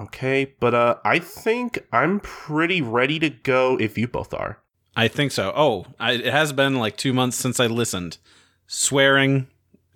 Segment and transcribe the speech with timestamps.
[0.00, 4.58] Okay, but uh, I think I'm pretty ready to go if you both are.
[4.96, 5.52] I think so.
[5.54, 8.18] Oh, I, it has been like two months since I listened.
[8.66, 9.46] Swearing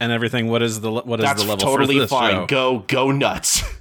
[0.00, 0.48] and everything.
[0.48, 2.34] What is the what is That's the level totally for this fine.
[2.34, 2.46] show?
[2.46, 3.62] Go go nuts.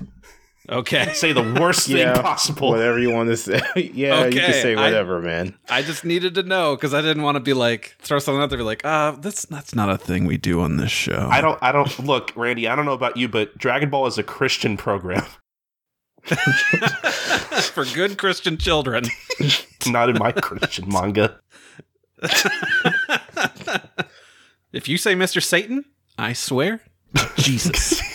[0.70, 2.70] Okay, Say the worst thing Yeah, possible.
[2.70, 3.60] Whatever you want to say.
[3.76, 5.58] yeah, you can Okay, say I- whatever, man.
[5.70, 8.48] I just needed to know because I didn't want to be like throw something out
[8.50, 11.28] there, be like, uh, that's that's not a thing we do on this show.
[11.30, 11.60] I don't.
[11.62, 12.00] I don't.
[12.00, 12.70] Look, Randy.
[12.70, 15.26] I don't know about you, but Dragon Ball is a Christian program.
[17.74, 19.06] for good Christian children.
[19.88, 21.39] Not in my Christian manga.
[24.74, 25.42] If you say Mr.
[25.42, 25.86] Satan,
[26.18, 26.82] I swear,
[27.38, 28.02] Jesus.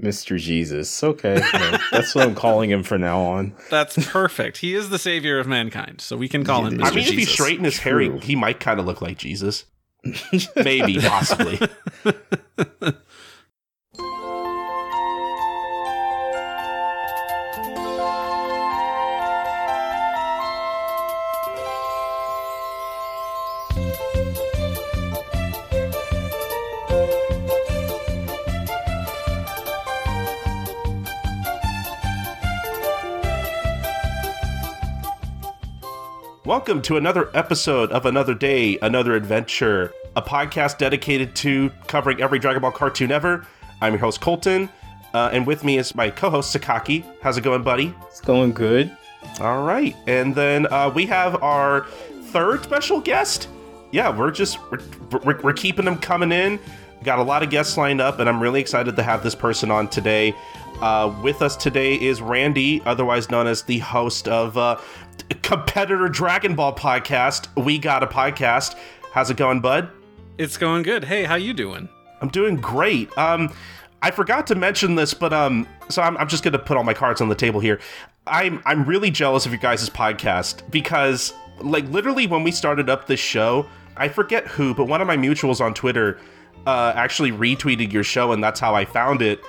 [0.00, 0.38] Mr.
[0.38, 1.02] Jesus.
[1.02, 1.38] Okay.
[1.38, 3.54] yeah, that's what I'm calling him from now on.
[3.70, 4.58] That's perfect.
[4.58, 6.84] He is the savior of mankind, so we can call him Mr.
[6.84, 7.34] I mean, if he Jesus.
[7.34, 9.64] straightened his hair, he might kind of look like Jesus.
[10.56, 11.60] Maybe, possibly.
[36.50, 42.40] Welcome to another episode of Another Day, Another Adventure, a podcast dedicated to covering every
[42.40, 43.46] Dragon Ball cartoon ever.
[43.80, 44.68] I'm your host, Colton,
[45.14, 47.04] uh, and with me is my co host, Sakaki.
[47.22, 47.94] How's it going, buddy?
[48.08, 48.90] It's going good.
[49.38, 49.94] All right.
[50.08, 51.86] And then uh, we have our
[52.32, 53.46] third special guest.
[53.92, 54.80] Yeah, we're just, we're,
[55.22, 56.58] we're, we're keeping them coming in.
[57.04, 59.70] Got a lot of guests lined up, and I'm really excited to have this person
[59.70, 60.34] on today.
[60.80, 64.80] Uh, with us today is Randy, otherwise known as the host of uh,
[65.42, 67.48] competitor Dragon Ball podcast.
[67.62, 68.76] We got a podcast.
[69.12, 69.90] How's it going, bud?
[70.38, 71.04] It's going good.
[71.04, 71.88] Hey, how you doing?
[72.20, 73.16] I'm doing great.
[73.18, 73.52] Um,
[74.02, 76.94] I forgot to mention this, but um, so I'm, I'm just gonna put all my
[76.94, 77.80] cards on the table here.
[78.26, 83.06] I'm I'm really jealous of your guys' podcast because, like, literally when we started up
[83.06, 86.18] this show, I forget who, but one of my mutuals on Twitter
[86.66, 89.40] uh, actually retweeted your show, and that's how I found it.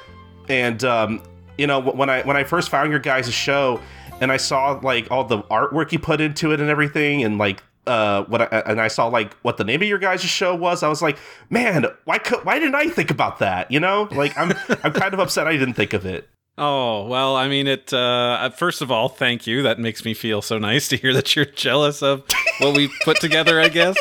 [0.50, 1.24] And um,
[1.58, 3.80] you know, when I when I first found your guys' show,
[4.22, 7.62] and I saw like all the artwork you put into it and everything, and like
[7.88, 10.84] uh what I, and I saw like what the name of your guys' show was,
[10.84, 11.18] I was like,
[11.50, 13.70] man, why could why didn't I think about that?
[13.72, 16.30] You know, like I'm I'm kind of upset I didn't think of it.
[16.64, 19.64] Oh, well, I mean, it, uh, first of all, thank you.
[19.64, 22.24] That makes me feel so nice to hear that you're jealous of
[22.60, 23.98] what we put together, I guess.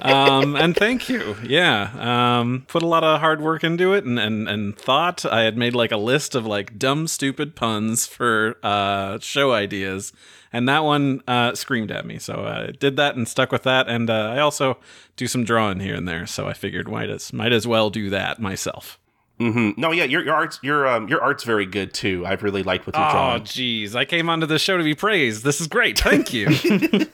[0.00, 1.36] Um, and thank you.
[1.44, 2.38] Yeah.
[2.40, 5.26] Um, put a lot of hard work into it and, and, and thought.
[5.26, 10.14] I had made like a list of like dumb, stupid puns for, uh, show ideas.
[10.50, 12.18] And that one, uh, screamed at me.
[12.18, 13.86] So I did that and stuck with that.
[13.86, 14.78] And, uh, I also
[15.16, 16.24] do some drawing here and there.
[16.24, 18.98] So I figured might as, might as well do that myself.
[19.38, 22.24] Hmm No, yeah, your your art's your um your art's very good too.
[22.26, 23.44] I've really liked what you're Oh, drawing.
[23.44, 23.94] geez.
[23.96, 25.44] I came onto this show to be praised.
[25.44, 25.98] This is great.
[25.98, 26.48] Thank you.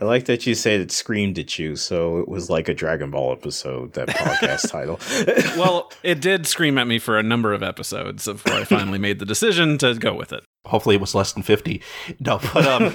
[0.00, 3.10] I like that you said it screamed at you, so it was like a Dragon
[3.10, 5.00] Ball episode, that podcast title.
[5.60, 9.18] well, it did scream at me for a number of episodes before I finally made
[9.18, 10.44] the decision to go with it.
[10.66, 11.82] Hopefully, it was less than fifty.
[12.20, 12.94] No, but um,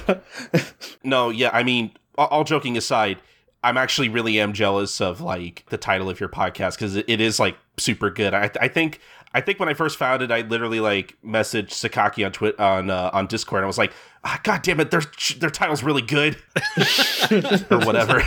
[1.03, 1.50] no, yeah.
[1.52, 3.17] I mean, all, all joking aside,
[3.62, 7.19] I'm actually really am jealous of like the title of your podcast because it, it
[7.19, 8.34] is like super good.
[8.34, 9.00] I, I think
[9.34, 12.90] I think when I first found it, I literally like messaged Sakaki on Twitter on
[12.90, 13.59] uh, on Discord.
[13.59, 13.91] And I was like,
[14.24, 15.03] ah, God damn it, their
[15.38, 16.38] their title's really good,
[17.69, 18.24] or whatever.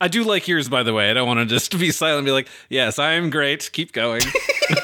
[0.00, 1.10] I do like yours, by the way.
[1.10, 3.70] I don't want to just be silent and be like, yes, I am great.
[3.72, 4.20] Keep going.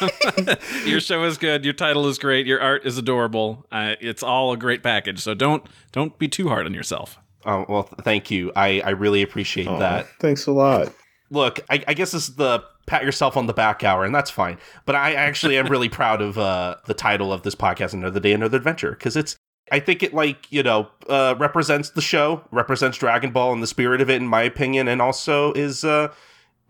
[0.86, 1.62] your show is good.
[1.62, 2.46] Your title is great.
[2.46, 3.66] Your art is adorable.
[3.70, 5.20] Uh, it's all a great package.
[5.20, 5.62] So don't
[5.92, 7.18] don't be too hard on yourself.
[7.44, 8.50] Oh well, th- thank you.
[8.56, 10.08] I I really appreciate Aw, that.
[10.20, 10.90] Thanks a lot.
[11.30, 14.30] Look, I, I guess this is the pat yourself on the back hour, and that's
[14.30, 14.58] fine.
[14.84, 18.32] But I actually am really proud of uh, the title of this podcast, Another Day,
[18.32, 19.36] Another Adventure, because it's,
[19.72, 23.68] I think it like you know uh, represents the show, represents Dragon Ball and the
[23.68, 26.12] spirit of it, in my opinion, and also is uh,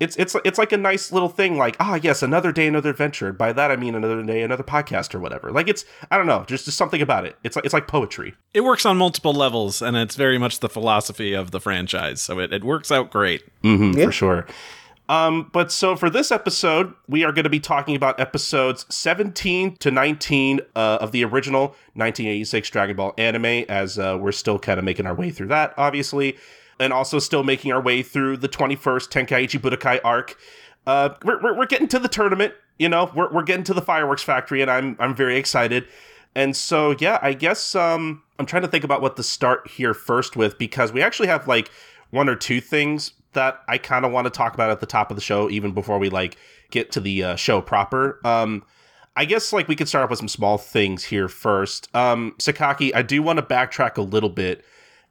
[0.01, 3.33] it's it's it's like a nice little thing, like ah yes, another day, another adventure.
[3.33, 5.53] By that I mean another day, another podcast or whatever.
[5.53, 7.37] Like it's I don't know, just just something about it.
[7.45, 8.35] It's like it's like poetry.
[8.55, 12.21] It works on multiple levels, and it's very much the philosophy of the franchise.
[12.23, 13.43] So it, it works out great.
[13.63, 14.07] Mm-hmm, Yeah.
[14.07, 14.47] For sure.
[15.09, 19.75] Um, but so for this episode, we are going to be talking about episodes 17
[19.79, 24.79] to 19 uh, of the original 1986 Dragon Ball anime, as uh, we're still kind
[24.79, 26.37] of making our way through that, obviously,
[26.81, 30.37] and also still making our way through the 21st Tenkaichi Budokai arc.
[30.87, 33.83] Uh, we're, we're, we're getting to the tournament, you know, we're, we're getting to the
[33.83, 35.87] fireworks factory, and I'm I'm very excited.
[36.35, 39.95] And so, yeah, I guess um, I'm trying to think about what to start here
[39.95, 41.71] first with because we actually have like
[42.11, 45.11] one or two things that I kind of want to talk about at the top
[45.11, 46.37] of the show, even before we like
[46.71, 48.21] get to the uh, show proper.
[48.25, 48.65] Um,
[49.17, 51.95] I guess like we could start off with some small things here first.
[51.95, 54.65] Um, Sakaki, I do want to backtrack a little bit,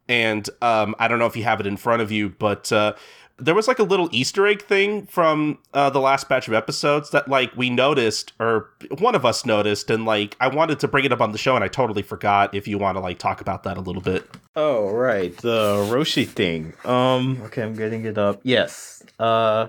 [0.09, 2.95] and um, I don't know if you have it in front of you, but uh,
[3.37, 7.11] there was like a little Easter egg thing from uh, the last batch of episodes
[7.11, 11.05] that like we noticed, or one of us noticed, and like I wanted to bring
[11.05, 12.53] it up on the show, and I totally forgot.
[12.53, 14.29] If you want to like talk about that a little bit.
[14.55, 16.73] Oh right, the Roshi thing.
[16.83, 18.41] Um, okay, I'm getting it up.
[18.43, 19.03] Yes.
[19.19, 19.67] Uh,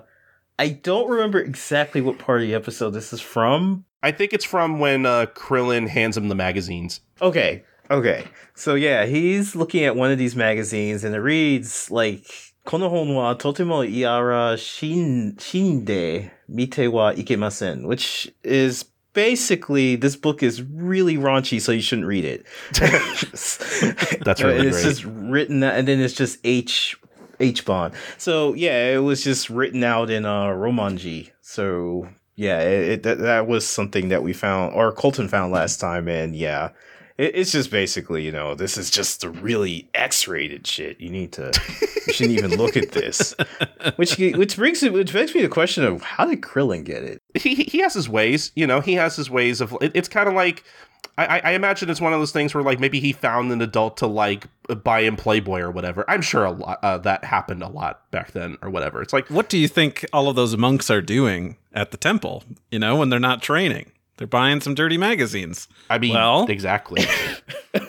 [0.58, 3.84] I don't remember exactly what part of the episode this is from.
[4.02, 7.00] I think it's from when uh, Krillin hands him the magazines.
[7.20, 8.25] Okay, okay.
[8.55, 12.25] So yeah, he's looking at one of these magazines, and it reads like
[12.65, 22.43] この本はとてもいやらしんしんで見てはいけません which is basically this book is really raunchy so you shouldn't read it.
[24.23, 24.89] That's really and it's great.
[24.89, 26.97] just written and then it's just H
[27.39, 27.93] H bond.
[28.17, 31.31] So yeah, it was just written out in uh Romanji.
[31.41, 35.79] So yeah, it, it that, that was something that we found or Colton found last
[35.79, 36.71] time and yeah.
[37.20, 40.98] It, it's just basically, you know, this is just the really X-rated shit.
[41.00, 41.52] You need to,
[42.06, 43.34] you shouldn't even look at this.
[43.96, 47.22] Which which brings it, which begs me the question of how did Krillin get it?
[47.34, 48.80] he he has his ways, you know.
[48.80, 49.76] He has his ways of.
[49.80, 50.64] It, it's kind of like
[51.16, 53.96] I, I imagine it's one of those things where like maybe he found an adult
[53.98, 54.46] to like
[54.82, 56.04] buy him Playboy or whatever.
[56.08, 59.02] I'm sure a lot uh, that happened a lot back then or whatever.
[59.02, 62.44] It's like What do you think all of those monks are doing at the temple?
[62.70, 65.66] You know, when they're not training, they're buying some dirty magazines.
[65.88, 67.02] I mean, Well- exactly.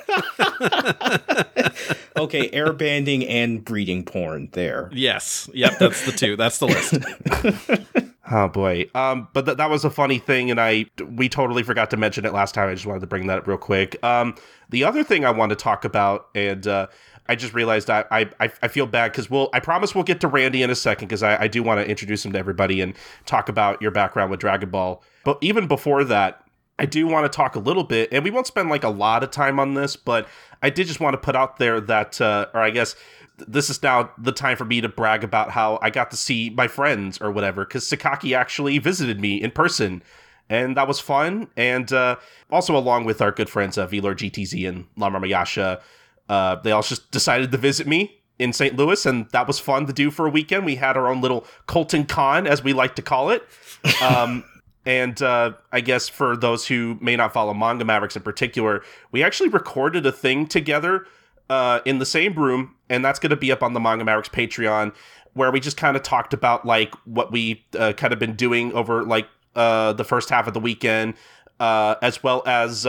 [2.17, 4.89] Okay, airbanding and breeding porn there.
[4.93, 6.35] Yes, yep, that's the two.
[6.35, 8.05] That's the list.
[8.31, 8.85] oh boy.
[8.93, 10.85] Um, but th- that was a funny thing, and I
[11.15, 12.69] we totally forgot to mention it last time.
[12.69, 13.97] I just wanted to bring that up real quick.
[14.03, 14.35] Um,
[14.69, 16.87] the other thing I want to talk about, and uh,
[17.27, 20.27] I just realized I I, I feel bad because we'll I promise we'll get to
[20.27, 22.93] Randy in a second because I, I do want to introduce him to everybody and
[23.25, 25.03] talk about your background with Dragon Ball.
[25.23, 26.43] But even before that,
[26.81, 29.23] I do want to talk a little bit, and we won't spend like a lot
[29.23, 30.27] of time on this, but
[30.63, 32.95] I did just want to put out there that, uh, or I guess
[33.37, 36.49] this is now the time for me to brag about how I got to see
[36.49, 40.01] my friends or whatever, because Sakaki actually visited me in person,
[40.49, 41.49] and that was fun.
[41.55, 42.15] And uh,
[42.49, 45.81] also, along with our good friends uh, Velor GTZ and Lama Mayasha,
[46.31, 48.77] uh, they all just decided to visit me in St.
[48.77, 50.65] Louis, and that was fun to do for a weekend.
[50.65, 53.43] We had our own little Colton Con, as we like to call it.
[54.03, 54.43] Um,
[54.85, 59.23] and uh, I guess for those who may not follow Manga Mavericks in particular, we
[59.23, 61.07] actually recorded a thing together
[61.49, 64.29] uh, in the same room, and that's going to be up on the Manga Mavericks
[64.29, 64.93] Patreon,
[65.33, 68.71] where we just kind of talked about like what we uh, kind of been doing
[68.73, 71.15] over like uh, the first half of the weekend,
[71.59, 72.85] uh, as well as.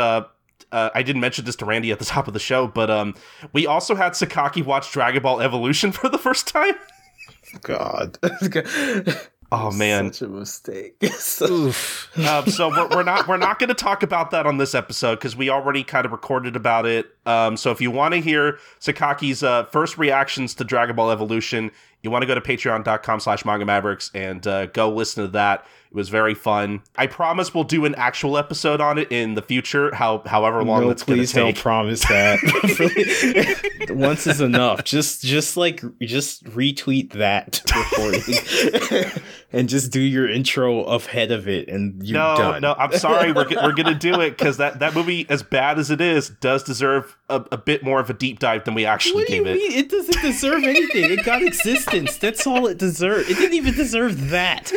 [0.73, 3.15] Uh, I didn't mention this to Randy at the top of the show, but um,
[3.53, 6.75] we also had Sakaki watch Dragon Ball Evolution for the first time.
[7.63, 8.19] God.
[9.55, 10.97] Oh man, Such a mistake.
[11.43, 12.19] Oof.
[12.27, 15.17] um, so we're, we're not we're not going to talk about that on this episode
[15.17, 17.15] because we already kind of recorded about it.
[17.27, 21.71] Um, so if you want to hear Sakaki's uh, first reactions to Dragon Ball Evolution,
[22.03, 25.67] you want to go to patreon.com slash manga mavericks and uh, go listen to that.
[25.93, 26.81] It was very fun.
[26.97, 30.81] I promise we'll do an actual episode on it in the future, how however long
[30.81, 31.35] no, that's going to take.
[31.35, 32.39] please don't promise that.
[33.91, 34.85] Once is enough.
[34.85, 39.21] Just, just like, just retweet that recording,
[39.53, 42.63] and just do your intro ahead of it, and you're no, done.
[42.63, 43.33] no, I'm sorry.
[43.33, 46.31] We're, we're going to do it because that, that movie, as bad as it is,
[46.41, 49.35] does deserve a, a bit more of a deep dive than we actually What do
[49.35, 49.59] you gave it.
[49.59, 49.73] mean?
[49.73, 51.11] It doesn't deserve anything.
[51.11, 52.17] It got existence.
[52.17, 53.29] That's all it deserved.
[53.31, 54.73] It didn't even deserve that.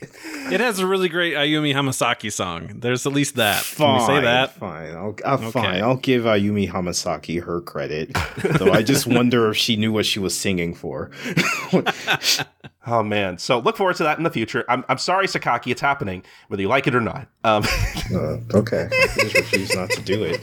[0.50, 2.72] It has a really great Ayumi Hamasaki song.
[2.76, 3.62] There's at least that.
[3.76, 4.54] Can we say Fine, that?
[4.54, 5.82] Fine, I'll, I'll fine.
[5.82, 8.16] I'll give Ayumi Hamasaki her credit.
[8.58, 11.10] Though I just wonder if she knew what she was singing for.
[12.90, 13.36] Oh man!
[13.36, 14.64] So look forward to that in the future.
[14.66, 17.28] I'm, I'm sorry, Sakaki, it's happening, whether you like it or not.
[17.44, 17.62] Um,
[18.14, 20.40] Uh, okay, I just refuse not to do it.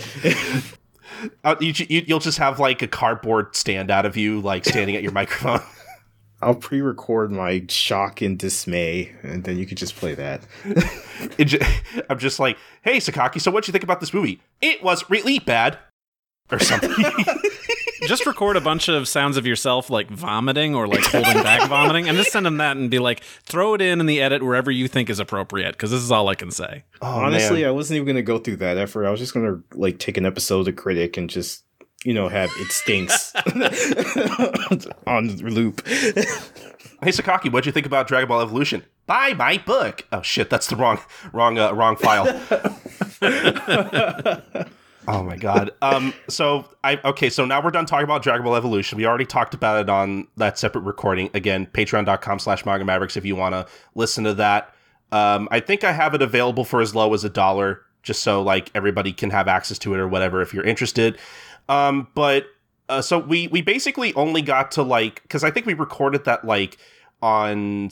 [1.43, 4.95] uh, you, you, you'll just have like a cardboard stand out of you, like standing
[4.95, 5.62] at your microphone.
[6.42, 10.42] I'll pre-record my shock and dismay, and then you can just play that.
[11.38, 11.60] It ju-
[12.10, 14.42] I'm just like, hey, Sakaki, so what'd you think about this movie?
[14.62, 15.80] It was really bad,
[16.51, 16.92] or something.
[18.01, 22.08] Just record a bunch of sounds of yourself like vomiting or like holding back vomiting
[22.08, 24.70] and just send them that and be like, throw it in in the edit wherever
[24.70, 26.84] you think is appropriate because this is all I can say.
[27.01, 27.70] oh, Honestly, man.
[27.70, 29.08] I wasn't even gonna go through that effort.
[29.08, 31.63] I was just gonna like take an episode of Critic and just
[32.05, 33.33] you know have it stinks
[35.07, 35.85] on loop.
[35.85, 38.83] hey, Sakaki, what'd you think about Dragon Ball Evolution?
[39.07, 40.05] Buy my book.
[40.12, 41.00] Oh shit, that's the wrong,
[41.33, 42.25] wrong, uh, wrong file.
[45.07, 45.71] Oh my god.
[45.81, 46.13] Um.
[46.29, 47.29] So I okay.
[47.29, 48.97] So now we're done talking about Dragon Ball Evolution.
[48.97, 51.29] We already talked about it on that separate recording.
[51.33, 54.74] Again, Patreon.com/slash Manga Mavericks if you want to listen to that.
[55.12, 58.41] Um, I think I have it available for as low as a dollar, just so
[58.41, 61.19] like everybody can have access to it or whatever if you're interested.
[61.69, 62.48] Um, but
[62.89, 66.45] uh, so we we basically only got to like because I think we recorded that
[66.45, 66.77] like
[67.22, 67.89] on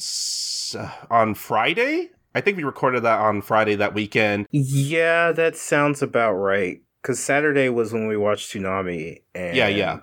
[0.77, 2.09] uh, on Friday.
[2.35, 4.47] I think we recorded that on Friday that weekend.
[4.51, 6.81] Yeah, that sounds about right.
[7.01, 9.21] Because Saturday was when we watched Toonami.
[9.35, 9.99] And Yeah, yeah.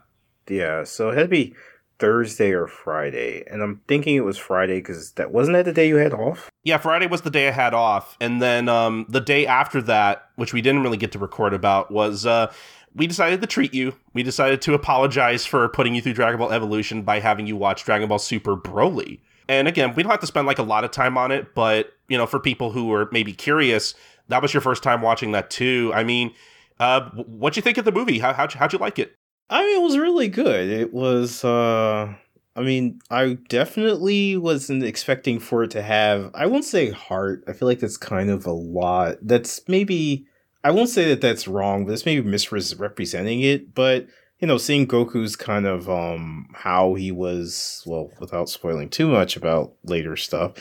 [0.49, 1.55] Yeah, so it had to be
[2.01, 3.45] Thursday or Friday.
[3.47, 6.51] And I'm thinking it was Friday because that wasn't that the day you had off?
[6.65, 10.29] Yeah, Friday was the day I had off, and then um, the day after that,
[10.37, 12.53] which we didn't really get to record about, was uh,
[12.95, 13.95] we decided to treat you.
[14.13, 17.85] We decided to apologize for putting you through Dragon Ball Evolution by having you watch
[17.85, 19.21] Dragon Ball Super Broly.
[19.49, 21.93] And again, we don't have to spend like a lot of time on it, but
[22.09, 23.95] you know, for people who are maybe curious,
[24.29, 25.91] that was your first time watching that too.
[25.95, 26.33] I mean,
[26.79, 28.19] uh, what'd you think of the movie?
[28.19, 29.15] How how'd you, how'd you like it?
[29.49, 30.69] I mean, it was really good.
[30.69, 32.15] It was, uh,
[32.55, 37.43] I mean, I definitely wasn't expecting for it to have, I won't say heart.
[37.49, 39.17] I feel like that's kind of a lot.
[39.23, 40.27] That's maybe,
[40.63, 43.75] I won't say that that's wrong, but it's maybe misrepresenting it.
[43.75, 44.07] But,
[44.39, 49.37] you know, seeing Goku's kind of, um, how he was, well, without spoiling too much
[49.37, 50.53] about later stuff.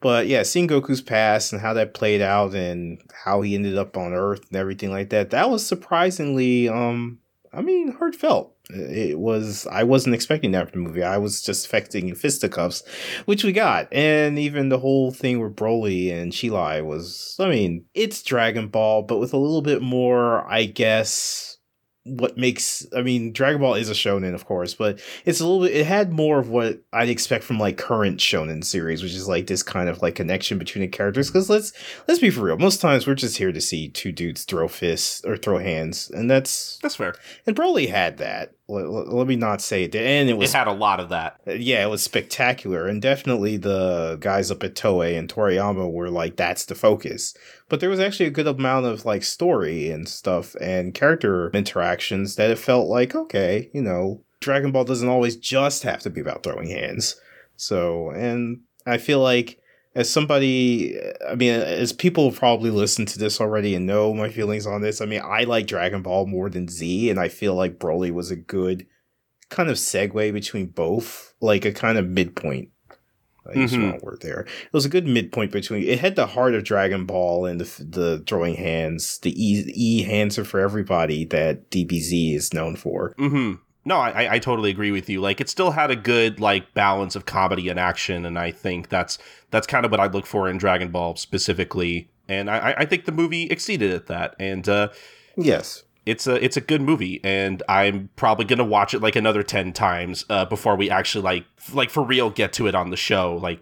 [0.00, 3.96] But yeah, seeing Goku's past and how that played out and how he ended up
[3.96, 7.18] on Earth and everything like that, that was surprisingly, um,
[7.52, 8.54] I mean, heartfelt.
[8.70, 9.66] It was.
[9.70, 11.02] I wasn't expecting that from the movie.
[11.02, 12.82] I was just expecting fisticuffs,
[13.24, 17.36] which we got, and even the whole thing with Broly and Cheelai was.
[17.40, 21.54] I mean, it's Dragon Ball, but with a little bit more, I guess.
[22.04, 25.66] What makes I mean, Dragon Ball is a shonen, of course, but it's a little
[25.66, 25.76] bit.
[25.76, 29.46] It had more of what I'd expect from like current shonen series, which is like
[29.46, 31.28] this kind of like connection between the characters.
[31.28, 31.72] Because let's
[32.06, 32.56] let's be for real.
[32.56, 36.30] Most times we're just here to see two dudes throw fists or throw hands, and
[36.30, 37.14] that's That's fair.
[37.46, 38.52] and Broly had that.
[38.68, 39.94] Let, let- me not say it.
[39.94, 41.40] And it was it had a lot of that.
[41.46, 42.86] yeah, it was spectacular.
[42.86, 47.34] And definitely the guys up at Toei and Toriyama were like, that's the focus.
[47.68, 52.36] But there was actually a good amount of like story and stuff and character interactions
[52.36, 56.20] that it felt like, okay, you know, Dragon Ball doesn't always just have to be
[56.20, 57.20] about throwing hands.
[57.56, 59.58] So, and I feel like
[59.98, 60.96] as somebody,
[61.28, 65.00] I mean, as people probably listen to this already and know my feelings on this,
[65.00, 68.30] I mean, I like Dragon Ball more than Z, and I feel like Broly was
[68.30, 68.86] a good
[69.50, 72.68] kind of segue between both, like a kind of midpoint.
[73.46, 73.80] I Mhm.
[73.82, 74.40] wrong word there.
[74.42, 75.82] It was a good midpoint between.
[75.82, 80.02] It had the heart of Dragon Ball and the the throwing hands, the E E
[80.02, 83.14] hands are for everybody that DBZ is known for.
[83.16, 83.54] hmm
[83.88, 85.20] No, I, I- totally agree with you.
[85.20, 88.88] Like, it still had a good like balance of comedy and action, and I think
[88.88, 89.18] that's
[89.50, 92.10] that's kind of what I look for in Dragon Ball specifically.
[92.28, 94.36] And I, I- I think the movie exceeded at that.
[94.38, 94.88] And uh,
[95.36, 95.84] Yes.
[96.08, 99.72] It's a it's a good movie, and I'm probably gonna watch it like another ten
[99.72, 103.36] times uh, before we actually like like for real get to it on the show,
[103.36, 103.60] like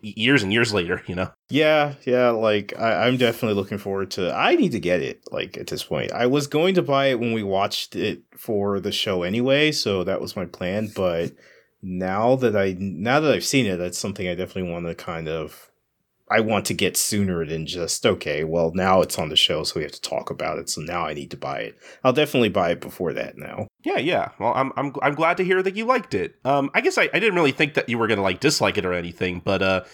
[0.00, 1.02] years and years later.
[1.06, 1.30] You know.
[1.50, 5.58] Yeah, yeah, like I, I'm definitely looking forward to I need to get it, like
[5.58, 6.12] at this point.
[6.12, 10.02] I was going to buy it when we watched it for the show anyway, so
[10.04, 11.32] that was my plan, but
[11.82, 15.28] now that I now that I've seen it, that's something I definitely want to kind
[15.28, 15.70] of
[16.32, 19.74] I want to get sooner than just okay, well now it's on the show, so
[19.76, 21.78] we have to talk about it, so now I need to buy it.
[22.04, 23.68] I'll definitely buy it before that now.
[23.84, 24.30] Yeah, yeah.
[24.38, 26.34] Well, I'm I'm I'm glad to hear that you liked it.
[26.44, 28.84] Um, I guess I, I didn't really think that you were gonna like dislike it
[28.86, 29.84] or anything, but uh,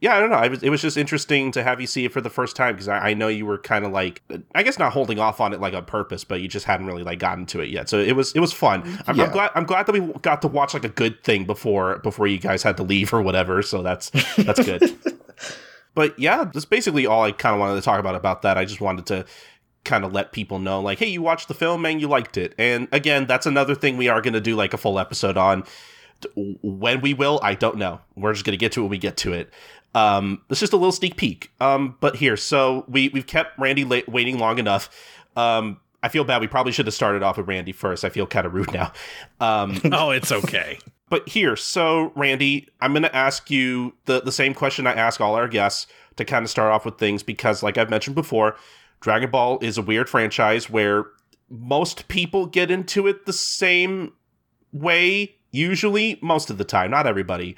[0.00, 0.42] yeah, I don't know.
[0.42, 2.74] It was it was just interesting to have you see it for the first time
[2.74, 4.22] because I, I know you were kind of like
[4.54, 7.02] I guess not holding off on it like on purpose, but you just hadn't really
[7.02, 7.90] like gotten to it yet.
[7.90, 8.82] So it was it was fun.
[9.06, 9.24] I'm, Yeah.
[9.24, 12.26] I'm glad I'm glad that we got to watch like a good thing before before
[12.26, 13.60] you guys had to leave or whatever.
[13.60, 14.96] So that's that's good.
[15.94, 18.56] but yeah, that's basically all I kind of wanted to talk about about that.
[18.56, 19.26] I just wanted to
[19.84, 22.54] kind of let people know like hey you watched the film and you liked it.
[22.58, 25.64] And again that's another thing we are going to do like a full episode on.
[26.36, 28.00] When we will i don't know.
[28.14, 29.50] We're just going to get to it when we get to it.
[29.94, 31.50] Um it's just a little sneak peek.
[31.60, 34.90] Um but here so we we've kept randy la- waiting long enough.
[35.34, 36.42] Um i feel bad.
[36.42, 38.04] We probably should have started off with randy first.
[38.04, 38.92] I feel kind of rude now.
[39.40, 40.78] Um Oh, it's okay.
[41.10, 45.20] But here, so Randy, I'm going to ask you the, the same question I ask
[45.20, 45.86] all our guests
[46.16, 48.56] to kind of start off with things because, like I've mentioned before,
[49.00, 51.06] Dragon Ball is a weird franchise where
[51.48, 54.12] most people get into it the same
[54.72, 57.56] way, usually, most of the time, not everybody.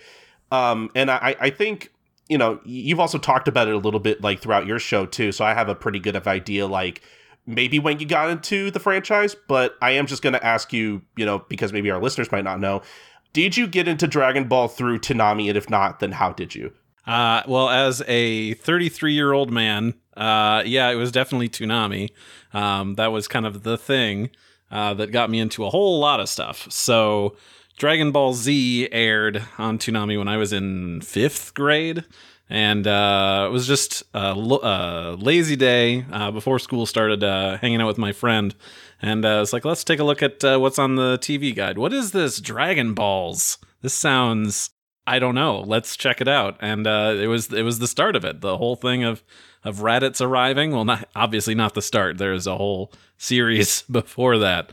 [0.51, 1.93] Um, and I, I think,
[2.29, 5.31] you know, you've also talked about it a little bit like throughout your show too,
[5.31, 7.03] so I have a pretty good of idea, like,
[7.47, 11.03] maybe when you got into the franchise, but I am just going to ask you,
[11.17, 12.83] you know, because maybe our listeners might not know,
[13.33, 15.49] did you get into Dragon Ball through Toonami?
[15.49, 16.73] And if not, then how did you?
[17.07, 22.11] Uh, well, as a 33 year old man, uh, yeah, it was definitely Toonami.
[22.53, 24.31] Um, that was kind of the thing
[24.71, 26.71] uh, that got me into a whole lot of stuff.
[26.71, 27.37] So,
[27.79, 32.05] Dragon Ball Z aired on Toonami when I was in fifth grade.
[32.51, 37.25] and uh, it was just a lo- uh, lazy day uh, before school started.
[37.25, 38.55] Uh, hanging out with my friend,
[39.03, 41.77] and uh, it's like, let's take a look at uh, what's on the TV guide.
[41.79, 43.59] What is this Dragon Balls?
[43.83, 44.71] This sounds
[45.07, 45.61] I don't know.
[45.61, 46.57] Let's check it out.
[46.61, 48.41] And uh, it was it was the start of it.
[48.41, 49.23] The whole thing of
[49.65, 50.71] of Raditz arriving.
[50.73, 52.19] Well, not obviously not the start.
[52.19, 54.73] There's a whole series before that.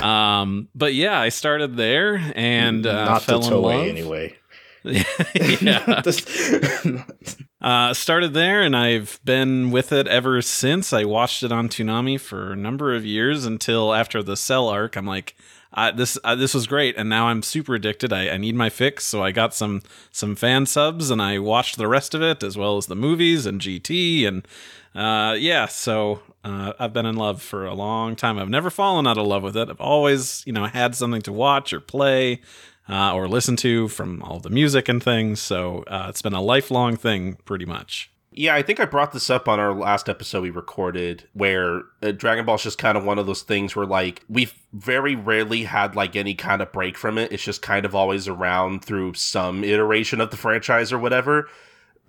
[0.00, 3.86] Um, but yeah, I started there and uh, Not fell in love.
[3.86, 4.36] anyway.
[5.34, 6.02] yeah,
[7.62, 10.92] uh, started there, and I've been with it ever since.
[10.92, 14.96] I watched it on Toonami for a number of years until after the Cell arc.
[14.96, 15.34] I'm like,
[15.72, 18.12] I, this uh, this was great, and now I'm super addicted.
[18.12, 21.78] I, I need my fix, so I got some some fan subs, and I watched
[21.78, 24.46] the rest of it as well as the movies and GT, and
[24.94, 25.64] uh, yeah.
[25.64, 28.38] So uh, I've been in love for a long time.
[28.38, 29.70] I've never fallen out of love with it.
[29.70, 32.42] I've always, you know, had something to watch or play
[32.88, 35.40] uh, or listen to from all the music and things.
[35.40, 38.10] So uh, it's been a lifelong thing, pretty much.
[38.36, 42.10] Yeah, I think I brought this up on our last episode we recorded, where uh,
[42.10, 45.62] Dragon Ball is just kind of one of those things where, like, we've very rarely
[45.62, 47.30] had like any kind of break from it.
[47.30, 51.48] It's just kind of always around through some iteration of the franchise or whatever.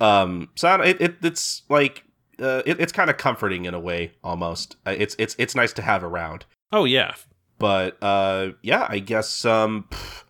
[0.00, 2.02] Um, so I don't- it, it it's like
[2.40, 4.76] uh, it, it's kind of comforting in a way, almost.
[4.84, 6.44] Uh, It's it's it's nice to have around.
[6.72, 7.14] Oh yeah,
[7.60, 9.44] But uh, yeah, I guess.
[9.44, 10.24] Um, pff.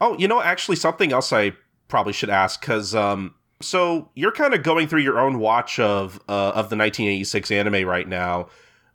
[0.00, 1.52] Oh, you know, actually, something else I
[1.88, 6.16] probably should ask because um, so you're kind of going through your own watch of
[6.28, 8.48] uh, of the 1986 anime right now,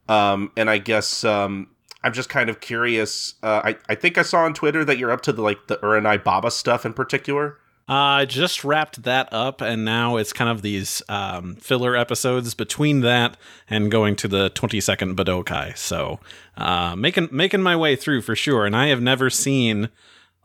[0.09, 1.69] um, and I guess um,
[2.03, 3.35] I'm just kind of curious.
[3.41, 5.77] Uh, I I think I saw on Twitter that you're up to the like the
[5.77, 7.57] Uranai Baba stuff in particular.
[7.89, 12.99] I just wrapped that up, and now it's kind of these um, filler episodes between
[13.01, 13.37] that
[13.69, 15.77] and going to the 22nd Budokai.
[15.77, 16.19] So
[16.57, 18.65] uh, making making my way through for sure.
[18.65, 19.87] And I have never seen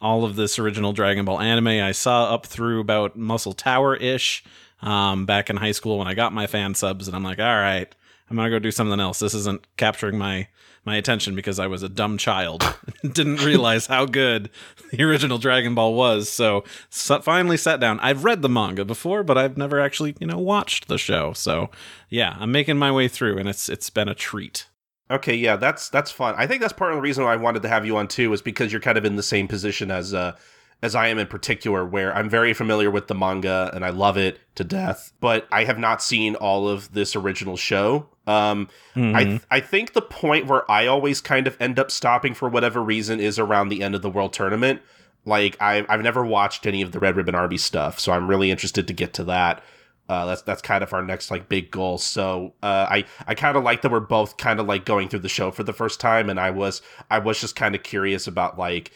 [0.03, 1.69] all of this original Dragon Ball anime.
[1.69, 4.45] I saw up through about Muscle Tower ish
[4.83, 7.45] um, back in high school when I got my fan subs, and I'm like, all
[7.45, 7.93] right,
[8.29, 9.21] I'm gonna go do something else.
[9.21, 10.49] This isn't capturing my
[10.85, 14.51] my attention because I was a dumb child, didn't realize how good
[14.91, 16.29] the original Dragon Ball was.
[16.29, 18.01] So, so finally sat down.
[18.01, 21.33] I've read the manga before, but I've never actually you know watched the show.
[21.33, 21.71] So
[22.09, 24.67] yeah, I'm making my way through, and it's it's been a treat.
[25.11, 26.35] Okay, yeah, that's that's fun.
[26.39, 28.33] I think that's part of the reason why I wanted to have you on too,
[28.33, 30.37] is because you're kind of in the same position as uh
[30.83, 34.17] as I am in particular, where I'm very familiar with the manga and I love
[34.17, 38.09] it to death, but I have not seen all of this original show.
[38.27, 42.35] Um, I th- I think the point where I always kind of end up stopping
[42.35, 44.81] for whatever reason is around the end of the world tournament.
[45.25, 48.51] Like I I've never watched any of the Red Ribbon Army stuff, so I'm really
[48.51, 49.63] interested to get to that.
[50.09, 51.97] Uh, that's that's kind of our next like big goal.
[51.97, 55.21] So uh, I I kind of like that we're both kind of like going through
[55.21, 58.27] the show for the first time, and I was I was just kind of curious
[58.27, 58.91] about like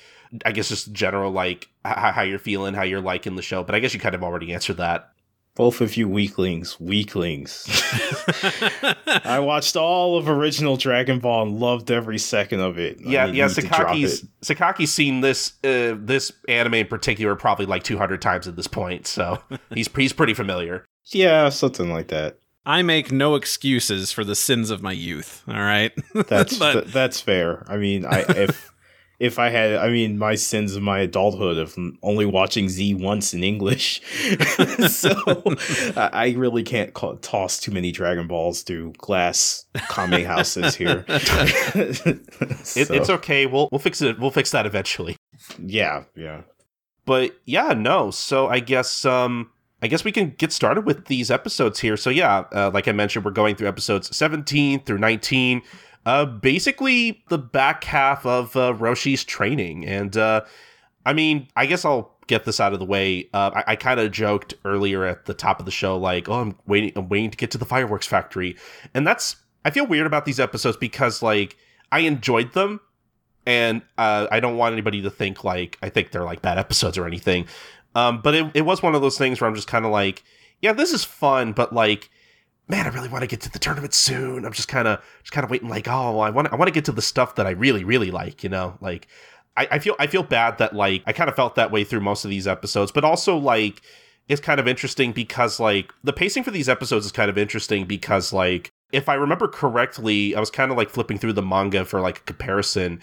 [0.44, 3.62] I guess just general like h- how you're feeling, how you're liking the show.
[3.64, 5.12] But I guess you kind of already answered that.
[5.54, 7.64] Both of you weaklings, weaklings.
[9.24, 13.00] I watched all of original Dragon Ball and loved every second of it.
[13.00, 13.46] Yeah, need- yeah.
[13.46, 14.26] need to Sakaki's.
[14.42, 19.06] Sakaki's seen this uh, this anime in particular probably like 200 times at this point,
[19.06, 19.42] so
[19.74, 20.84] he's he's pretty familiar.
[21.12, 22.38] Yeah, something like that.
[22.64, 25.44] I make no excuses for the sins of my youth.
[25.48, 27.64] All right, That's But- th- that's fair.
[27.68, 28.72] I mean, I if
[29.20, 33.32] if I had, I mean, my sins of my adulthood of only watching Z once
[33.32, 34.02] in English,
[34.88, 35.14] so
[35.96, 41.04] I I really can't call, toss too many Dragon Balls through glass kame houses here.
[41.08, 43.46] It, It's okay.
[43.46, 44.18] We'll we'll fix it.
[44.18, 45.16] We'll fix that eventually.
[45.58, 46.42] yeah, yeah.
[47.04, 48.10] But yeah, no.
[48.10, 49.50] So I guess um
[49.86, 51.96] I guess we can get started with these episodes here.
[51.96, 55.62] So yeah, uh, like I mentioned, we're going through episodes 17 through 19.
[56.04, 60.40] Uh, basically the back half of uh, Roshi's training, and uh,
[61.04, 63.28] I mean, I guess I'll get this out of the way.
[63.32, 66.40] Uh, I, I kind of joked earlier at the top of the show, like, "Oh,
[66.40, 68.56] I'm waiting, I'm waiting to get to the fireworks factory,"
[68.92, 71.56] and that's I feel weird about these episodes because like
[71.92, 72.80] I enjoyed them,
[73.46, 76.98] and uh, I don't want anybody to think like I think they're like bad episodes
[76.98, 77.46] or anything.
[77.96, 80.22] Um, but it, it was one of those things where I'm just kind of like,
[80.60, 82.10] yeah, this is fun, but like,
[82.68, 84.44] man, I really want to get to the tournament soon.
[84.44, 86.74] I'm just kind of just kind of waiting, like, oh, I want I want to
[86.74, 89.08] get to the stuff that I really really like, you know, like.
[89.58, 92.02] I, I feel I feel bad that like I kind of felt that way through
[92.02, 93.80] most of these episodes, but also like
[94.28, 97.86] it's kind of interesting because like the pacing for these episodes is kind of interesting
[97.86, 101.86] because like if I remember correctly, I was kind of like flipping through the manga
[101.86, 103.00] for like a comparison,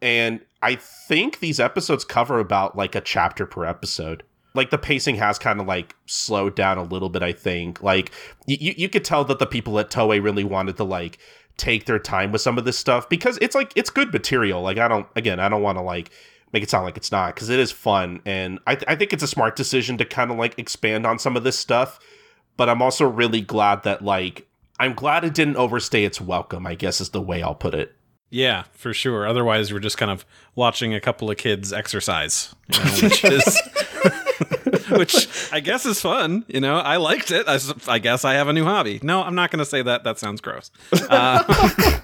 [0.00, 4.22] and I think these episodes cover about like a chapter per episode.
[4.54, 7.22] Like the pacing has kind of like slowed down a little bit.
[7.22, 8.12] I think like
[8.46, 11.18] you you could tell that the people at Toei really wanted to like
[11.56, 14.62] take their time with some of this stuff because it's like it's good material.
[14.62, 16.10] Like I don't again I don't want to like
[16.52, 19.12] make it sound like it's not because it is fun and I th- I think
[19.12, 22.00] it's a smart decision to kind of like expand on some of this stuff
[22.56, 24.46] but I'm also really glad that like
[24.80, 26.66] I'm glad it didn't overstay its welcome.
[26.66, 27.94] I guess is the way I'll put it.
[28.30, 29.26] Yeah, for sure.
[29.26, 33.60] Otherwise, we're just kind of watching a couple of kids exercise, you know, which is,
[34.90, 36.44] which I guess is fun.
[36.46, 37.46] You know, I liked it.
[37.48, 39.00] I, I guess I have a new hobby.
[39.02, 40.04] No, I'm not going to say that.
[40.04, 40.70] That sounds gross.
[41.10, 42.00] Uh,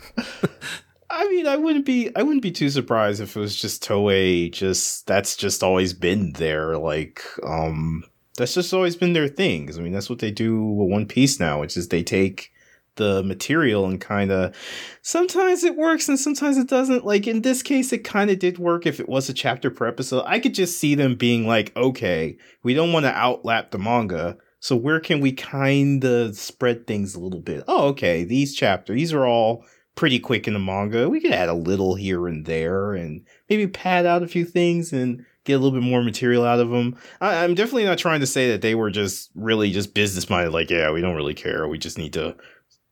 [1.08, 4.52] I mean, I wouldn't be I wouldn't be too surprised if it was just Toei
[4.52, 8.02] just that's just always been there like um
[8.36, 9.70] that's just always been their thing.
[9.72, 12.52] I mean, that's what they do with One Piece now, which is they take
[12.96, 14.54] the material and kind of
[15.02, 17.04] sometimes it works and sometimes it doesn't.
[17.04, 19.86] Like in this case it kind of did work if it was a chapter per
[19.86, 20.24] episode.
[20.26, 24.38] I could just see them being like, "Okay, we don't want to outlap the manga."
[24.60, 27.62] So where can we kind of spread things a little bit?
[27.68, 31.08] Oh, okay, these chapters, these are all pretty quick in the manga.
[31.08, 34.92] We could add a little here and there and maybe pad out a few things
[34.92, 36.96] and get a little bit more material out of them.
[37.20, 40.52] I, I'm definitely not trying to say that they were just really just business minded,
[40.52, 41.66] like, yeah, we don't really care.
[41.66, 42.36] We just need to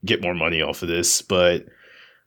[0.05, 1.23] get more money off of this.
[1.23, 1.67] But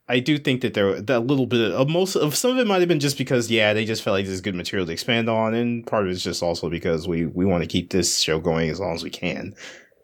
[0.09, 2.79] I do think that there that little bit of most of some of it might
[2.79, 5.53] have been just because yeah they just felt like there's good material to expand on,
[5.53, 8.69] and part of it's just also because we we want to keep this show going
[8.69, 9.53] as long as we can,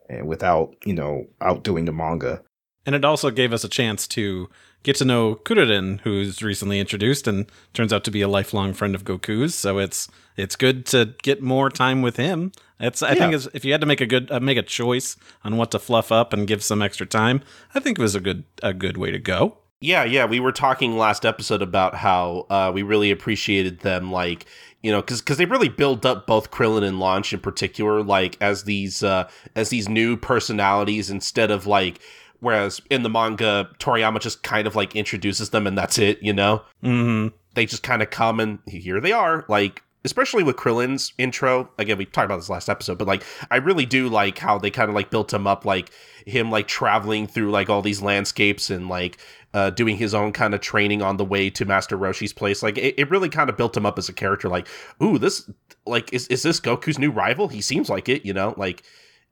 [0.09, 2.41] and without you know outdoing the manga.
[2.86, 4.49] and it also gave us a chance to
[4.83, 8.95] get to know Kuririn, who's recently introduced and turns out to be a lifelong friend
[8.95, 9.55] of Goku's.
[9.55, 12.51] So it's it's good to get more time with him.
[12.79, 13.35] It's I think Yeah.
[13.37, 15.79] it's, if you had to make a good uh, make a choice on what to
[15.79, 17.41] fluff up and give some extra time,
[17.73, 19.57] I think it was a good a good way to go.
[19.79, 20.23] Yeah, yeah.
[20.25, 24.45] We were talking last episode about how uh, we really appreciated them, like
[24.81, 28.63] you know, because they really build up both Krillin and Launch in particular, like as
[28.63, 31.99] these uh, as these new personalities instead of like.
[32.43, 36.34] Whereas in the manga, Toriyama just kind of like introduces them and that's it, you
[36.34, 36.62] know?
[36.82, 39.45] hmm They just kind of come and here they are.
[39.47, 41.69] Like, especially with Krillin's intro.
[41.77, 44.69] Again, we talked about this last episode, but like, I really do like how they
[44.69, 45.89] kind of like built him up, like
[46.27, 49.17] him like traveling through like all these landscapes and like
[49.53, 52.62] uh, doing his own kind of training on the way to Master Roshi's place.
[52.62, 54.49] Like, it, it really kind of built him up as a character.
[54.49, 54.67] Like,
[55.01, 55.49] ooh, this,
[55.86, 57.47] like, is, is this Goku's new rival?
[57.47, 58.53] He seems like it, you know?
[58.58, 58.84] Like,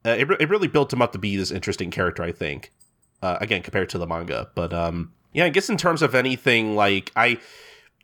[0.05, 2.71] uh, it, it really built him up to be this interesting character, I think.
[3.21, 4.49] Uh, again, compared to the manga.
[4.55, 7.37] But um, yeah, I guess in terms of anything, like, I,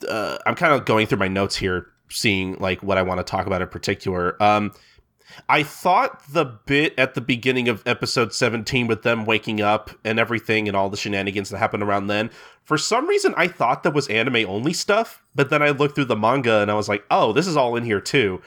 [0.08, 3.24] uh, I'm kind of going through my notes here, seeing like what I want to
[3.24, 4.42] talk about in particular.
[4.42, 4.74] Um,
[5.50, 10.20] I thought the bit at the beginning of episode 17 with them waking up and
[10.20, 12.30] everything and all the shenanigans that happened around then,
[12.64, 16.06] for some reason I thought that was anime only stuff, but then I looked through
[16.06, 18.42] the manga and I was like, oh, this is all in here too.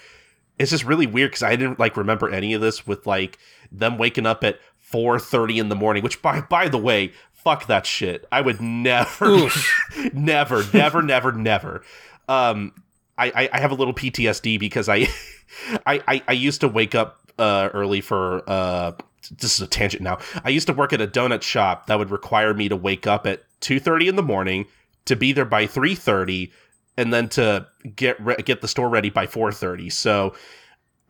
[0.58, 3.38] It's just really weird because I didn't like remember any of this with like
[3.72, 4.58] them waking up at
[4.92, 8.26] 4:30 in the morning, which by by the way, fuck that shit.
[8.30, 9.48] I would never
[10.12, 11.82] never, never, never, never.
[12.28, 12.72] Um,
[13.18, 15.08] I, I, I have a little PTSD because I,
[15.86, 18.92] I, I, I used to wake up uh, early for uh,
[19.38, 20.18] this is a tangent now.
[20.44, 23.26] I used to work at a donut shop that would require me to wake up
[23.26, 24.66] at two thirty in the morning
[25.04, 26.52] to be there by three thirty,
[26.96, 29.90] and then to get re- get the store ready by four thirty.
[29.90, 30.34] So.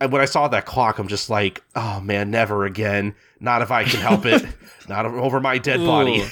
[0.01, 3.15] And when I saw that clock, I'm just like, oh man, never again.
[3.39, 4.45] Not if I can help it.
[4.89, 6.25] Not over my dead body.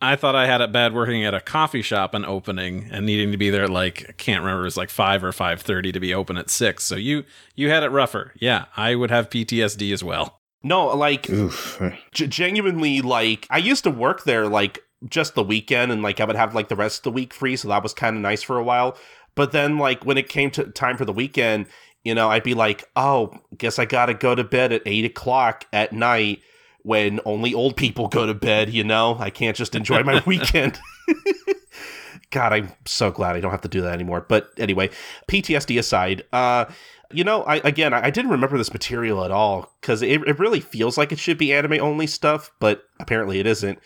[0.00, 3.32] I thought I had it bad working at a coffee shop and opening and needing
[3.32, 5.90] to be there at like I can't remember it was like five or five thirty
[5.90, 6.84] to be open at six.
[6.84, 7.24] So you
[7.56, 8.32] you had it rougher.
[8.36, 10.40] Yeah, I would have PTSD as well.
[10.62, 16.02] No, like g- genuinely like i used to work there like just the weekend and
[16.02, 18.16] like i would have like the rest of the week free so that was kind
[18.16, 18.96] of nice for a while
[19.36, 21.66] but then like when it came to time for the weekend
[22.08, 25.66] you know i'd be like oh guess i gotta go to bed at eight o'clock
[25.72, 26.40] at night
[26.82, 29.16] when only old people go to bed you know?
[29.20, 30.78] I can't just enjoy my weekend.
[32.30, 34.24] God i'm so glad i don't have to do that anymore.
[34.26, 34.90] But anyway
[35.28, 36.66] ptsd aside uh
[37.12, 40.38] you know, I again, I, I didn't remember this material at all because it, it
[40.38, 43.78] really feels like it should be anime only stuff, but apparently it isn't.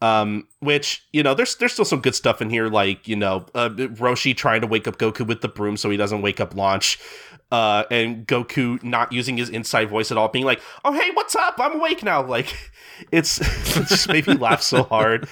[0.00, 3.46] Um, which you know, there's there's still some good stuff in here, like you know,
[3.54, 6.54] uh, Roshi trying to wake up Goku with the broom so he doesn't wake up
[6.54, 7.00] Launch,
[7.50, 11.34] uh, and Goku not using his inside voice at all, being like, "Oh hey, what's
[11.34, 11.56] up?
[11.58, 12.54] I'm awake now." Like,
[13.10, 13.40] it's
[13.76, 15.28] it just made me laugh so hard.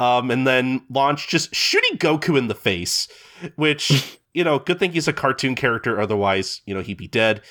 [0.00, 3.08] Um, and then Launch just shooting Goku in the face,
[3.56, 6.00] which you know, good thing he's a cartoon character.
[6.00, 7.42] Otherwise, you know, he'd be dead.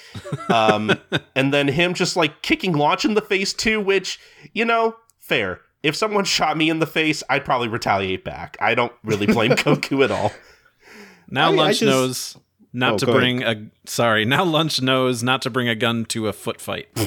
[0.49, 0.93] Um,
[1.35, 4.19] and then him just like kicking Launch in the face too, which
[4.53, 5.61] you know, fair.
[5.83, 8.57] If someone shot me in the face, I'd probably retaliate back.
[8.59, 10.31] I don't really blame Goku at all.
[11.29, 12.37] Now I mean, I lunch just- knows
[12.77, 13.21] not Oh, to go ahead.
[13.21, 14.23] bring a sorry.
[14.37, 16.87] Now lunch knows not to bring a gun to a foot fight.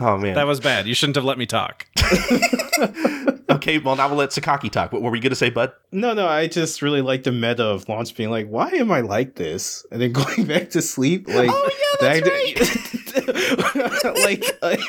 [0.00, 0.86] Oh man, that was bad.
[0.86, 1.84] You shouldn't have let me talk.
[3.50, 4.92] okay, well now we'll let Sakaki talk.
[4.92, 5.72] What were we gonna say, Bud?
[5.90, 9.00] No, no, I just really like the meta of Launch being like, "Why am I
[9.00, 11.26] like this?" and then going back to sleep.
[11.26, 11.70] Like, Oh,
[12.00, 12.20] yeah, that's
[13.24, 14.80] that, like, like,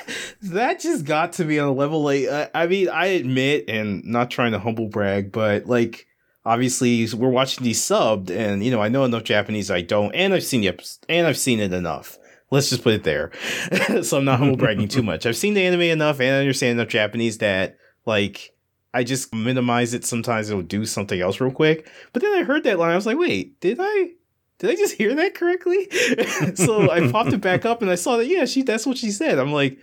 [0.44, 2.04] that just got to me on a level.
[2.04, 6.06] Like, I, I mean, I admit, and not trying to humble brag, but like,
[6.46, 9.72] obviously, we're watching these subbed, and you know, I know enough Japanese.
[9.72, 12.18] I don't, and I've seen the and I've seen it enough.
[12.52, 13.32] Let's just put it there.
[14.02, 15.26] so I'm not humble bragging too much.
[15.26, 18.54] I've seen the anime enough, and I understand enough Japanese that like
[18.94, 20.06] I just minimize it.
[20.06, 21.88] Sometimes it'll do something else real quick.
[22.14, 22.92] But then I heard that line.
[22.92, 24.12] I was like, wait, did I?
[24.58, 25.88] Did I just hear that correctly?
[26.56, 29.12] so I popped it back up and I saw that, yeah, she that's what she
[29.12, 29.40] said.
[29.40, 29.78] I'm like,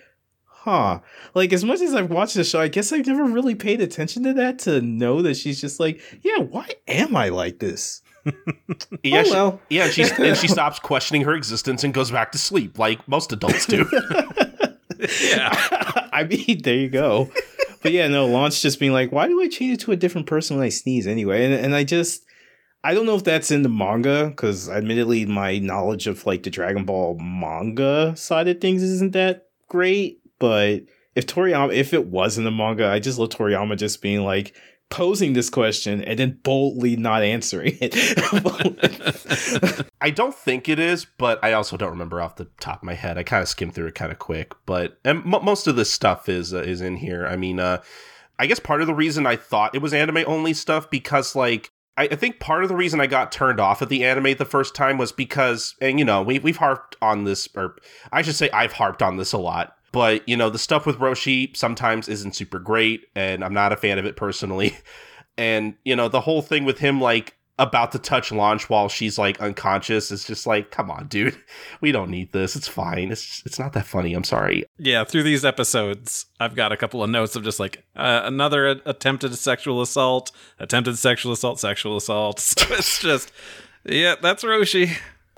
[0.66, 1.00] huh.
[1.34, 4.24] Like as much as I've watched the show, I guess I've never really paid attention
[4.24, 8.02] to that to know that she's just like, yeah, why am I like this?
[9.04, 9.60] Yeah, oh, she- well.
[9.70, 13.06] yeah, and she's and she stops questioning her existence and goes back to sleep, like
[13.08, 13.88] most adults do.
[15.22, 15.50] Yeah.
[16.12, 17.30] I mean, there you go.
[17.82, 20.26] But yeah, no, Launch just being like, why do I change it to a different
[20.26, 21.44] person when I sneeze anyway?
[21.44, 22.24] And, and I just,
[22.82, 26.50] I don't know if that's in the manga, because admittedly, my knowledge of like the
[26.50, 30.20] Dragon Ball manga side of things isn't that great.
[30.38, 30.82] But
[31.14, 34.54] if Toriyama, if it was in the manga, I just love Toriyama just being like,
[34.88, 37.94] posing this question and then boldly not answering it.
[40.00, 42.94] I don't think it is, but I also don't remember off the top of my
[42.94, 43.18] head.
[43.18, 45.90] I kind of skimmed through it kind of quick, but and m- most of this
[45.90, 47.26] stuff is uh, is in here.
[47.26, 47.82] I mean, uh,
[48.38, 51.70] I guess part of the reason I thought it was anime only stuff because like.
[51.98, 54.74] I think part of the reason I got turned off of the anime the first
[54.74, 57.76] time was because, and you know, we, we've harped on this, or
[58.12, 60.98] I should say I've harped on this a lot, but you know, the stuff with
[60.98, 64.76] Roshi sometimes isn't super great, and I'm not a fan of it personally.
[65.38, 69.18] And you know, the whole thing with him like about to touch launch while she's
[69.18, 71.36] like unconscious is just like, come on, dude,
[71.82, 72.56] we don't need this.
[72.56, 73.10] It's fine.
[73.12, 74.14] It's it's not that funny.
[74.14, 74.64] I'm sorry.
[74.78, 78.80] Yeah, through these episodes, I've got a couple of notes of just like uh, another
[78.86, 82.38] attempted sexual assault, attempted sexual assault, sexual assault.
[82.58, 83.30] So it's just,
[83.84, 84.86] yeah, that's Roshi.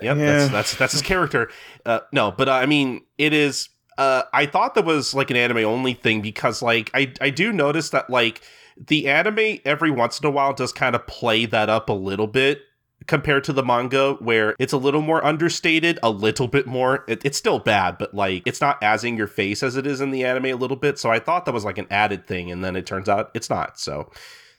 [0.00, 0.16] Yep, Yeah.
[0.16, 1.50] that's that's that's his character.
[1.84, 3.68] Uh, no, but uh, I mean, it is.
[3.98, 7.52] Uh, I thought that was like an anime only thing because like I I do
[7.52, 8.40] notice that like
[8.86, 12.28] the anime every once in a while does kind of play that up a little
[12.28, 12.62] bit
[13.06, 17.24] compared to the manga where it's a little more understated a little bit more it,
[17.24, 20.10] it's still bad but like it's not as in your face as it is in
[20.10, 20.98] the anime a little bit.
[20.98, 23.50] So i thought that was like an added thing and then it turns out it's
[23.50, 23.80] not.
[23.80, 24.10] So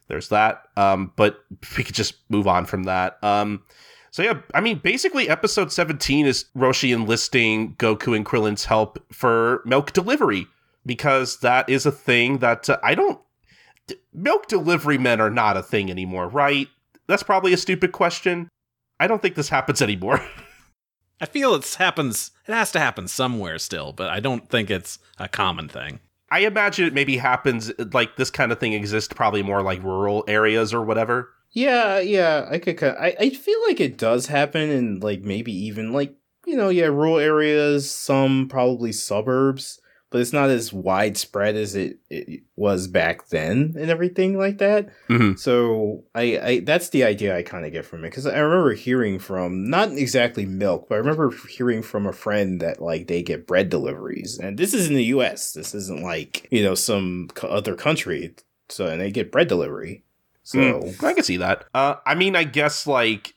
[0.08, 0.64] there's that.
[0.76, 1.46] Um but
[1.78, 3.24] we could just move on from that.
[3.24, 3.64] Um
[4.12, 9.62] so yeah, I mean, basically, episode seventeen is Roshi enlisting Goku and Krillin's help for
[9.66, 10.48] milk delivery
[10.86, 13.20] because that is a thing that uh, I don't.
[13.88, 16.68] D- milk delivery men are not a thing anymore, right?
[17.08, 18.50] That's probably a stupid question.
[19.00, 20.22] I don't think this happens anymore.
[21.22, 22.32] I feel it happens.
[22.48, 26.00] It has to happen somewhere still, but I don't think it's a common thing.
[26.32, 30.24] I imagine it maybe happens like this kind of thing exists probably more like rural
[30.28, 31.30] areas or whatever.
[31.52, 32.82] Yeah, yeah, I could.
[32.84, 36.86] I I feel like it does happen in like maybe even like you know yeah
[36.86, 39.82] rural areas, some probably suburbs,
[40.12, 44.90] but it's not as widespread as it, it was back then and everything like that.
[45.08, 45.40] Mhm.
[45.40, 48.74] So I, I that's the idea I kind of get from it because I remember
[48.74, 53.24] hearing from not exactly milk, but I remember hearing from a friend that like they
[53.24, 55.54] get bread deliveries, and this is in the U.S.
[55.54, 58.36] This isn't like you know some other country.
[58.70, 60.04] So and they get bread delivery.
[60.50, 60.58] So.
[60.58, 61.66] Mm, I can see that.
[61.76, 63.36] Uh, I mean, I guess like,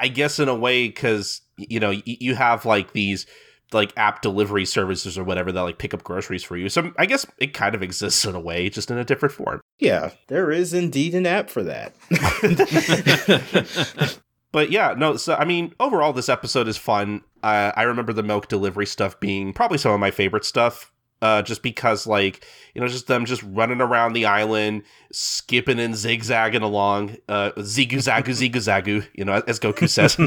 [0.00, 3.26] I guess in a way, because you know, y- you have like these
[3.72, 6.68] like app delivery services or whatever that like pick up groceries for you.
[6.68, 9.60] So I guess it kind of exists in a way, just in a different form.
[9.78, 11.94] Yeah, there is indeed an app for that.
[14.52, 15.16] But yeah, no.
[15.16, 17.22] So I mean, overall, this episode is fun.
[17.42, 20.91] Uh, I remember the milk delivery stuff being probably some of my favorite stuff.
[21.22, 24.82] Uh, just because, like, you know, just them just running around the island,
[25.12, 30.18] skipping and zigzagging along, uh, zigu zagu zigu zagu, you know, as Goku says.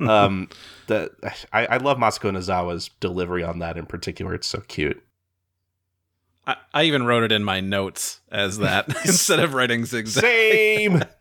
[0.00, 0.48] um,
[0.88, 1.10] the
[1.52, 4.34] I, I love Masako Nozawa's delivery on that in particular.
[4.34, 5.00] It's so cute.
[6.44, 10.22] I, I even wrote it in my notes as that instead of writing zigzag.
[10.24, 11.02] Same.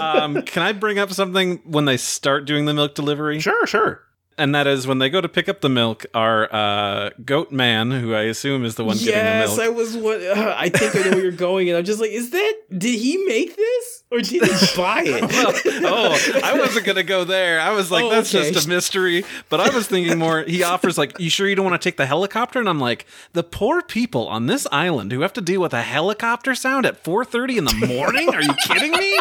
[0.00, 3.40] Um, can I bring up something when they start doing the milk delivery?
[3.40, 4.02] sure, sure.
[4.38, 7.90] And that is when they go to pick up the milk, our uh, goat man,
[7.90, 9.58] who I assume is the one getting the milk.
[9.60, 12.12] I was what uh, I think I know where you're going, and I'm just like,
[12.12, 15.22] is that did he make this or did he buy it?
[15.22, 15.52] Well,
[15.84, 17.60] oh, I wasn't gonna go there.
[17.60, 18.52] I was like, Oh, that's okay.
[18.52, 19.24] just a mystery.
[19.48, 20.42] But I was thinking more.
[20.42, 22.60] He offers like, you sure you don't want to take the helicopter?
[22.60, 25.82] And I'm like, the poor people on this island who have to deal with a
[25.82, 28.32] helicopter sound at 4:30 in the morning.
[28.32, 29.18] Are you kidding me?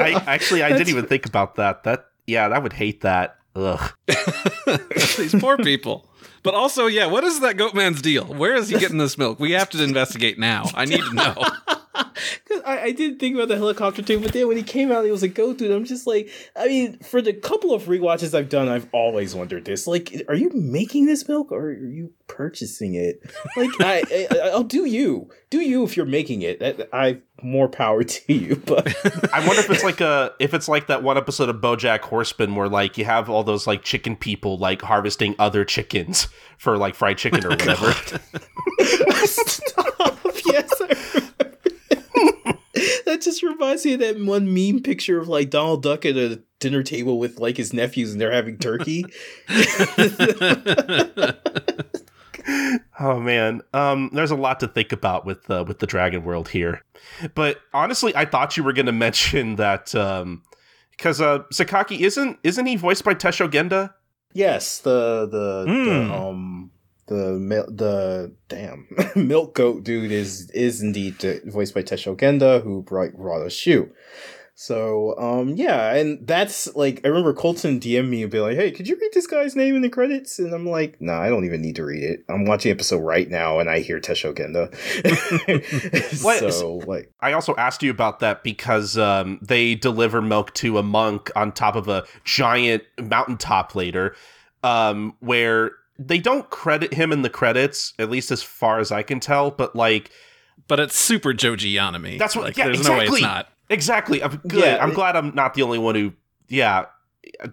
[0.00, 1.84] I actually I didn't even think about that.
[1.84, 3.38] That yeah, I would hate that.
[3.56, 3.92] Ugh.
[5.16, 6.06] These poor people.
[6.42, 8.24] But also, yeah, what is that goat man's deal?
[8.24, 9.40] Where is he getting this milk?
[9.40, 10.64] We have to investigate now.
[10.74, 11.34] I need to know.
[11.94, 15.04] Cause I, I didn't think about the helicopter thing, but then when he came out,
[15.04, 15.70] he was a goat dude.
[15.70, 19.64] I'm just like, I mean, for the couple of rewatches I've done, I've always wondered
[19.64, 19.86] this.
[19.86, 23.20] Like, are you making this milk or are you purchasing it?
[23.56, 26.62] Like, I, I I'll do you, do you if you're making it.
[26.62, 28.56] I, I more power to you.
[28.56, 28.86] But
[29.32, 32.54] I wonder if it's like a if it's like that one episode of BoJack Horseman
[32.54, 36.94] where like you have all those like chicken people like harvesting other chickens for like
[36.94, 37.92] fried chicken or oh whatever.
[39.26, 40.18] Stop.
[40.46, 41.27] Yes, I remember.
[43.06, 46.42] that just reminds me of that one meme picture of like Donald Duck at a
[46.60, 49.04] dinner table with like his nephews and they're having turkey.
[53.00, 56.48] Oh man, um, there's a lot to think about with uh, with the Dragon World
[56.48, 56.82] here.
[57.34, 62.38] But honestly, I thought you were going to mention that because um, uh, Sakaki isn't
[62.42, 63.92] isn't he voiced by Tessho Genda?
[64.32, 65.84] yes, the the, Hmm.
[65.84, 66.70] the um
[67.08, 71.16] the mil- the damn milk goat dude is is indeed
[71.46, 73.90] voiced by Tessho Genda, who brought us Shu.
[74.60, 78.72] So um yeah, and that's like I remember Colton DM me and be like, "Hey,
[78.72, 81.44] could you read this guy's name in the credits?" And I'm like, "No, I don't
[81.44, 82.24] even need to read it.
[82.28, 84.74] I'm watching episode right now, and I hear Tessho Genda."
[86.50, 90.82] So like, I also asked you about that because um, they deliver milk to a
[90.82, 94.16] monk on top of a giant mountaintop later,
[94.64, 99.02] um, where they don't credit him in the credits, at least as far as I
[99.02, 99.50] can tell.
[99.50, 100.10] But like,
[100.68, 102.18] but it's super Joji Yanami.
[102.18, 103.18] That's what- Like, yeah, there's no way exactly.
[103.18, 103.48] it's not.
[103.68, 104.64] exactly, I'm good.
[104.64, 106.12] Yeah, I'm it- glad I'm not the only one who.
[106.48, 106.86] Yeah,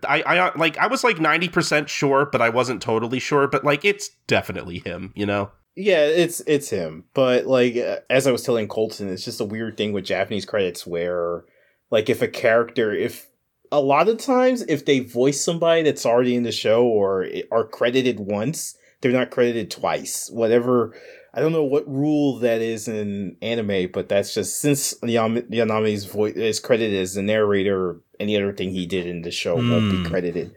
[0.08, 3.48] I, I like I was like ninety percent sure, but I wasn't totally sure.
[3.48, 5.12] But like, it's definitely him.
[5.16, 5.52] You know.
[5.76, 7.04] Yeah, it's it's him.
[7.14, 10.46] But like uh, as I was telling Colton, it's just a weird thing with Japanese
[10.46, 11.44] credits where
[11.92, 13.28] like if a character if
[13.76, 17.66] a lot of times if they voice somebody that's already in the show or are
[17.68, 20.30] credited once, they're not credited twice.
[20.32, 20.96] Whatever
[21.34, 26.36] I don't know what rule that is in anime, but that's just since Yanami's voice
[26.36, 29.98] is credited as the narrator, any other thing he did in the show won't be
[29.98, 30.06] Hmm.
[30.06, 30.56] credited.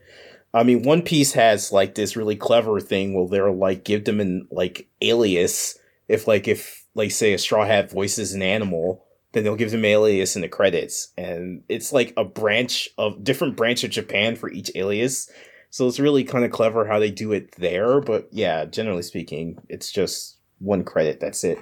[0.54, 4.20] I mean, One Piece has like this really clever thing where they're like give them
[4.20, 5.76] an like alias.
[6.06, 9.84] If like if like say a straw hat voices an animal, then they'll give them
[9.84, 14.50] alias in the credits, and it's like a branch of different branch of Japan for
[14.50, 15.30] each alias.
[15.70, 18.00] So it's really kind of clever how they do it there.
[18.00, 21.20] But yeah, generally speaking, it's just one credit.
[21.20, 21.58] That's it.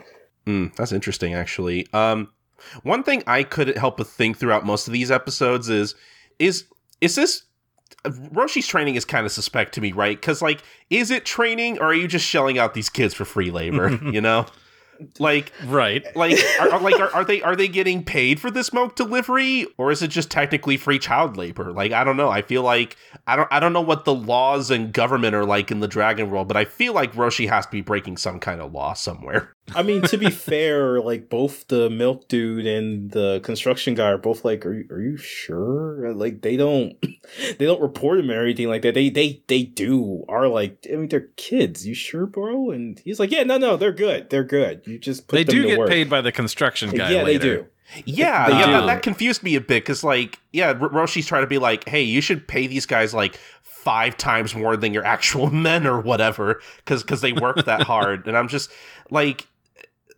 [0.47, 1.89] Mm, that's interesting, actually.
[1.93, 2.31] Um,
[2.83, 5.95] one thing I couldn't help but think throughout most of these episodes is,
[6.39, 6.65] is
[7.01, 7.43] is this
[8.33, 10.19] Roshi's training is kind of suspect to me, right?
[10.19, 13.51] Because like, is it training or are you just shelling out these kids for free
[13.51, 13.99] labor?
[14.13, 14.47] you know,
[15.19, 15.53] like.
[15.65, 16.05] Right.
[16.17, 19.67] Like, are, are- like, are, are they are they getting paid for this milk delivery,
[19.79, 21.73] or is it just technically free child labor?
[21.73, 22.29] Like, I don't know.
[22.29, 25.71] I feel like I don't I don't know what the laws and government are like
[25.71, 28.61] in the Dragon World, but I feel like Roshi has to be breaking some kind
[28.61, 29.53] of law somewhere.
[29.75, 34.19] I mean, to be fair, like both the milk dude and the construction guy are
[34.19, 36.97] both like, "Are you, are you sure?" Like they don't,
[37.59, 38.95] they don't report him or anything like that.
[38.95, 41.87] They they they do are like, I mean, they're kids.
[41.87, 42.71] You sure, bro?
[42.71, 44.31] And he's like, "Yeah, no, no, they're good.
[44.31, 44.83] They're good.
[44.87, 47.11] You just put They them do to get work." paid by the construction guy.
[47.11, 47.67] yeah, they do.
[48.05, 48.73] Yeah, They yeah, do.
[48.73, 51.89] that, that confused me a bit because, like, yeah, R- Roshi's trying to be like,
[51.89, 56.01] hey, you should pay these guys like five times more than your actual men or
[56.01, 58.71] whatever because because they work that hard, and I'm just
[59.11, 59.47] like,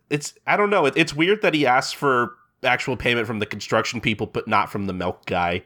[0.09, 3.45] it's I don't know, it, it's weird that he asks for actual payment from the
[3.45, 5.63] construction people, but not from the milk guy.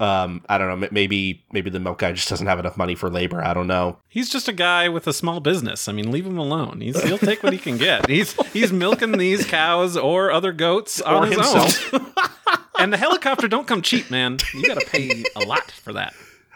[0.00, 3.08] Um, I don't know, maybe maybe the milk guy just doesn't have enough money for
[3.08, 3.42] labor.
[3.44, 3.98] I don't know.
[4.08, 5.86] He's just a guy with a small business.
[5.86, 6.80] I mean, leave him alone.
[6.80, 8.08] He's, he'll take what he can get.
[8.08, 11.94] He's he's milking these cows or other goats on Or his himself.
[11.94, 12.06] own.
[12.80, 14.38] and the helicopter don't come cheap, man.
[14.54, 16.14] You got to pay a lot for that.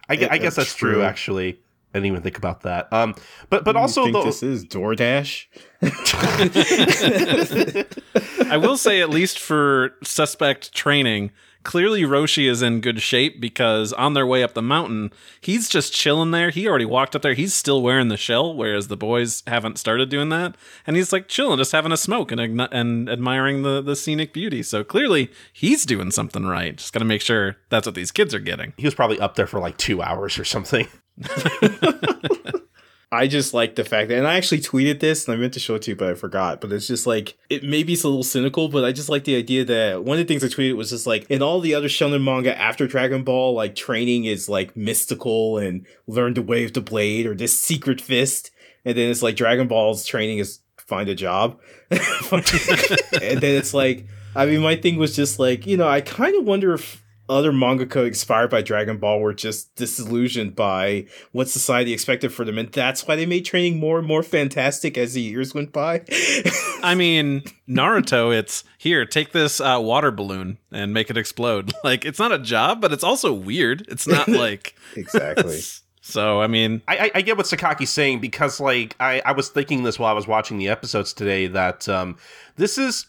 [0.08, 0.94] I, I guess that's that's true.
[0.94, 1.02] true.
[1.02, 1.60] Actually,
[1.96, 2.92] I didn't even think about that.
[2.92, 3.14] Um,
[3.48, 5.46] but but You also think the, this is DoorDash.
[8.50, 11.30] I will say, at least for suspect training,
[11.66, 15.92] clearly Roshi is in good shape because on their way up the mountain, he's just
[15.92, 16.50] chilling there.
[16.50, 17.34] He already walked up there.
[17.34, 20.54] He's still wearing the shell, whereas the boys haven't started doing that.
[20.86, 24.62] And he's like chilling, just having a smoke and, and admiring the, the scenic beauty.
[24.62, 26.76] So clearly he's doing something right.
[26.76, 28.72] Just got to make sure that's what these kids are getting.
[28.76, 30.86] he was probably up there for like two hours or something.
[33.12, 35.60] I just like the fact that, and I actually tweeted this, and I meant to
[35.60, 36.60] show it to you, but I forgot.
[36.60, 39.36] But it's just like it maybe it's a little cynical, but I just like the
[39.36, 41.86] idea that one of the things I tweeted was just like in all the other
[41.86, 46.80] shonen manga after Dragon Ball, like training is like mystical and learn to wave the
[46.80, 48.50] blade or this secret fist,
[48.84, 54.06] and then it's like Dragon Ball's training is find a job, and then it's like
[54.34, 57.52] I mean my thing was just like you know I kind of wonder if other
[57.52, 62.70] mangaka inspired by Dragon Ball were just disillusioned by what society expected for them, and
[62.70, 66.02] that's why they made training more and more fantastic as the years went by.
[66.82, 71.72] I mean, Naruto, it's here, take this uh, water balloon and make it explode.
[71.84, 73.86] Like, it's not a job, but it's also weird.
[73.86, 74.74] It's not like.
[74.96, 75.60] exactly.
[76.00, 79.50] So, I mean, I, I, I get what Sakaki's saying because, like, I, I was
[79.50, 82.16] thinking this while I was watching the episodes today that um,
[82.56, 83.06] this is,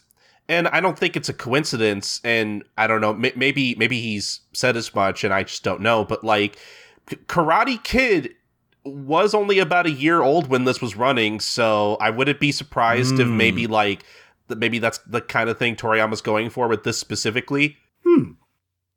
[0.48, 4.40] and I don't think it's a coincidence, and I don't know, m- maybe maybe he's
[4.52, 6.56] said as much, and I just don't know, but like,
[7.06, 8.34] K- Karate Kid
[8.84, 13.18] was only about a year old when this was running, so I wouldn't be surprised
[13.20, 13.36] if Mm.
[13.36, 14.02] maybe like
[14.46, 17.76] that maybe that's the kind of thing Toriyama's going for with this specifically.
[18.06, 18.32] Hmm,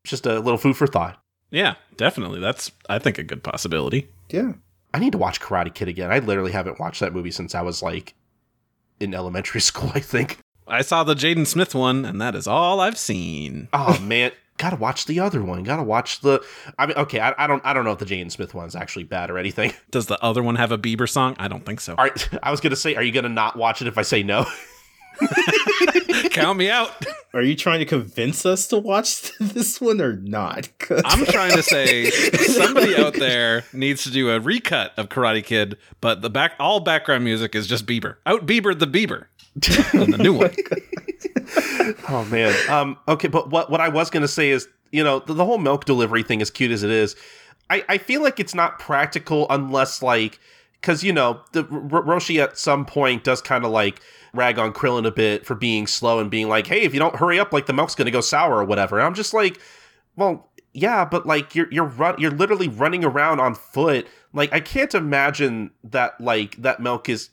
[0.05, 1.21] just a little food for thought.
[1.49, 2.39] yeah, definitely.
[2.39, 4.07] That's, I think, a good possibility.
[4.29, 4.53] Yeah.
[4.93, 6.09] I need to watch Karate Kid again.
[6.11, 8.13] I literally haven't watched that movie since I was like
[9.01, 10.37] in elementary school, I think.
[10.72, 13.67] I saw the Jaden Smith one, and that is all I've seen.
[13.74, 15.63] Oh man, gotta watch the other one.
[15.63, 16.43] Gotta watch the.
[16.80, 19.03] I mean, okay, I, I don't, I don't know if the Jaden Smith one's actually
[19.03, 19.74] bad or anything.
[19.91, 21.36] Does the other one have a Bieber song?
[21.39, 21.95] I don't think so.
[21.97, 24.24] All right, I was gonna say, are you gonna not watch it if I say
[24.24, 24.45] no?
[26.32, 27.05] Count me out.
[27.34, 30.70] Are you trying to convince us to watch this one or not?
[31.05, 35.78] I'm trying to say somebody out there needs to do a recut of Karate Kid,
[36.01, 38.16] but the back all background music is just Bieber.
[38.26, 39.26] Out Bieber the Bieber.
[39.93, 40.53] And the new one.
[42.09, 42.55] oh man.
[42.70, 42.97] Um.
[43.07, 45.86] Okay, but what what I was gonna say is, you know, the, the whole milk
[45.86, 47.16] delivery thing, as cute as it is,
[47.70, 50.39] I I feel like it's not practical unless like,
[50.80, 53.99] because you know, the R- Roshi at some point does kind of like
[54.34, 57.15] rag on Krillin a bit for being slow and being like, hey, if you don't
[57.15, 58.97] hurry up, like the milk's gonna go sour or whatever.
[58.97, 59.59] And I'm just like,
[60.15, 60.47] well.
[60.73, 64.07] Yeah, but like you're you're run you're literally running around on foot.
[64.32, 67.29] Like I can't imagine that like that milk is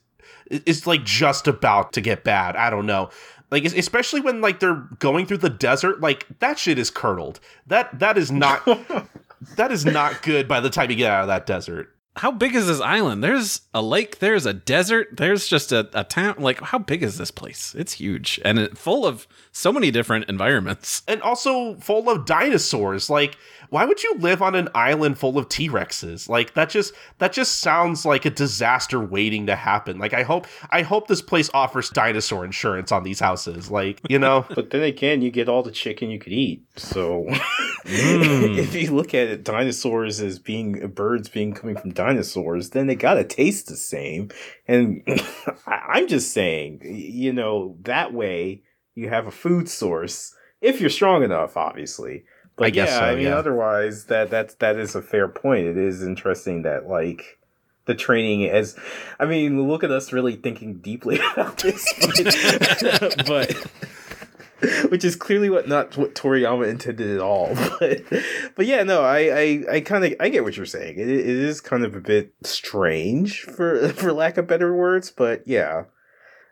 [0.51, 2.57] is like just about to get bad.
[2.57, 3.11] I don't know.
[3.51, 7.41] Like especially when like they're going through the desert, like that shit is curdled.
[7.67, 8.65] That that is not
[9.57, 11.95] that is not good by the time you get out of that desert.
[12.19, 13.23] How big is this island?
[13.23, 16.35] There's a lake, there's a desert, there's just a, a town.
[16.39, 17.77] Like, how big is this place?
[17.79, 21.03] It's huge and it, full of so many different environments.
[21.07, 23.09] And also full of dinosaurs.
[23.09, 23.37] Like
[23.71, 26.29] why would you live on an island full of T-Rexes?
[26.29, 29.99] Like that just that just sounds like a disaster waiting to happen.
[29.99, 33.71] Like I hope I hope this place offers dinosaur insurance on these houses.
[33.71, 34.47] Like, you know?
[34.55, 36.65] But then again, you get all the chicken you could eat.
[36.77, 37.27] So
[37.85, 38.59] Mm.
[38.59, 42.95] if you look at it, dinosaurs as being birds being coming from dinosaurs, then they
[42.97, 44.31] gotta taste the same.
[44.67, 45.03] And
[45.67, 48.63] I- I'm just saying, you know, that way
[48.95, 52.25] you have a food source if you're strong enough, obviously.
[52.59, 53.37] But I guess yeah, so, I mean, yeah.
[53.37, 55.67] otherwise, that that's that is a fair point.
[55.67, 57.39] It is interesting that like
[57.87, 58.77] the training as
[59.19, 63.71] I mean, look at us really thinking deeply about this, but, but
[64.91, 67.55] which is clearly what not what Toriyama intended at all.
[67.79, 68.03] But
[68.57, 70.99] but yeah, no, I I, I kind of I get what you're saying.
[70.99, 75.47] It, it is kind of a bit strange for for lack of better words, but
[75.47, 75.85] yeah.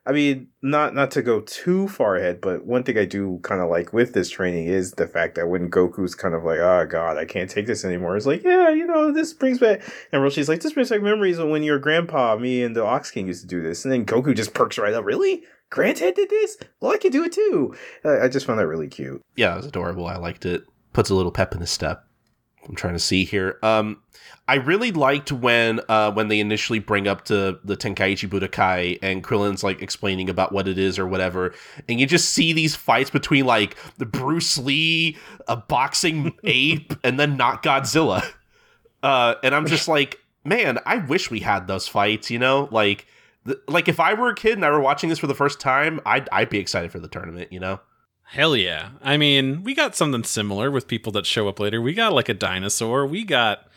[0.07, 3.61] I mean, not not to go too far ahead, but one thing I do kind
[3.61, 6.87] of like with this training is the fact that when Goku's kind of like, "Oh
[6.89, 9.83] God, I can't take this anymore," it's like, "Yeah, you know, this brings back,"
[10.13, 13.11] and Roshi's like, "This brings back memories of when your grandpa, me, and the Ox
[13.11, 15.05] King used to do this," and then Goku just perks right up.
[15.05, 16.57] Really, Granddad did this?
[16.81, 17.75] Well, I can do it too.
[18.05, 19.23] I, I just found that really cute.
[19.35, 20.07] yeah, it was adorable.
[20.07, 20.63] I liked it.
[20.93, 22.06] Puts a little pep in his step.
[22.69, 23.59] I'm trying to see here.
[23.63, 24.01] Um,
[24.49, 29.23] I really liked when uh when they initially bring up to the Tenkaichi Budokai and
[29.25, 31.55] Krillin's like explaining about what it is or whatever,
[31.89, 35.17] and you just see these fights between like the Bruce Lee,
[35.49, 38.25] a boxing ape, and then not Godzilla.
[39.03, 42.31] Uh, and I'm just like, man, I wish we had those fights.
[42.31, 43.07] You know, like.
[43.47, 45.61] th- Like if I were a kid and I were watching this for the first
[45.61, 47.81] time, I'd I'd be excited for the tournament, you know.
[48.27, 48.91] Hell yeah.
[49.03, 51.81] I mean, we got something similar with people that show up later.
[51.81, 53.07] We got like a dinosaur.
[53.07, 53.69] We got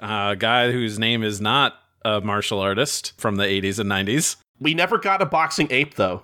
[0.00, 1.74] a guy whose name is not
[2.04, 4.36] a martial artist from the 80s and 90s.
[4.60, 6.22] We never got a boxing ape though.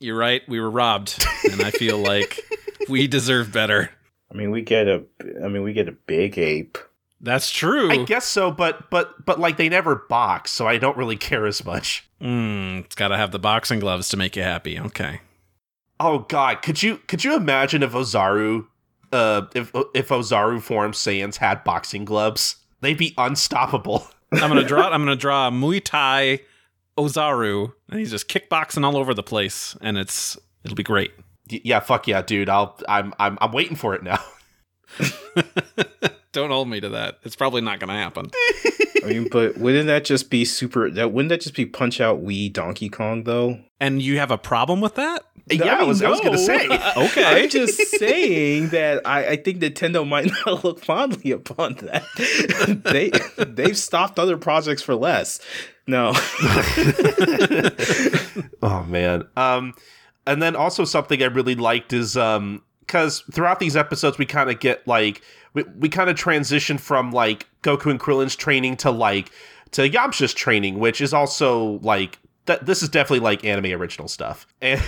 [0.00, 0.42] You're right.
[0.48, 1.22] We were robbed.
[1.50, 2.40] And I feel like
[2.88, 3.90] we deserve better.
[4.32, 5.04] I mean, we get a,
[5.44, 6.78] I mean, we get a big ape.
[7.20, 7.90] That's true.
[7.90, 11.46] I guess so, but but but like they never box, so I don't really care
[11.46, 12.08] as much.
[12.22, 14.78] Mm, it's got to have the boxing gloves to make you happy.
[14.78, 15.20] Okay.
[16.00, 18.66] Oh god, could you could you imagine if Ozaru
[19.12, 22.56] uh if if Ozaru form Saiyans had boxing gloves?
[22.80, 24.06] They'd be unstoppable.
[24.32, 24.88] I'm gonna draw.
[24.90, 26.40] I'm gonna draw Muay Thai
[26.96, 31.12] Ozaru, and he's just kickboxing all over the place, and it's it'll be great.
[31.50, 32.48] Y- yeah, fuck yeah, dude.
[32.48, 34.22] I'll I'm I'm I'm waiting for it now.
[36.38, 37.18] don't hold me to that.
[37.24, 38.30] It's probably not going to happen.
[39.04, 40.90] I mean, but wouldn't that just be super?
[40.90, 43.60] That wouldn't that just be Punch Out Wii Donkey Kong though?
[43.80, 45.24] And you have a problem with that?
[45.50, 46.66] yeah, I, mean, was, I was gonna say.
[46.96, 47.44] Okay.
[47.44, 52.04] I'm just saying that I, I think Nintendo might not look fondly upon that.
[52.84, 53.10] they
[53.44, 55.40] they've stopped other projects for less.
[55.86, 56.12] No.
[58.62, 59.26] Oh man.
[59.36, 59.74] Um,
[60.26, 64.50] and then also something I really liked is um, because throughout these episodes we kind
[64.50, 65.22] of get like
[65.54, 69.30] we, we kind of transition from like Goku and Krillin's training to like
[69.72, 72.66] to Yamcha's training, which is also like that.
[72.66, 74.82] This is definitely like anime original stuff, and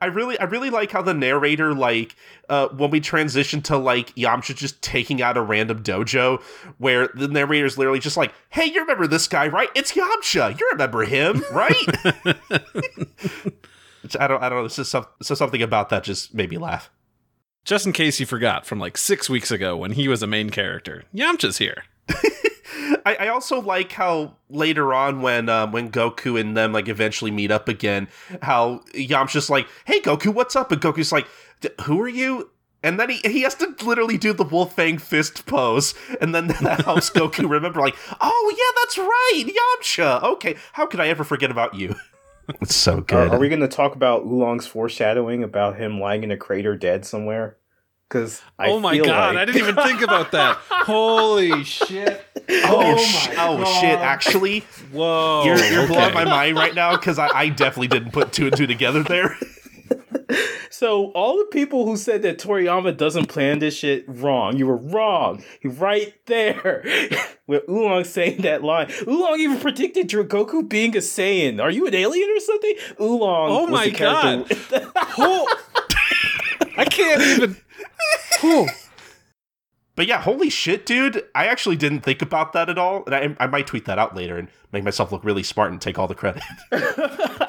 [0.00, 2.14] I really I really like how the narrator like
[2.48, 6.42] uh when we transition to like Yamcha just taking out a random dojo,
[6.78, 9.68] where the narrator is literally just like, "Hey, you remember this guy, right?
[9.74, 10.58] It's Yamcha.
[10.58, 11.74] You remember him, right?"
[14.20, 14.62] I don't, I don't know.
[14.62, 16.90] This is some, so something about that just made me laugh.
[17.66, 20.50] Just in case you forgot from like six weeks ago when he was a main
[20.50, 21.82] character, Yamcha's here.
[23.04, 27.32] I, I also like how later on when um, when Goku and them like eventually
[27.32, 28.06] meet up again,
[28.40, 31.26] how Yamcha's like, "Hey Goku, what's up?" And Goku's like,
[31.60, 32.50] "D- "Who are you?"
[32.84, 36.46] And then he, he has to literally do the Wolf Fang fist pose, and then
[36.46, 39.44] that helps Goku remember, like, "Oh yeah, that's right,
[39.82, 40.22] Yamcha.
[40.22, 41.96] Okay, how could I ever forget about you?"
[42.60, 43.32] It's so Are, good.
[43.32, 47.04] are we going to talk about Oolong's foreshadowing about him lying in a crater dead
[47.04, 47.56] somewhere?
[48.08, 50.56] Because oh my god, I didn't even think about that.
[50.70, 52.24] Holy shit.
[52.48, 53.98] oh, sh- oh shit!
[53.98, 54.60] Actually,
[54.92, 55.42] Whoa.
[55.44, 58.56] you're, you're blowing my mind right now because I, I definitely didn't put two and
[58.56, 59.36] two together there.
[60.76, 64.58] So all the people who said that Toriyama doesn't plan this shit wrong.
[64.58, 65.42] You were wrong.
[65.60, 66.84] He right there.
[67.46, 68.92] With Oolong saying that line.
[69.08, 71.62] Oolong even predicted Goku being a Saiyan.
[71.62, 72.74] Are you an alien or something?
[73.00, 73.50] Oolong.
[73.50, 74.50] Oh my god.
[76.76, 77.56] I can't even.
[79.96, 81.24] But yeah, holy shit, dude!
[81.34, 84.14] I actually didn't think about that at all, and I, I might tweet that out
[84.14, 86.42] later and make myself look really smart and take all the credit.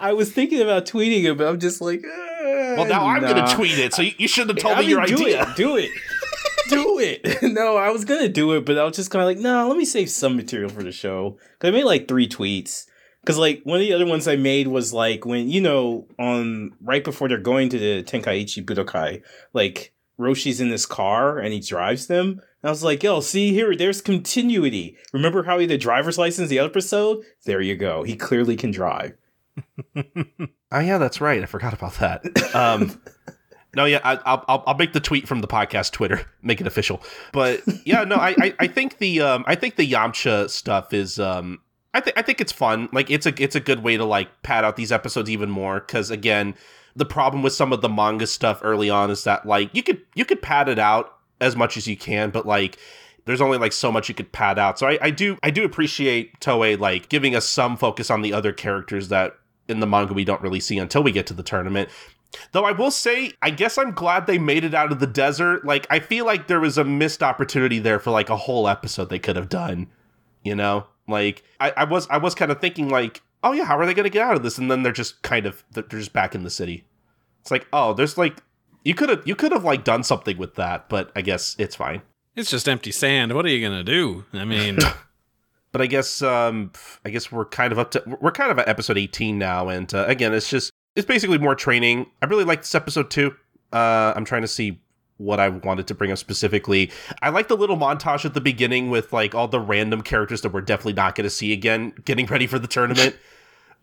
[0.01, 3.53] I was thinking about tweeting it, but I'm just like, eh, well, now I'm gonna
[3.53, 5.41] tweet it, so you, you shouldn't have told I me your mean, do idea.
[5.41, 5.91] It, do it.
[6.69, 7.43] do it.
[7.53, 9.77] no, I was gonna do it, but I was just kind of like, no, let
[9.77, 11.37] me save some material for the show.
[11.59, 12.85] Cause I made like three tweets.
[13.25, 16.71] Cause like one of the other ones I made was like when you know on
[16.81, 19.21] right before they're going to the Tenkaichi Budokai,
[19.51, 22.41] like Roshi's in this car and he drives them.
[22.61, 24.97] And I was like, yo, see here, there's continuity.
[25.13, 27.23] Remember how he had the driver's license the other episode?
[27.45, 28.03] There you go.
[28.03, 29.13] He clearly can drive.
[30.71, 31.41] Oh yeah, that's right.
[31.41, 32.23] I forgot about that.
[32.53, 33.01] Um,
[33.75, 36.67] no, yeah, I, I'll I'll I'll make the tweet from the podcast Twitter, make it
[36.67, 37.01] official.
[37.31, 41.19] But yeah, no, I I, I think the um I think the Yamcha stuff is
[41.19, 41.59] um
[41.93, 42.89] I think I think it's fun.
[42.91, 45.79] Like it's a it's a good way to like pad out these episodes even more
[45.79, 46.55] because again,
[46.97, 50.01] the problem with some of the manga stuff early on is that like you could
[50.15, 52.77] you could pad it out as much as you can, but like
[53.25, 54.79] there's only like so much you could pad out.
[54.79, 58.33] So I, I do I do appreciate Toei like giving us some focus on the
[58.33, 59.37] other characters that
[59.67, 61.89] in the manga we don't really see until we get to the tournament.
[62.51, 65.65] Though I will say, I guess I'm glad they made it out of the desert.
[65.65, 69.09] Like I feel like there was a missed opportunity there for like a whole episode
[69.09, 69.87] they could have done.
[70.43, 70.87] You know?
[71.07, 73.93] Like I, I was I was kind of thinking like, oh yeah, how are they
[73.93, 74.57] gonna get out of this?
[74.57, 76.85] And then they're just kind of they're just back in the city.
[77.47, 78.43] It's like, oh, there's like
[78.83, 81.77] you could have you could have like done something with that, but I guess it's
[81.77, 82.01] fine.
[82.35, 83.33] It's just empty sand.
[83.33, 84.25] What are you gonna do?
[84.33, 84.77] I mean,
[85.71, 86.73] but I guess um
[87.05, 89.93] I guess we're kind of up to we're kind of at episode 18 now and
[89.93, 92.07] uh, again it's just it's basically more training.
[92.21, 93.33] I really like this episode too.
[93.71, 94.81] Uh I'm trying to see
[95.15, 96.91] what I wanted to bring up specifically.
[97.21, 100.51] I like the little montage at the beginning with like all the random characters that
[100.51, 103.15] we're definitely not going to see again getting ready for the tournament.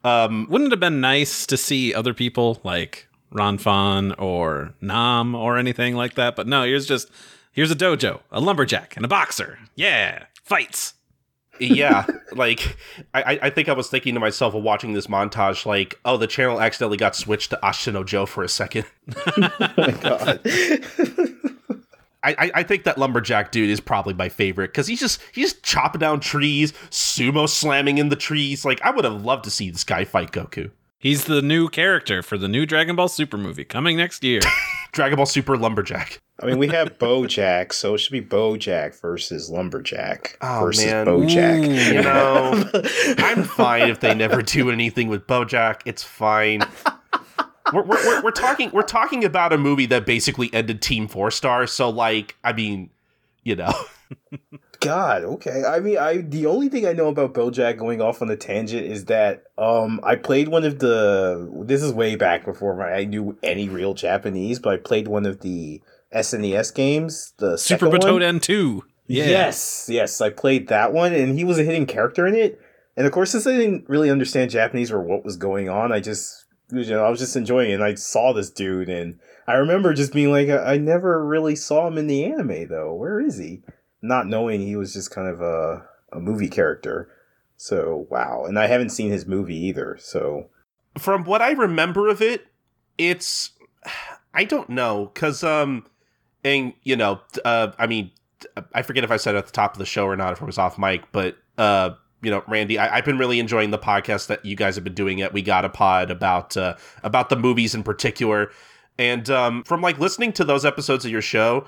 [0.05, 5.57] Um wouldn't it have been nice to see other people like Ranfan or Nam or
[5.57, 6.37] anything like that?
[6.37, 7.11] But no, here's just
[7.53, 9.59] here's a dojo, a lumberjack, and a boxer.
[9.75, 10.95] Yeah, fights.
[11.61, 12.77] yeah, like
[13.15, 16.27] I, I think I was thinking to myself while watching this montage, like, oh, the
[16.27, 18.87] channel accidentally got switched to Ashita no Joe for a second.
[19.37, 20.41] Oh my god.
[22.23, 25.53] I, I, I think that lumberjack dude is probably my favorite because he's just he's
[25.53, 28.65] just chopping down trees, sumo slamming in the trees.
[28.65, 30.71] Like I would have loved to see this guy fight Goku.
[31.05, 34.41] He's the new character for the new Dragon Ball Super movie coming next year.
[34.93, 36.23] Dragon Ball Super Lumberjack.
[36.41, 41.05] I mean, we have Bojack, so it should be Bojack versus Lumberjack Oh, versus man.
[41.05, 41.67] Bojack.
[41.69, 41.95] Ooh.
[41.95, 42.03] You
[43.19, 45.83] know, I'm fine if they never do anything with BoJack.
[45.85, 46.63] It's fine.
[47.75, 51.31] We're, we're, we're, we're talking we're talking about a movie that basically ended Team Four
[51.31, 51.67] Star.
[51.67, 52.89] So like, I mean,
[53.43, 53.75] you know,
[54.81, 55.63] God, okay.
[55.67, 58.87] I mean, I the only thing I know about Bojack going off on a tangent
[58.87, 63.37] is that um I played one of the this is way back before I knew
[63.43, 65.83] any real Japanese, but I played one of the
[66.15, 68.21] SNES games, the Super second one.
[68.21, 68.83] Butoden 2.
[69.07, 69.25] Yeah.
[69.27, 72.61] Yes, yes, I played that one, and he was a hidden character in it.
[72.97, 76.01] And of course, since I didn't really understand Japanese or what was going on, I
[76.01, 77.75] just, you know, I was just enjoying it.
[77.75, 81.87] And I saw this dude, and I remember just being like, I never really saw
[81.87, 82.95] him in the anime, though.
[82.95, 83.63] Where is he?
[84.05, 87.11] Not knowing he was just kind of a, a movie character.
[87.57, 88.45] So, wow.
[88.47, 89.97] And I haven't seen his movie either.
[89.99, 90.51] So,
[90.99, 92.47] From what I remember of it,
[92.99, 93.51] it's
[94.35, 95.87] I don't know because um,
[96.43, 98.11] and you know, uh, I mean,
[98.73, 100.45] I forget if I said at the top of the show or not if it
[100.45, 101.91] was off mic, but uh,
[102.23, 104.95] you know, Randy, I, I've been really enjoying the podcast that you guys have been
[104.95, 105.23] doing.
[105.23, 108.51] At we got a pod about uh, about the movies in particular,
[108.99, 111.67] and um, from like listening to those episodes of your show.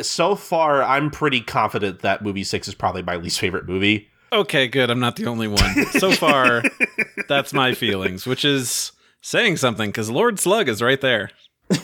[0.00, 4.08] So far, I'm pretty confident that movie six is probably my least favorite movie.
[4.32, 4.90] Okay, good.
[4.90, 5.84] I'm not the only one.
[5.92, 6.62] So far,
[7.28, 11.30] that's my feelings, which is saying something because Lord Slug is right there.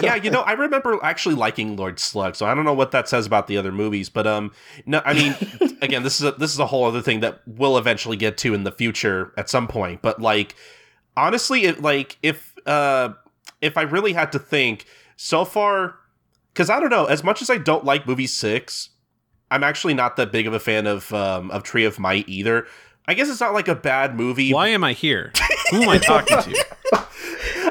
[0.00, 3.08] Yeah, you know, I remember actually liking Lord Slug, so I don't know what that
[3.08, 4.52] says about the other movies, but um,
[4.86, 5.34] no, I mean,
[5.82, 8.54] again, this is a, this is a whole other thing that we'll eventually get to
[8.54, 10.02] in the future at some point.
[10.02, 10.54] But like,
[11.16, 13.10] honestly, it like if uh
[13.60, 14.86] if I really had to think
[15.16, 15.96] so far,
[16.52, 18.90] because I don't know, as much as I don't like movie six,
[19.50, 22.66] I'm actually not that big of a fan of um of Tree of Might either.
[23.08, 24.52] I guess it's not like a bad movie.
[24.52, 25.32] Why am I here?
[25.72, 26.66] Who am I talking to?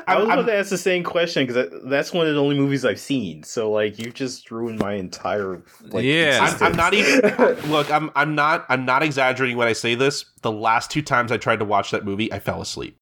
[0.07, 2.57] I was I'm- about to ask the same question because that's one of the only
[2.57, 3.43] movies I've seen.
[3.43, 5.61] So, like, you've just ruined my entire.
[5.85, 6.39] Like, Yeah.
[6.59, 7.21] I'm, I'm not even
[7.71, 7.89] look.
[7.91, 10.25] I'm I'm not I'm not exaggerating when I say this.
[10.41, 12.97] The last two times I tried to watch that movie, I fell asleep.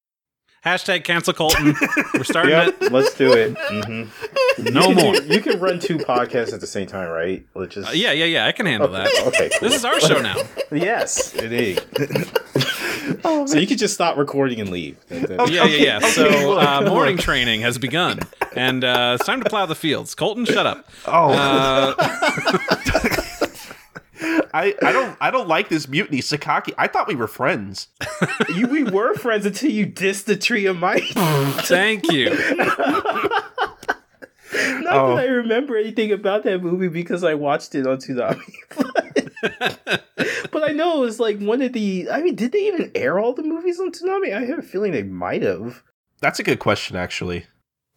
[0.66, 1.74] Hashtag cancel Colton.
[2.14, 2.92] We're starting yep, it.
[2.92, 3.56] let's do it.
[3.58, 4.04] hmm
[4.72, 5.16] No more.
[5.16, 7.46] You can run two podcasts at the same time, right?
[7.56, 7.88] Let's just.
[7.88, 8.46] Uh, yeah, yeah, yeah.
[8.46, 9.08] I can handle that.
[9.28, 9.50] Okay.
[9.58, 9.70] Cool.
[9.70, 10.36] This is our show now.
[10.72, 11.80] Yes, it is.
[13.52, 14.98] so you could just stop recording and leave.
[15.10, 16.00] Yeah, yeah, yeah.
[16.00, 18.20] So uh, morning training has begun,
[18.56, 20.14] and uh, it's time to plow the fields.
[20.14, 20.88] Colton, shut up.
[21.08, 21.96] Oh, Uh,
[24.22, 26.74] I, I don't I don't like this mutiny, Sakaki.
[26.78, 27.88] I thought we were friends.
[28.54, 31.04] you, we were friends until you dissed the tree of might.
[31.66, 32.30] thank you.
[34.52, 35.16] Not Oh.
[35.16, 38.42] that I remember anything about that movie because I watched it on Toonami.
[38.76, 40.04] but,
[40.52, 42.10] but I know it was like one of the.
[42.12, 44.36] I mean, did they even air all the movies on Toonami?
[44.36, 45.84] I have a feeling they might have.
[46.22, 47.46] That's a good question, actually.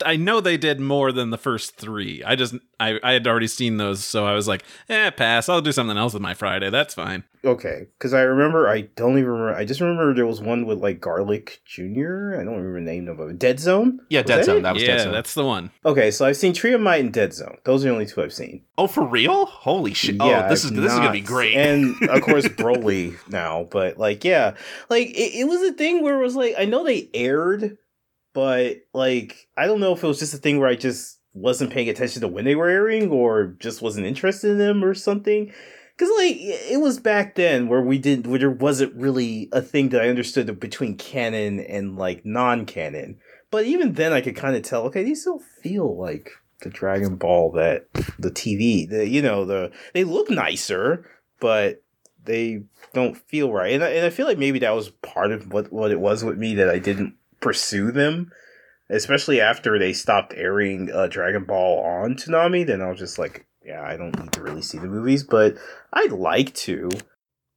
[0.04, 2.22] I know they did more than the first three.
[2.24, 5.48] I just I, I had already seen those, so I was like, eh, pass.
[5.48, 6.70] I'll do something else with my Friday.
[6.70, 7.24] That's fine.
[7.44, 8.68] Okay, because I remember.
[8.68, 9.54] I don't even remember.
[9.54, 12.34] I just remember there was one with like Garlic Junior.
[12.40, 13.38] I don't remember the name of it.
[13.38, 14.00] Dead Zone.
[14.10, 14.56] Yeah, Was Dead that Zone.
[14.58, 14.62] it?
[14.62, 15.12] That was yeah, Dead Zone.
[15.12, 15.70] that's the one.
[15.84, 17.58] Okay, so I've seen Tree of Might and Dead Zone.
[17.64, 18.62] Those are the only two I've seen.
[18.78, 19.46] Oh, for real?
[19.46, 20.16] Holy shit!
[20.20, 21.54] oh, this is I've this is gonna be great.
[21.56, 24.54] And of course, Broly now, but like, yeah,
[24.88, 27.76] like it, it was a thing where it was like, I know they aired,
[28.32, 31.72] but like, I don't know if it was just a thing where I just wasn't
[31.72, 35.52] paying attention to when they were airing or just wasn't interested in them or something.
[35.98, 39.90] Cause like it was back then where we didn't, where there wasn't really a thing
[39.90, 43.18] that I understood between canon and like non-canon.
[43.52, 44.84] But even then, I could kind of tell.
[44.84, 46.30] Okay, these still feel like
[46.62, 47.86] the Dragon Ball that
[48.18, 51.06] the TV, the you know the they look nicer,
[51.38, 51.82] but
[52.24, 52.62] they
[52.94, 53.74] don't feel right.
[53.74, 56.24] And I, and I feel like maybe that was part of what what it was
[56.24, 58.30] with me that I didn't pursue them,
[58.88, 62.66] especially after they stopped airing uh, Dragon Ball on Toonami.
[62.66, 65.56] Then I was just like, yeah, I don't need to really see the movies, but
[65.92, 66.88] I'd like to.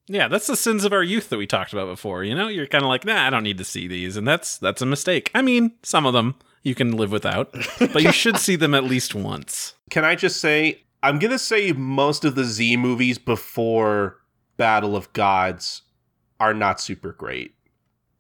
[0.08, 2.24] Yeah, that's the sins of our youth that we talked about before.
[2.24, 4.58] You know, you're kind of like, nah, I don't need to see these, and that's
[4.58, 5.32] that's a mistake.
[5.34, 8.84] I mean, some of them you can live without, but you should see them at
[8.84, 9.76] least once.
[9.90, 14.18] Can I just say I'm gonna say most of the Z movies before
[14.58, 15.84] Battle of Gods
[16.40, 17.55] are not super great.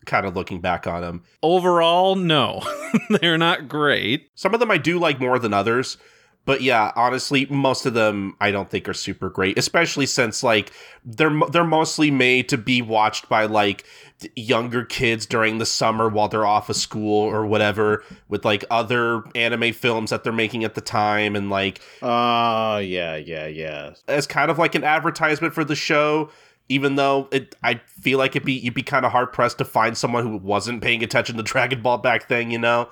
[0.05, 2.61] Kind of looking back on them, Overall, no,
[3.09, 4.29] they're not great.
[4.35, 5.97] some of them I do like more than others.
[6.45, 10.71] But yeah, honestly, most of them I don't think are super great, especially since like
[11.03, 13.83] they're they're mostly made to be watched by like
[14.35, 19.23] younger kids during the summer while they're off of school or whatever with like other
[19.33, 23.93] anime films that they're making at the time and like Uh yeah, yeah, yeah.
[24.07, 26.29] as kind of like an advertisement for the show
[26.69, 29.65] even though it I feel like it'd be you'd be kind of hard pressed to
[29.65, 32.89] find someone who wasn't paying attention to Dragon Ball back then, you know.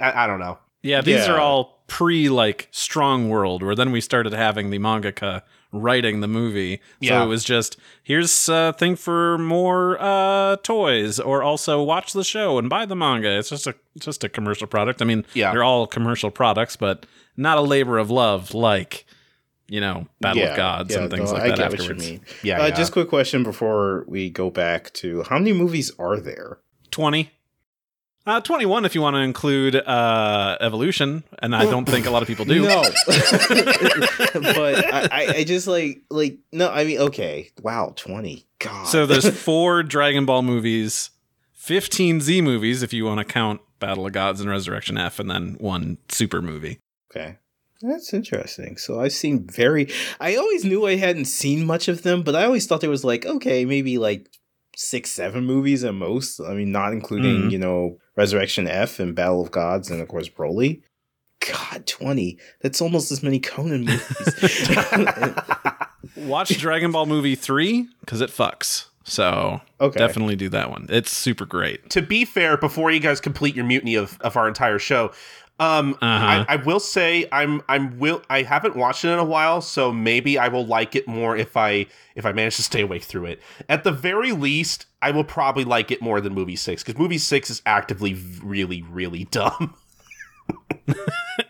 [0.00, 0.58] I, I don't know.
[0.82, 1.32] Yeah, these Yeah.
[1.34, 5.42] are all pre like Strong World, where then we started having the mangaka
[5.72, 6.80] writing the movie.
[7.00, 7.18] Yeah.
[7.20, 12.24] So it was just here's a thing for more uh, toys, or also watch the
[12.24, 13.38] show and buy the manga.
[13.38, 15.02] It's just a just a commercial product.
[15.02, 15.52] I mean, Yeah.
[15.52, 17.06] they're all commercial products, but
[17.36, 19.04] not a labor of love like
[19.68, 21.88] you know Battle Yeah, of Gods yeah, and things no, like I that get afterwards.
[21.88, 22.20] What you mean.
[22.42, 22.74] Yeah, uh, yeah.
[22.74, 26.58] Just quick question before we go back to how many movies are there?
[26.90, 27.30] Twenty.
[28.26, 32.20] Uh, 21 if you want to include uh, evolution, and I don't think a lot
[32.20, 32.62] of people do.
[32.68, 32.82] No,
[34.34, 36.68] but I, I, I just like like no.
[36.70, 38.46] I mean, okay, wow, twenty.
[38.58, 38.84] God.
[38.86, 41.10] So there's four Dragon Ball movies,
[41.54, 45.30] 15 Z movies if you want to count Battle of Gods and Resurrection F, and
[45.30, 46.80] then one super movie.
[47.10, 47.38] okay,
[47.80, 48.76] that's interesting.
[48.76, 49.88] So I've seen very.
[50.20, 53.04] I always knew I hadn't seen much of them, but I always thought there was
[53.04, 54.28] like okay, maybe like
[54.76, 56.40] six, seven movies at most.
[56.40, 57.50] I mean, not including Mhm.
[57.50, 60.82] you know Resurrection F and Battle of Gods and of course Broly.
[61.52, 62.38] God, twenty.
[62.62, 64.34] That's almost as many Conan movies.
[66.16, 68.86] Watch Dragon Ball movie 3 because it fucks.
[69.04, 69.98] So okay.
[69.98, 70.86] definitely do that one.
[70.90, 71.88] It's super great.
[71.90, 75.12] to be fair, before you guys complete your mutiny of, of our entire show,
[75.60, 76.44] um, Uh-huh.
[76.48, 79.92] I, I will say I'm I'm will I haven't watched it in a while, so
[79.92, 83.26] maybe I will like it more if I if I manage to stay awake through
[83.26, 83.42] it.
[83.68, 87.18] At the very least, I will probably like it more than movie six because movie
[87.18, 89.74] six is actively really really dumb.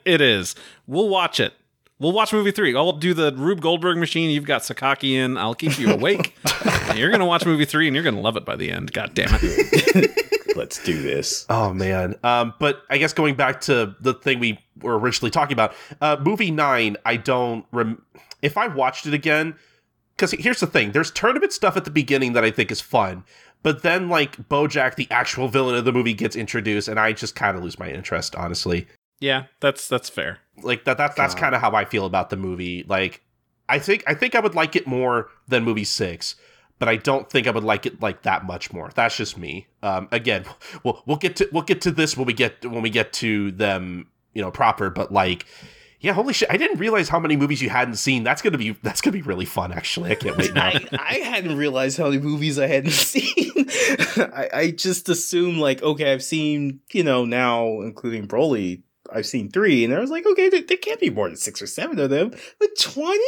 [0.04, 0.54] It is.
[0.86, 1.52] We'll watch it.
[2.00, 2.74] We'll watch movie three.
[2.76, 4.30] I'll do the Rube Goldberg machine.
[4.30, 5.36] You've got Sakaki in.
[5.36, 6.34] I'll keep you awake.
[6.94, 8.92] you're going to watch movie three and you're going to love it by the end.
[8.92, 10.24] God damn it.
[10.58, 11.46] Let's do this.
[11.48, 12.16] Oh man.
[12.24, 16.16] Um, but I guess going back to the thing we were originally talking about, uh,
[16.20, 16.96] movie nine.
[17.06, 17.64] I don't.
[17.72, 18.02] Rem-
[18.42, 19.54] if I watched it again,
[20.16, 23.24] because here's the thing: there's tournament stuff at the beginning that I think is fun,
[23.62, 27.34] but then like BoJack, the actual villain of the movie, gets introduced, and I just
[27.34, 28.34] kind of lose my interest.
[28.34, 28.86] Honestly,
[29.20, 30.38] Yeah, that's that's fair.
[30.62, 30.98] like that.
[30.98, 32.84] That that's kind of how I feel about the movie.
[32.88, 33.22] Like,
[33.68, 36.34] I think I think I would like it more than movie six.
[36.78, 38.90] But I don't think I would like it like that much more.
[38.94, 39.66] That's just me.
[39.82, 40.44] Um, again,
[40.84, 43.50] we'll we'll get to we'll get to this when we get when we get to
[43.52, 44.88] them, you know, proper.
[44.88, 45.44] But like,
[46.00, 46.48] yeah, holy shit!
[46.50, 48.22] I didn't realize how many movies you hadn't seen.
[48.22, 49.72] That's gonna be that's gonna be really fun.
[49.72, 50.66] Actually, I can't wait now.
[50.68, 53.52] I, I hadn't realized how many movies I hadn't seen.
[54.16, 59.50] I, I just assumed like, okay, I've seen, you know, now including Broly, I've seen
[59.50, 61.98] three, and I was like, okay, there, there can't be more than six or seven
[61.98, 62.32] of them.
[62.58, 63.18] But twenty?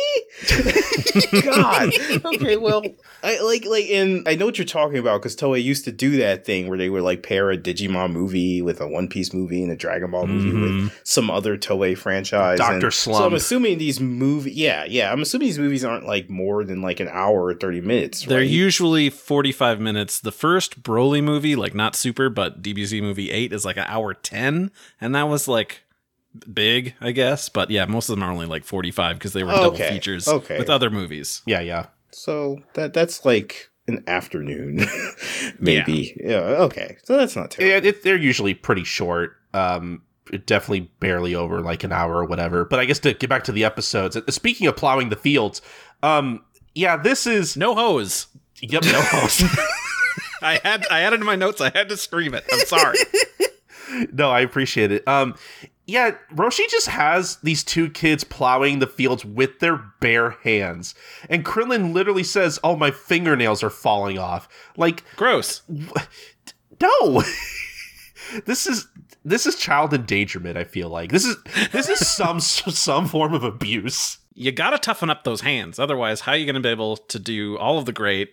[1.42, 1.92] God.
[2.40, 2.82] Okay, well,
[3.22, 6.16] I like like, and I know what you're talking about because Toei used to do
[6.18, 9.62] that thing where they would like pair a Digimon movie with a One Piece movie
[9.62, 10.92] and a Dragon Ball movie with Mhm.
[11.04, 12.58] some other Toei franchise.
[12.58, 12.86] Dr.
[12.86, 15.12] and So I'm assuming these movie, yeah, yeah.
[15.12, 18.24] I'm assuming these movies aren't like more than like an hour or thirty minutes.
[18.24, 18.48] They're right?
[18.48, 20.20] usually 45 minutes.
[20.20, 24.14] The first Broly movie, like not super, but DBZ movie 8 is like an hour
[24.14, 24.70] 10.
[25.00, 25.69] And that was like
[26.52, 27.48] big, I guess.
[27.48, 30.58] But yeah, most of them are only like 45 because they were double features okay.
[30.58, 31.42] with other movies.
[31.46, 31.86] yeah, yeah.
[32.10, 34.86] so that that's like an afternoon,
[35.58, 36.16] maybe.
[36.22, 36.38] Yeah.
[36.38, 36.96] Okay.
[37.04, 37.84] So that's not terrible.
[37.84, 39.36] Yeah, it, they're usually pretty short.
[39.52, 40.02] Um,
[40.46, 42.64] definitely barely over like an hour or whatever.
[42.64, 44.16] But I guess to get back to the episodes.
[44.16, 45.60] uh, Speaking of plowing the fields,
[46.02, 48.26] um, yeah, this is No hose.
[48.60, 49.42] yep, no host.
[50.42, 51.60] I had I had it in my notes.
[51.60, 52.44] I had to scream it.
[52.50, 52.98] I'm sorry.
[54.12, 55.06] no, I appreciate it.
[55.06, 55.34] Um,
[55.86, 60.94] yeah, Roshi just has these two kids plowing the fields with their bare hands,
[61.28, 65.62] and Krillin literally says, "Oh, my fingernails are falling off." Like, Gross.
[66.80, 67.22] no,
[68.46, 68.86] this is
[69.24, 70.56] this is child endangerment.
[70.56, 71.36] I feel like this is
[71.72, 74.18] this is some some form of abuse.
[74.34, 75.78] You gotta toughen up those hands.
[75.78, 78.30] Otherwise, how are you gonna be able to do all of the great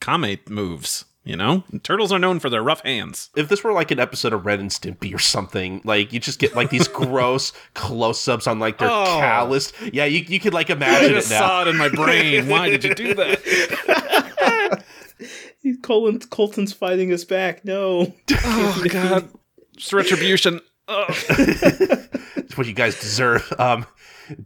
[0.00, 1.04] Kame moves?
[1.24, 1.62] You know?
[1.84, 3.30] Turtles are known for their rough hands.
[3.36, 6.40] If this were like an episode of Ren and Stimpy or something, like you just
[6.40, 9.04] get like these gross close-ups on like their Oh.
[9.20, 9.72] calloused.
[9.92, 11.38] Yeah, you you could like I imagine it now.
[11.38, 12.48] saw it in my brain.
[12.48, 14.82] Why did you do that?
[15.82, 17.64] Colin Colton's fighting us back.
[17.64, 18.12] No.
[18.44, 19.28] Oh god.
[19.76, 20.60] Just retribution.
[20.88, 21.06] Ugh.
[21.08, 23.52] It's what you guys deserve.
[23.60, 23.86] Um,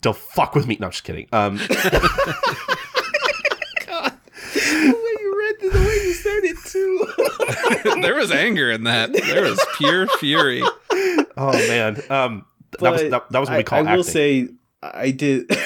[0.02, 0.76] don't fuck with me.
[0.78, 1.26] No, I'm just kidding.
[1.32, 1.64] Um, the
[4.92, 6.12] way you read it, the way you
[7.82, 9.12] said there was anger in that.
[9.12, 10.62] There was pure fury.
[11.36, 12.00] oh man.
[12.10, 12.46] Um,
[12.80, 13.96] that was that, that was what we I, call I acting.
[13.96, 14.48] will say
[14.82, 15.50] I did.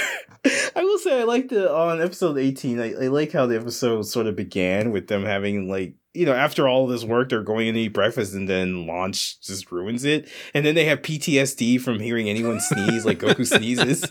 [0.74, 2.80] I will say I liked it on episode eighteen.
[2.80, 6.32] I, I like how the episode sort of began with them having like you know
[6.32, 10.04] after all this work they're going in to eat breakfast and then launch just ruins
[10.04, 14.04] it and then they have PTSD from hearing anyone sneeze like Goku sneezes.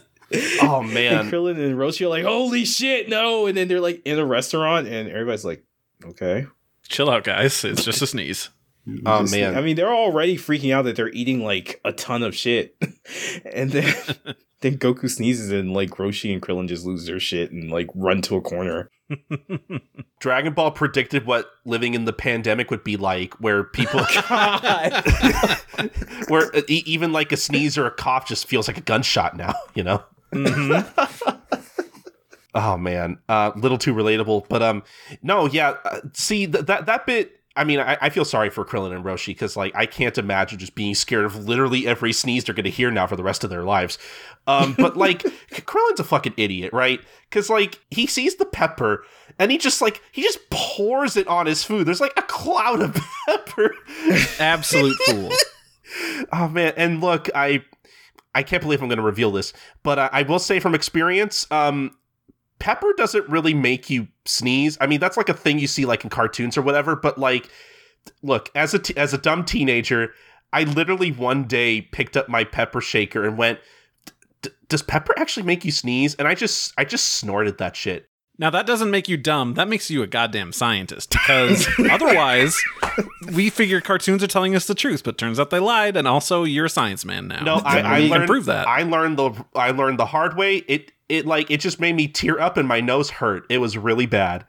[0.61, 1.13] oh man!
[1.13, 1.31] And man.
[1.31, 4.87] Krillin and Roshi are like, "Holy shit, no!" And then they're like in a restaurant,
[4.87, 5.63] and everybody's like,
[6.05, 6.45] "Okay."
[6.89, 7.63] Chill out, guys.
[7.63, 8.49] It's just a sneeze.
[9.05, 9.55] Oh, man.
[9.55, 12.75] I mean, they're already freaking out that they're eating like a ton of shit,
[13.53, 13.93] and then
[14.61, 18.23] then Goku sneezes and like Roshi and Krillin just lose their shit and like run
[18.23, 18.89] to a corner.
[20.19, 23.99] Dragon Ball predicted what living in the pandemic would be like, where people,
[26.29, 29.53] where e- even like a sneeze or a cough just feels like a gunshot now.
[29.75, 30.03] You know.
[30.33, 31.58] Mhm.
[32.55, 34.47] Oh man, a uh, little too relatable.
[34.49, 34.83] But um,
[35.21, 35.75] no, yeah.
[35.85, 39.03] Uh, see th- that that bit, I mean, I, I feel sorry for Krillin and
[39.03, 42.63] Roshi because, like, I can't imagine just being scared of literally every sneeze they're going
[42.63, 43.97] to hear now for the rest of their lives.
[44.47, 47.01] Um, but like, Krillin's a fucking idiot, right?
[47.29, 49.03] Because like he sees the pepper
[49.37, 51.85] and he just like he just pours it on his food.
[51.85, 52.97] There's like a cloud of
[53.27, 53.75] pepper.
[54.39, 55.29] Absolute fool.
[56.31, 57.63] Oh man, and look, I
[58.33, 61.45] I can't believe I'm going to reveal this, but uh, I will say from experience,
[61.51, 61.95] um,
[62.59, 64.77] pepper doesn't really make you sneeze.
[64.79, 66.95] I mean, that's like a thing you see like in cartoons or whatever.
[66.95, 67.49] But like,
[68.21, 70.13] look, as a t- as a dumb teenager,
[70.53, 73.59] I literally one day picked up my pepper shaker and went,
[74.67, 78.09] "Does pepper actually make you sneeze?" And I just I just snorted that shit.
[78.37, 79.55] Now that doesn't make you dumb.
[79.55, 81.11] That makes you a goddamn scientist.
[81.11, 82.57] Because otherwise,
[83.33, 85.97] we figure cartoons are telling us the truth, but turns out they lied.
[85.97, 87.43] And also, you're a science man now.
[87.43, 88.67] No, I, I learned prove that.
[88.67, 90.57] I learned the I learned the hard way.
[90.57, 93.43] It it like it just made me tear up and my nose hurt.
[93.49, 94.45] It was really bad.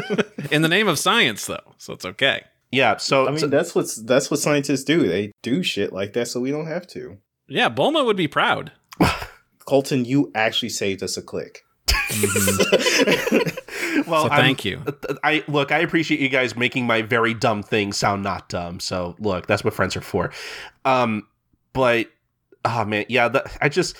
[0.50, 2.42] In the name of science, though, so it's okay.
[2.72, 2.96] Yeah.
[2.96, 5.06] So I mean, so- that's what's that's what scientists do.
[5.08, 7.18] They do shit like that, so we don't have to.
[7.46, 8.72] Yeah, Bulma would be proud.
[9.64, 11.64] Colton, you actually saved us a click.
[14.06, 14.82] well, So I'm- thank you.
[15.22, 15.72] I look.
[15.72, 18.80] I appreciate you guys making my very dumb thing sound not dumb.
[18.80, 20.30] So look, that's what friends are for.
[20.84, 21.26] Um,
[21.72, 22.06] but
[22.64, 23.28] oh man, yeah.
[23.28, 23.96] The, I just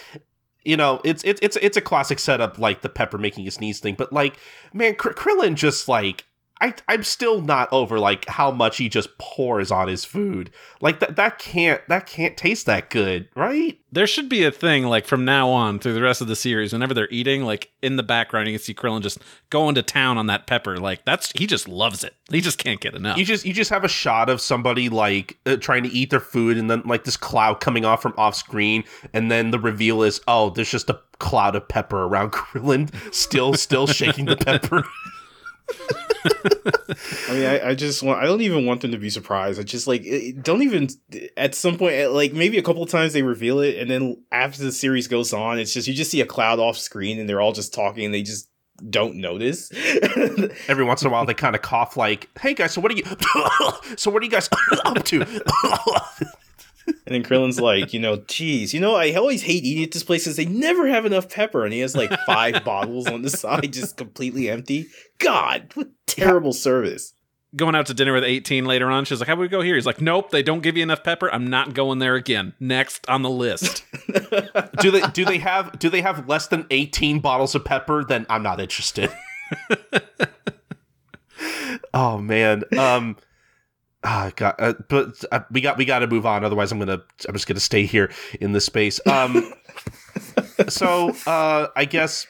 [0.65, 3.81] you know it's it's it's it's a classic setup like the pepper making you sneeze
[3.81, 3.95] thing.
[3.97, 4.37] But like
[4.73, 6.25] man, Kr- Krillin just like.
[6.61, 10.51] I, I'm still not over like how much he just pours on his food.
[10.81, 13.79] Like that that can't that can't taste that good, right?
[13.93, 16.73] There should be a thing like from now on through the rest of the series,
[16.73, 19.19] whenever they're eating, like in the background, you can see Krillin just
[19.51, 20.79] going to town on that pepper.
[20.79, 22.15] Like that's he just loves it.
[22.31, 23.19] He just can't get enough.
[23.19, 26.21] You just you just have a shot of somebody like uh, trying to eat their
[26.21, 28.83] food, and then like this cloud coming off from off screen,
[29.13, 33.55] and then the reveal is oh, there's just a cloud of pepper around Krillin, still
[33.55, 34.85] still shaking the pepper.
[36.25, 39.61] I mean, I, I just want, I don't even want them to be surprised.
[39.61, 40.05] I just like,
[40.43, 40.89] don't even,
[41.37, 44.63] at some point, eh, like maybe a couple times they reveal it, and then after
[44.63, 47.41] the series goes on, it's just, you just see a cloud off screen and they're
[47.41, 48.49] all just talking and they just
[48.91, 49.71] don't notice.
[50.69, 52.95] Every once in a while, they kind of cough like, "Hey guys, so what are
[52.95, 53.05] you?
[53.97, 54.49] so what are you guys
[54.85, 55.27] up to?"
[56.89, 60.03] And then Krillin's like, you know, geez, you know, I always hate eating at this
[60.03, 61.65] place because they never have enough pepper.
[61.65, 64.87] And he has like five bottles on the side, just completely empty.
[65.19, 67.13] God, what terrible service.
[67.57, 69.05] going out to dinner with 18 later on.
[69.05, 69.75] She's like, How would we go here?
[69.75, 71.31] He's like, Nope, they don't give you enough pepper.
[71.33, 72.55] I'm not going there again.
[72.61, 73.85] Next on the list.
[74.81, 78.05] do they do they have do they have less than eighteen bottles of pepper?
[78.05, 79.11] Then I'm not interested.
[81.95, 82.65] oh man.
[82.79, 83.17] Um.
[84.05, 84.55] Ah, God.
[84.59, 86.45] Uh, but uh, we got we got to move on.
[86.45, 89.01] Otherwise, I'm gonna I'm just gonna stay here in this space.
[89.07, 89.53] Um.
[90.69, 92.27] so uh, I guess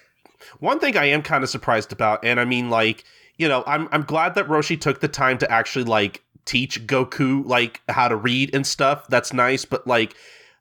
[0.61, 3.05] one thing I am kind of surprised about, and I mean, like,
[3.37, 7.45] you know, I'm I'm glad that Roshi took the time to actually like teach Goku
[7.47, 9.07] like how to read and stuff.
[9.09, 10.15] That's nice, but like,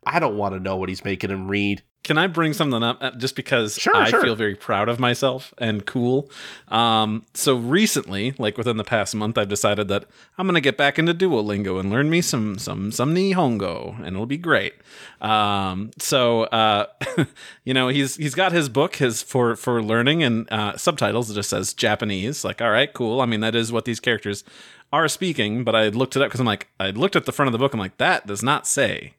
[0.06, 1.84] I don't want to know what he's making him read.
[2.08, 4.22] Can I bring something up uh, just because Sure, I sure.
[4.24, 6.32] feel very proud of myself and cool?
[6.70, 10.06] Um, so recently, like within the past month, I've decided that
[10.38, 14.26] I'm gonna get back into Duolingo and learn me some some some Nihongo, and it'll
[14.26, 14.76] be great.
[15.20, 16.86] Um, so uh,
[17.66, 21.30] you know, he's he's got his book his for for learning and uh, subtitles.
[21.30, 22.46] It just says Japanese.
[22.46, 23.20] Like, all right, cool.
[23.20, 24.46] I mean, that is what these characters
[24.94, 25.66] are speaking.
[25.66, 27.60] But I looked it up because I'm like, I looked at the front of the
[27.60, 27.74] book.
[27.74, 29.16] I'm like, that does not say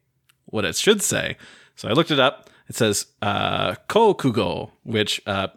[0.46, 1.36] what it should say.
[1.76, 2.48] So I looked it up.
[2.68, 5.48] It says uh, Kokugo, which uh,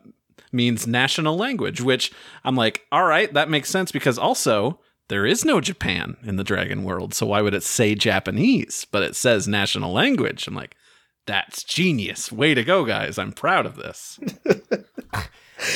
[0.51, 2.12] means national language, which
[2.43, 6.43] I'm like, all right, that makes sense because also there is no Japan in the
[6.43, 7.14] dragon world.
[7.14, 8.86] So why would it say Japanese?
[8.89, 10.47] But it says national language.
[10.47, 10.76] I'm like,
[11.28, 12.32] that's genius.
[12.32, 13.18] Way to go, guys.
[13.18, 14.20] I'm proud of this.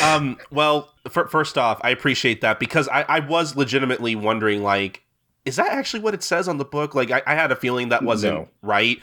[0.02, 5.04] Um, well, fir- first off, I appreciate that because I, I was legitimately wondering, like,
[5.46, 6.96] is that actually what it says on the book?
[6.96, 8.50] Like, I, I had a feeling that wasn't No.
[8.64, 8.98] right.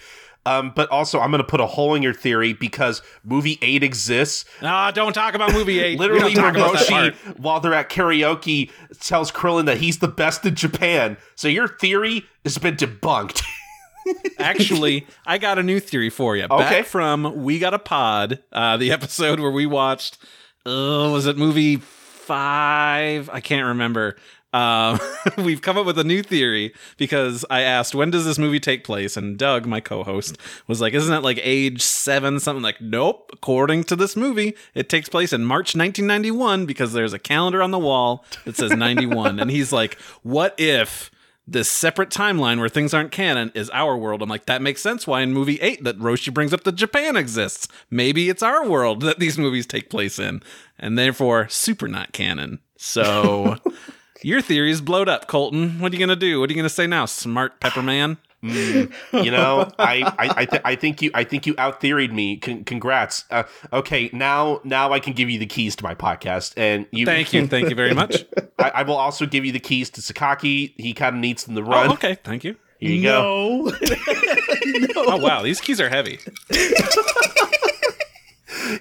[0.44, 3.82] Um, but also, I'm going to put a hole in your theory because movie eight
[3.82, 4.44] exists.
[4.60, 5.98] Ah, don't talk about movie eight.
[5.98, 7.38] Literally, don't talk about that Roshi, part.
[7.38, 11.16] while they're at karaoke, tells Krillin that he's the best in Japan.
[11.36, 13.42] So your theory has been debunked.
[14.38, 16.44] Actually, I got a new theory for you.
[16.50, 16.56] Okay.
[16.80, 20.18] Back from We Got a Pod, uh, the episode where we watched,
[20.66, 23.30] uh, was it movie five?
[23.32, 24.16] I can't remember.
[24.52, 25.00] Um,
[25.38, 28.84] we've come up with a new theory because I asked, when does this movie take
[28.84, 29.16] place?
[29.16, 33.30] And Doug, my co host, was like, isn't it like age seven, something like, nope.
[33.32, 37.70] According to this movie, it takes place in March 1991 because there's a calendar on
[37.70, 39.40] the wall that says 91.
[39.40, 41.10] and he's like, what if
[41.46, 44.22] this separate timeline where things aren't canon is our world.
[44.22, 47.16] I'm like, that makes sense why in movie eight that Roshi brings up that Japan
[47.16, 47.66] exists.
[47.90, 50.42] Maybe it's our world that these movies take place in,
[50.78, 52.60] and therefore super not canon.
[52.76, 53.56] So
[54.22, 55.80] Your theory is blowed up, Colton.
[55.80, 56.40] What are you gonna do?
[56.40, 58.18] What are you gonna say now, smart pepper man?
[58.42, 62.38] You know, I I I, th- I think you I think you out theoried me.
[62.38, 63.24] Con- congrats.
[63.30, 67.06] Uh, okay, now now I can give you the keys to my podcast, and you.
[67.06, 68.24] Thank you, thank you very much.
[68.58, 70.72] I, I will also give you the keys to Sakaki.
[70.76, 71.90] He kind of needs them to run.
[71.90, 72.56] Oh, okay, thank you.
[72.80, 73.70] Here you go.
[73.70, 73.72] no.
[75.04, 76.18] Oh wow, these keys are heavy.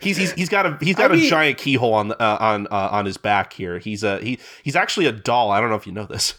[0.02, 2.68] He's, he's he's got a he's got I a mean- giant keyhole on uh, on
[2.68, 3.80] uh, on his back here.
[3.80, 5.52] He's a he he's actually a doll.
[5.52, 6.36] I don't know if you know this.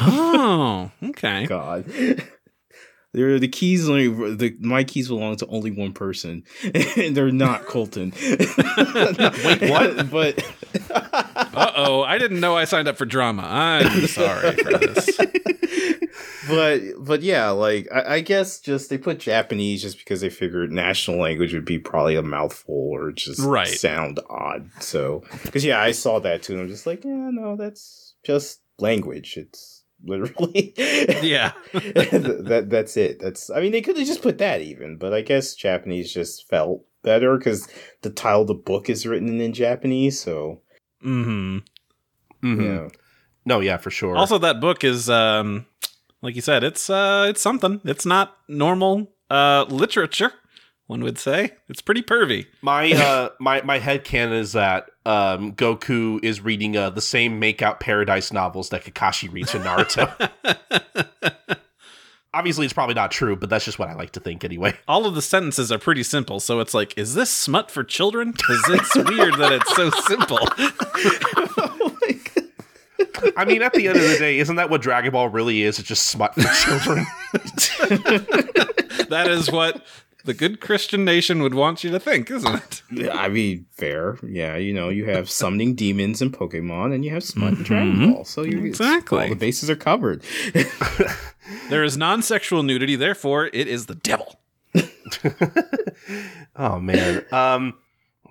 [0.00, 1.46] Oh, okay.
[1.46, 1.84] God.
[3.16, 6.44] They're the keys only the my keys belong to only one person,
[6.96, 8.12] and they're not Colton.
[8.20, 10.10] Wait, what?
[10.10, 10.44] But
[11.54, 13.42] Uh oh, I didn't know I signed up for drama.
[13.42, 15.18] I'm sorry for this.
[16.48, 20.70] but but yeah, like I, I guess just they put Japanese just because they figured
[20.70, 23.66] national language would be probably a mouthful or just Right.
[23.66, 24.68] sound odd.
[24.80, 26.52] So because yeah, I saw that too.
[26.54, 29.36] and I'm just like, yeah, no, that's just language.
[29.36, 29.75] It's
[30.06, 30.72] literally
[31.22, 31.52] Yeah.
[31.72, 33.18] that that's it.
[33.20, 36.48] That's I mean they could have just put that even, but I guess Japanese just
[36.48, 37.68] felt better because
[38.02, 40.20] the title of the book is written in Japanese.
[40.20, 40.60] So
[41.02, 41.58] hmm
[42.42, 42.62] Mhm.
[42.62, 42.88] yeah,
[43.44, 44.16] No, yeah, for sure.
[44.16, 45.66] Also, that book is, um,
[46.22, 47.80] like you said, it's uh, it's something.
[47.84, 50.32] It's not normal uh, literature.
[50.86, 52.46] One would say it's pretty pervy.
[52.62, 57.80] my uh my my headcanon is that um Goku is reading uh the same Makeout
[57.80, 60.12] Paradise novels that Kakashi reads in Naruto.
[62.34, 64.74] Obviously, it's probably not true, but that's just what I like to think anyway.
[64.88, 68.32] All of the sentences are pretty simple, so it's like, is this smut for children?
[68.32, 70.38] Because it's weird that it's so simple.
[73.38, 75.78] I mean, at the end of the day, isn't that what Dragon Ball really is?
[75.78, 77.06] It's just smut for children.
[79.08, 79.82] that is what
[80.26, 82.54] the good Christian nation would want you to think, isn't
[82.92, 83.10] it?
[83.12, 84.18] I mean fair.
[84.22, 88.12] Yeah, you know you have summoning demons in Pokemon, and you have Smut in Dragon
[88.12, 88.24] Ball.
[88.24, 89.22] So you Exactly.
[89.22, 90.22] all the bases are covered.
[91.70, 94.40] There is non-sexual nudity, therefore it is the devil.
[96.56, 97.24] Oh man.
[97.32, 97.74] Um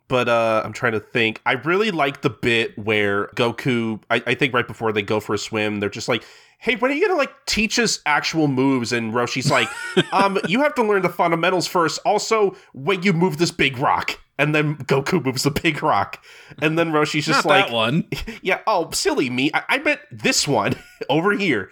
[0.07, 1.41] but uh I'm trying to think.
[1.45, 5.33] I really like the bit where Goku I, I think right before they go for
[5.33, 6.23] a swim, they're just like,
[6.59, 8.91] Hey, when are you gonna like teach us actual moves?
[8.91, 9.69] And Roshi's like,
[10.11, 11.99] um, you have to learn the fundamentals first.
[12.05, 14.19] Also, when you move this big rock.
[14.37, 16.21] And then Goku moves the big rock.
[16.61, 18.03] And then Roshi's just Not like that one.
[18.41, 19.49] Yeah, oh, silly me.
[19.53, 20.75] I, I meant this one
[21.09, 21.69] over here.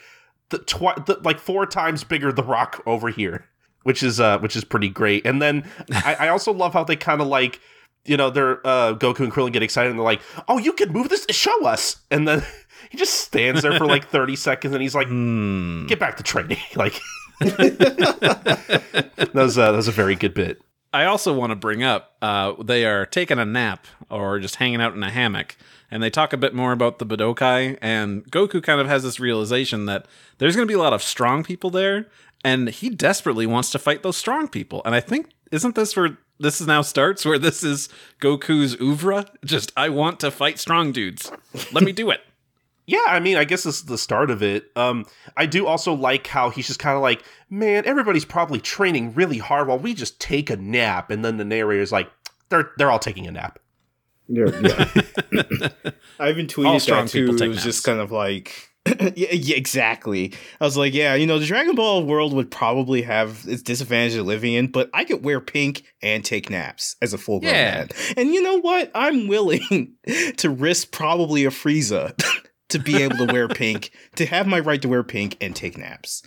[0.49, 3.49] The, twi- the like four times bigger the rock over here,
[3.83, 5.25] which is uh which is pretty great.
[5.25, 7.59] And then I, I also love how they kind of like
[8.05, 10.91] you know they're uh Goku and Krillin get excited and they're like, "Oh, you can
[10.91, 11.25] move this?
[11.29, 12.43] Show us!" And then
[12.89, 15.85] he just stands there for like thirty seconds and he's like, Hmm.
[15.87, 16.99] "Get back to training!" like
[17.39, 20.61] that was uh, that was a very good bit.
[20.91, 24.79] I also want to bring up uh, they are taking a nap or just hanging
[24.81, 25.57] out in a hammock,
[25.89, 27.79] and they talk a bit more about the Budokai.
[27.81, 31.01] And Goku kind of has this realization that there's going to be a lot of
[31.01, 32.07] strong people there,
[32.43, 34.83] and he desperately wants to fight those strong people.
[34.85, 37.87] And I think isn't this where this is now starts where this is
[38.19, 39.25] Goku's oeuvre?
[39.45, 41.31] Just I want to fight strong dudes.
[41.71, 42.21] Let me do it.
[42.85, 44.69] Yeah, I mean, I guess this is the start of it.
[44.75, 45.05] Um,
[45.37, 49.37] I do also like how he's just kind of like, man, everybody's probably training really
[49.37, 52.11] hard while we just take a nap, and then the narrator's like,
[52.49, 53.57] they're they're all taking a nap.
[54.27, 54.89] Yeah, yeah.
[56.19, 57.21] I even tweeted All strong that too.
[57.21, 57.63] people It take was naps.
[57.63, 58.72] just kind of like,
[59.15, 60.33] yeah, yeah, exactly.
[60.59, 64.15] I was like, yeah, you know, the Dragon Ball world would probably have its disadvantage
[64.15, 67.53] of living in, but I could wear pink and take naps as a full grown
[67.53, 67.75] Yeah.
[67.75, 67.89] man.
[68.17, 68.91] And you know what?
[68.93, 69.93] I'm willing
[70.37, 72.13] to risk probably a Frieza
[72.69, 75.77] to be able to wear pink, to have my right to wear pink and take
[75.77, 76.23] naps.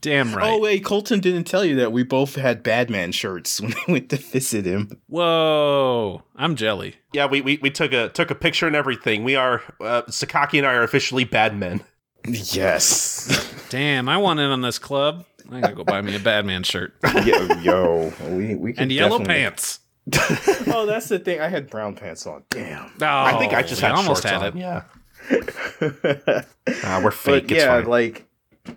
[0.00, 0.50] Damn right.
[0.52, 4.10] Oh wait, Colton didn't tell you that we both had Badman shirts when we went
[4.10, 5.00] to visit him.
[5.08, 6.96] Whoa, I'm jelly.
[7.12, 9.22] Yeah, we, we, we took a took a picture and everything.
[9.24, 11.82] We are uh, Sakaki and I are officially bad men.
[12.26, 13.52] Yes.
[13.70, 15.24] Damn, I want in on this club.
[15.50, 16.94] I gotta go buy me a Batman shirt
[17.24, 19.80] yo, yo, we we could and yellow definitely- pants.
[20.68, 21.40] oh, that's the thing.
[21.40, 22.42] I had brown pants on.
[22.50, 22.86] Damn.
[23.00, 24.56] Oh, I think I just had almost shorts had on.
[24.56, 24.60] it.
[24.60, 24.82] Yeah,
[25.80, 26.46] but
[26.84, 27.44] Ah, we're fake.
[27.50, 27.86] it's yeah, fine.
[27.86, 28.24] like,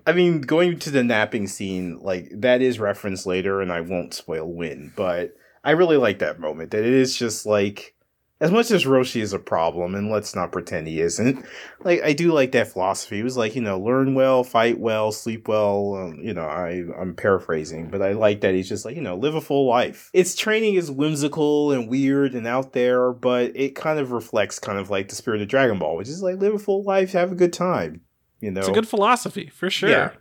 [0.06, 4.14] I mean, going to the napping scene, like that is referenced later, and I won't
[4.14, 6.72] spoil when, but I really like that moment.
[6.72, 7.96] That it is just like,
[8.42, 11.46] as much as Roshi is a problem, and let's not pretend he isn't.
[11.82, 13.20] Like, I do like that philosophy.
[13.20, 15.96] It was like, you know, learn well, fight well, sleep well.
[15.96, 19.16] Um, you know, I I'm paraphrasing, but I like that he's just like, you know,
[19.16, 20.10] live a full life.
[20.14, 24.80] Its training is whimsical and weird and out there, but it kind of reflects kind
[24.80, 27.32] of like the spirit of Dragon Ball, which is like live a full life, have
[27.32, 28.02] a good time.
[28.42, 29.90] You know, It's a good philosophy for sure.
[29.90, 30.12] Yeah.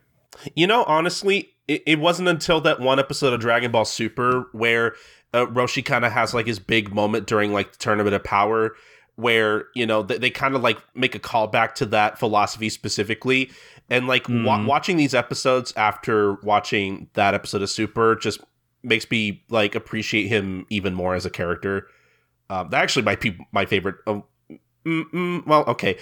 [0.54, 4.94] You know, honestly, it, it wasn't until that one episode of Dragon Ball Super where
[5.34, 8.74] uh, Roshi kind of has like his big moment during like the Tournament of Power,
[9.16, 13.50] where you know they, they kind of like make a callback to that philosophy specifically
[13.90, 18.40] and like wa- watching these episodes after watching that episode of super just
[18.84, 21.88] makes me like appreciate him even more as a character
[22.48, 24.22] um, that actually might be my favorite um,
[24.84, 25.96] mm, mm, well okay.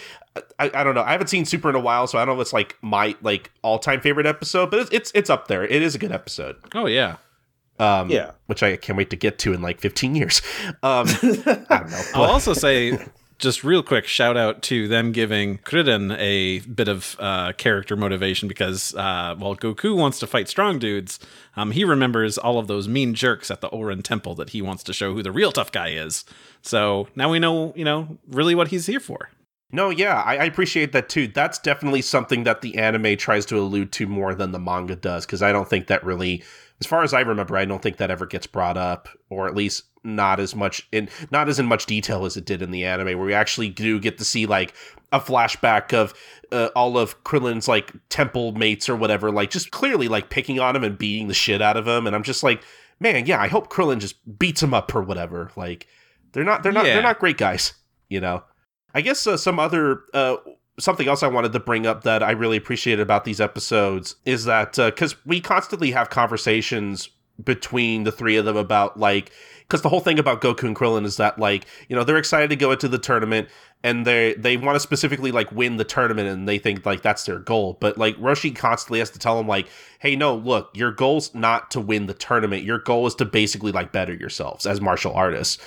[0.58, 1.02] I, I don't know.
[1.02, 3.14] I haven't seen super in a while so i don't know if it's like my
[3.22, 5.64] like all-time favorite episode but it's it's, it's up there.
[5.64, 6.56] It is a good episode.
[6.74, 7.16] Oh yeah.
[7.78, 8.32] um Yeah.
[8.46, 10.42] which i can't wait to get to in like 15 years.
[10.82, 12.92] Um i don't know I'll also say,
[13.38, 18.48] just real quick, shout out to them giving Krillin a bit of uh, character motivation
[18.48, 21.18] because uh, while Goku wants to fight strong dudes,
[21.56, 24.82] um, he remembers all of those mean jerks at the Orin Temple that he wants
[24.84, 26.24] to show who the real tough guy is.
[26.62, 29.30] So now we know, you know, really what he's here for.
[29.72, 31.26] No, yeah, I, I appreciate that too.
[31.26, 35.26] That's definitely something that the anime tries to allude to more than the manga does,
[35.26, 36.44] because I don't think that really,
[36.80, 39.56] as far as I remember, I don't think that ever gets brought up, or at
[39.56, 42.84] least not as much in not as in much detail as it did in the
[42.84, 44.72] anime, where we actually do get to see like
[45.12, 46.14] a flashback of
[46.52, 50.74] uh, all of Krillin's like temple mates or whatever, like just clearly like picking on
[50.76, 52.62] him and beating the shit out of him, and I'm just like,
[53.00, 55.50] man, yeah, I hope Krillin just beats him up or whatever.
[55.56, 55.86] Like
[56.32, 56.94] they're not they're not Yeah.
[56.94, 57.74] they're not great guys,
[58.08, 58.44] you know.
[58.94, 60.36] I guess uh, some other uh,
[60.78, 64.44] something else I wanted to bring up that I really appreciated about these episodes is
[64.44, 67.08] that because we constantly have conversations
[67.42, 69.30] between the three of them about like
[69.66, 72.50] because the whole thing about Goku and Krillin is that like you know they're excited
[72.50, 73.48] to go into the tournament
[73.82, 77.24] and they they want to specifically like win the tournament and they think like that's
[77.24, 77.76] their goal.
[77.80, 81.70] But like Roshi constantly has to tell them like hey no look your goal's not
[81.72, 82.62] to win the tournament.
[82.62, 85.58] Your goal is to basically like better yourselves as martial artists.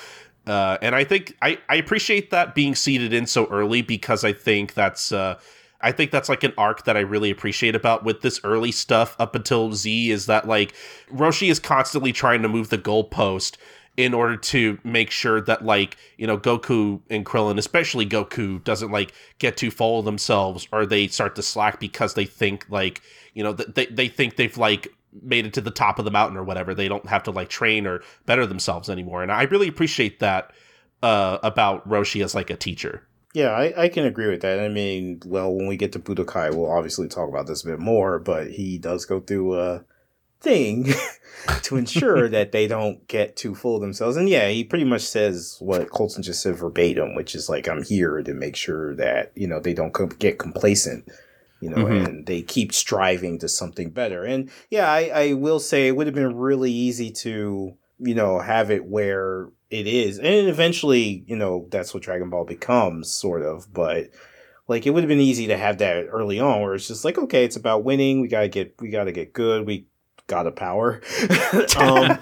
[0.47, 4.33] Uh, and I think I, I appreciate that being seeded in so early because I
[4.33, 5.39] think that's uh,
[5.81, 9.15] I think that's like an arc that I really appreciate about with this early stuff
[9.19, 10.73] up until Z is that like
[11.11, 13.57] Roshi is constantly trying to move the goalpost
[13.97, 18.91] in order to make sure that like you know Goku and Krillin, especially Goku, doesn't
[18.91, 23.01] like get too full of themselves or they start to slack because they think like
[23.33, 24.87] you know th- they they think they've like
[25.21, 26.73] made it to the top of the mountain or whatever.
[26.73, 30.51] They don't have to like train or better themselves anymore, and I really appreciate that
[31.03, 33.05] uh, about Roshi as like a teacher.
[33.33, 34.59] Yeah, I, I can agree with that.
[34.59, 37.79] I mean, well, when we get to Budokai, we'll obviously talk about this a bit
[37.79, 39.83] more, but he does go through a
[40.41, 40.87] thing
[41.63, 44.17] to ensure that they don't get too full of themselves.
[44.17, 47.83] And yeah, he pretty much says what Colton just said verbatim, which is like, I'm
[47.83, 51.09] here to make sure that, you know, they don't get complacent.
[51.61, 52.05] You know, Mhm.
[52.07, 54.23] and they keep striving to something better.
[54.23, 58.39] And yeah, I, I will say it would have been really easy to, you know,
[58.39, 60.19] have it where it is.
[60.19, 63.73] And eventually, you know, that's what Dragon Ball becomes, sort of.
[63.73, 64.05] But
[64.69, 67.17] like it would have been easy to have that early on where it's just like,
[67.17, 68.21] okay, it's about winning.
[68.21, 69.67] We gotta get we gotta get good.
[69.67, 69.87] We
[70.29, 71.01] got a power.
[71.77, 72.17] um,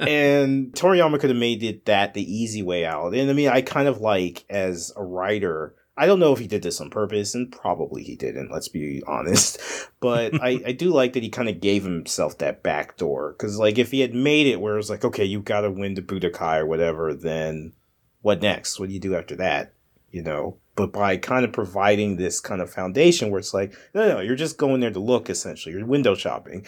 [0.00, 3.14] and Toriyama could have made it that the easy way out.
[3.14, 6.48] And I mean, I kind of like as a writer, I don't know if he
[6.48, 9.60] did this on purpose, and probably he didn't, let's be honest.
[10.00, 13.32] But I, I do like that he kind of gave himself that back door.
[13.32, 15.70] Because, like, if he had made it where it was like, okay, you've got to
[15.70, 17.72] win the Budokai or whatever, then
[18.20, 18.78] what next?
[18.78, 19.72] What do you do after that?
[20.10, 20.58] You know?
[20.76, 24.36] But by kind of providing this kind of foundation where it's like, no, no, you're
[24.36, 25.74] just going there to look, essentially.
[25.74, 26.66] You're window shopping.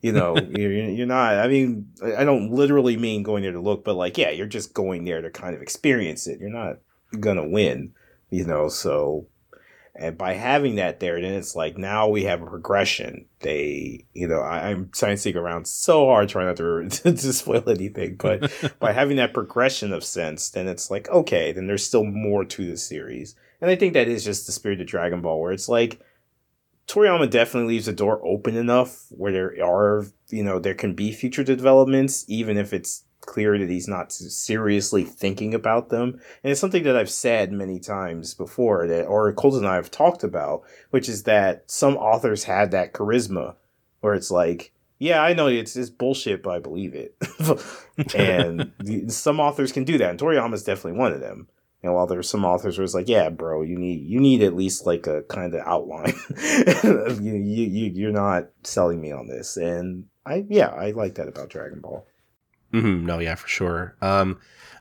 [0.00, 3.84] You know, you're, you're not, I mean, I don't literally mean going there to look,
[3.84, 6.40] but like, yeah, you're just going there to kind of experience it.
[6.40, 6.78] You're not
[7.18, 7.92] going to win
[8.30, 9.26] you know so
[9.96, 14.26] and by having that there then it's like now we have a progression they you
[14.26, 18.16] know I, i'm trying to stick around so hard trying not to, to spoil anything
[18.16, 22.44] but by having that progression of sense then it's like okay then there's still more
[22.44, 25.52] to the series and i think that is just the spirit of dragon ball where
[25.52, 26.00] it's like
[26.90, 31.12] toriyama definitely leaves the door open enough where there are you know there can be
[31.12, 36.20] future developments even if it's clear that he's not seriously thinking about them.
[36.42, 39.90] And it's something that I've said many times before that, or Colton and I have
[39.90, 43.56] talked about, which is that some authors have that charisma
[44.00, 47.14] where it's like, yeah, I know it's, it's bullshit, but I believe it.
[48.14, 48.72] and
[49.12, 50.10] some authors can do that.
[50.10, 51.48] And Toriyama's definitely one of them.
[51.82, 54.54] And while there's some authors where it's like, yeah, bro, you need you need at
[54.54, 56.12] least like a kind of outline.
[56.84, 61.28] you, you you you're not selling me on this, and I yeah, I like that
[61.28, 62.06] about Dragon Ball.
[62.72, 63.06] Mm-hmm.
[63.06, 63.96] No, yeah, for sure.
[64.00, 64.38] Um,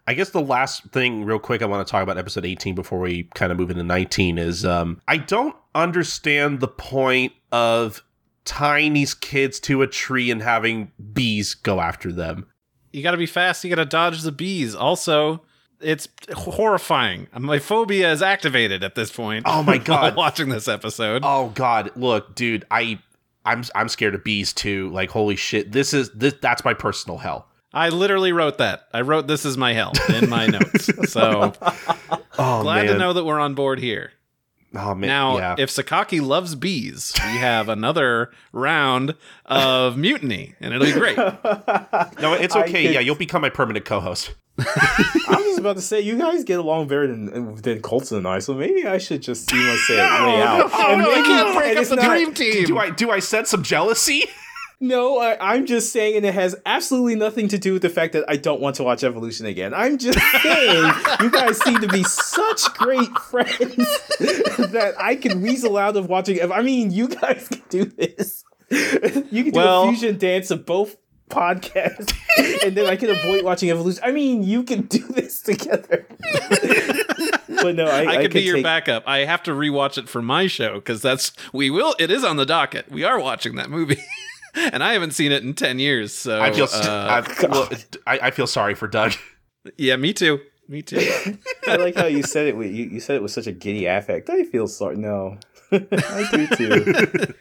[0.08, 3.00] I guess the last thing, real quick, I want to talk about episode 18 before
[3.00, 8.04] we kind of move into 19 is um, I don't understand the point of
[8.46, 12.48] tying these kids to a tree and having bees go after them.
[12.92, 13.64] You got to be fast.
[13.64, 14.74] You got to dodge the bees.
[14.74, 15.44] Also,
[15.82, 17.28] it's horrifying.
[17.38, 19.44] My phobia is activated at this point.
[19.48, 20.16] Oh my God.
[20.16, 21.22] watching this episode.
[21.26, 23.00] Oh God, look, dude, I,
[23.46, 24.90] I'm, I'm scared of bees too.
[24.90, 26.36] Like, holy shit, this is this.
[26.42, 27.48] That's my personal hell.
[27.74, 28.88] I literally wrote that.
[28.94, 30.90] I wrote this is my hell in my notes.
[31.12, 31.54] So
[32.40, 32.94] Oh glad man.
[32.94, 34.12] to know that we're on board here.
[34.76, 35.08] Oh man.
[35.08, 35.56] Now, yeah.
[35.58, 39.16] if Sakaki loves bees, we have another round
[39.46, 41.18] of mutiny, and it'll be great.
[42.20, 42.84] no, it's okay.
[42.86, 44.36] could- Yeah, you'll become my permanent co-host.
[44.60, 44.64] I
[45.30, 48.40] was just about to say you guys get along better than than Colton and I,
[48.40, 50.70] so maybe I should just see myself lay out.
[50.72, 52.66] no, And no, I maybe- can't break up the not- Dream team.
[52.66, 54.26] Do I do I sense some jealousy?
[54.82, 58.14] No, I, I'm just saying, and it has absolutely nothing to do with the fact
[58.14, 59.74] that I don't want to watch Evolution again.
[59.74, 63.76] I'm just saying, you guys seem to be such great friends
[64.20, 66.40] that I can weasel out of watching.
[66.52, 68.44] I mean, you guys can do this.
[68.70, 70.96] You can do Well- a fusion dance of both
[71.30, 72.14] podcasts,
[72.66, 74.02] and then I can avoid watching Evolution.
[74.04, 76.08] I mean, you can do this together.
[77.62, 79.04] but no, I, I, could be your take- backup.
[79.08, 81.96] I have to rewatch it for my show because that's we will.
[82.00, 82.90] It is on the docket.
[82.90, 84.02] We are watching that movie,
[84.74, 86.14] and I haven't seen it in ten years.
[86.14, 87.70] So I feel uh, I, well,
[88.06, 89.14] I, I feel sorry for Doug.
[89.78, 90.40] yeah, me too.
[90.68, 91.00] Me too.
[91.68, 92.56] I like how you said it.
[92.56, 94.30] With, you, you said it with such a giddy affect.
[94.30, 94.98] I feel sorry.
[94.98, 95.38] No,
[95.72, 97.34] I do too.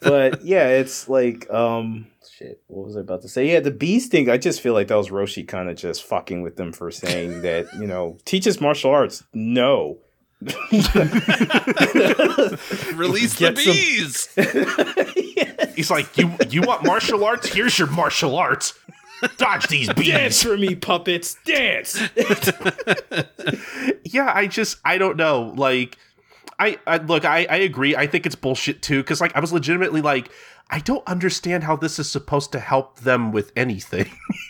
[0.00, 2.60] but yeah, it's like um, shit.
[2.66, 3.52] What was I about to say?
[3.52, 4.28] Yeah, the bees thing.
[4.28, 7.42] I just feel like that was Roshi kind of just fucking with them for saying
[7.42, 9.22] that you know teach us martial arts.
[9.32, 9.98] No.
[12.94, 14.28] Release the Get some- bees.
[15.80, 17.50] He's like, you you want martial arts?
[17.54, 18.78] Here's your martial arts.
[19.38, 21.38] Dodge these Dance for me, puppets.
[21.46, 21.98] Dance.
[24.04, 25.54] Yeah, I just I don't know.
[25.56, 25.96] Like,
[26.58, 27.96] I, I look, I I agree.
[27.96, 29.02] I think it's bullshit too.
[29.02, 30.30] Because like I was legitimately like,
[30.68, 34.10] I don't understand how this is supposed to help them with anything.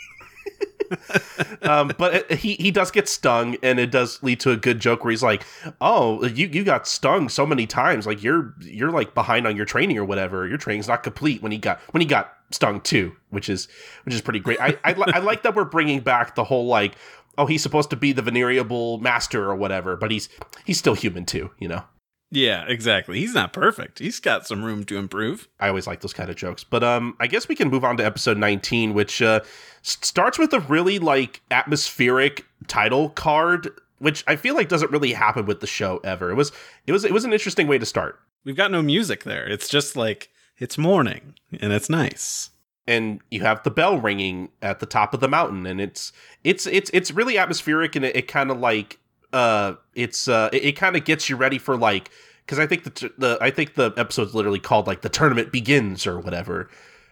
[1.63, 4.81] um, but it, he he does get stung, and it does lead to a good
[4.81, 5.45] joke where he's like,
[5.81, 9.67] "Oh, you you got stung so many times, like you're you're like behind on your
[9.67, 10.47] training or whatever.
[10.47, 13.69] Your training's not complete." When he got when he got stung too, which is
[14.05, 14.61] which is pretty great.
[14.61, 16.95] I I, I like that we're bringing back the whole like,
[17.39, 20.29] oh, he's supposed to be the venerable master or whatever, but he's
[20.65, 21.85] he's still human too, you know.
[22.33, 23.19] Yeah, exactly.
[23.19, 23.99] He's not perfect.
[23.99, 25.49] He's got some room to improve.
[25.59, 26.63] I always like those kind of jokes.
[26.63, 29.41] But um, I guess we can move on to episode 19, which uh,
[29.83, 35.45] starts with a really like atmospheric title card, which I feel like doesn't really happen
[35.45, 36.31] with the show ever.
[36.31, 36.53] It was
[36.87, 38.21] it was it was an interesting way to start.
[38.45, 39.49] We've got no music there.
[39.49, 42.51] It's just like it's morning and it's nice.
[42.87, 46.13] And you have the bell ringing at the top of the mountain, and it's
[46.45, 48.99] it's it's it's really atmospheric, and it, it kind of like
[49.33, 52.11] uh, it's uh, it, it kind of gets you ready for like
[52.45, 56.07] because I think the the I think the episode's literally called like the tournament begins
[56.07, 56.69] or whatever,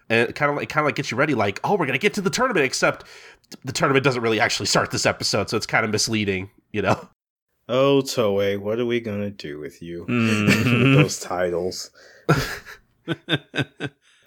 [0.08, 1.98] and it kind of like kind of like gets you ready like oh we're gonna
[1.98, 3.04] get to the tournament except
[3.64, 7.08] the tournament doesn't really actually start this episode so it's kind of misleading you know
[7.70, 10.06] Oh, Toei, what are we gonna do with you?
[10.08, 10.46] Mhm.
[10.46, 11.90] with those titles.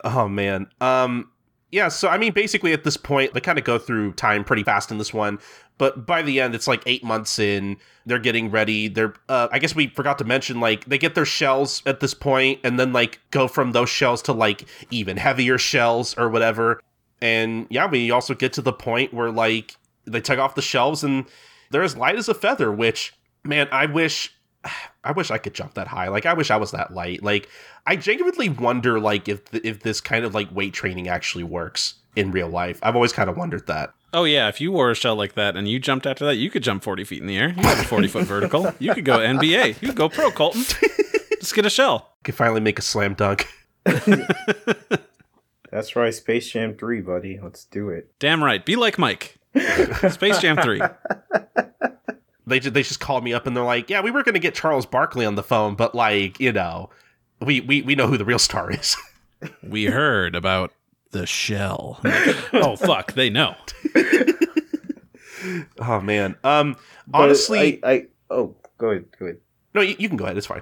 [0.04, 1.30] oh man um
[1.72, 4.64] yeah so I mean basically at this point they kind of go through time pretty
[4.64, 5.38] fast in this one
[5.82, 7.76] but by the end it's like eight months in
[8.06, 11.26] they're getting ready they're uh, i guess we forgot to mention like they get their
[11.26, 15.58] shells at this point and then like go from those shells to like even heavier
[15.58, 16.80] shells or whatever.
[17.20, 19.76] And yeah we also get to the point where like
[20.06, 21.26] they take off the shelves and
[21.72, 23.14] they're as light as a feather which
[23.44, 24.36] man i wish
[25.04, 26.10] i wish i could jump that high.
[26.10, 27.24] Like i wish i was that light.
[27.24, 27.50] Like
[27.88, 31.96] i genuinely wonder like if th- if this kind of like weight training actually works
[32.16, 34.94] in real life i've always kind of wondered that Oh yeah, if you wore a
[34.94, 37.38] shell like that and you jumped after that, you could jump forty feet in the
[37.38, 37.54] air.
[37.56, 38.74] You have a forty foot vertical.
[38.78, 39.82] You could go NBA.
[39.82, 40.64] You could go pro, Colton.
[41.40, 42.14] Just get a shell.
[42.26, 43.48] could finally make a slam dunk
[45.72, 47.40] That's right, Space Jam 3, buddy.
[47.42, 48.12] Let's do it.
[48.20, 48.66] Damn right.
[48.66, 49.38] Be like Mike.
[50.10, 50.82] Space Jam three.
[52.48, 54.40] they just they just called me up and they're like, "Yeah, we were going to
[54.40, 56.90] get Charles Barkley on the phone, but like, you know,
[57.42, 58.96] we we we know who the real star is."
[59.64, 60.72] We heard about
[61.12, 62.00] the shell.
[62.54, 63.56] oh fuck, they know.
[65.80, 66.36] oh man.
[66.44, 66.76] Um
[67.08, 69.38] But honestly, I, I oh, go ahead, go ahead.
[69.74, 70.38] no, you, you can go ahead.
[70.38, 70.62] It's fine.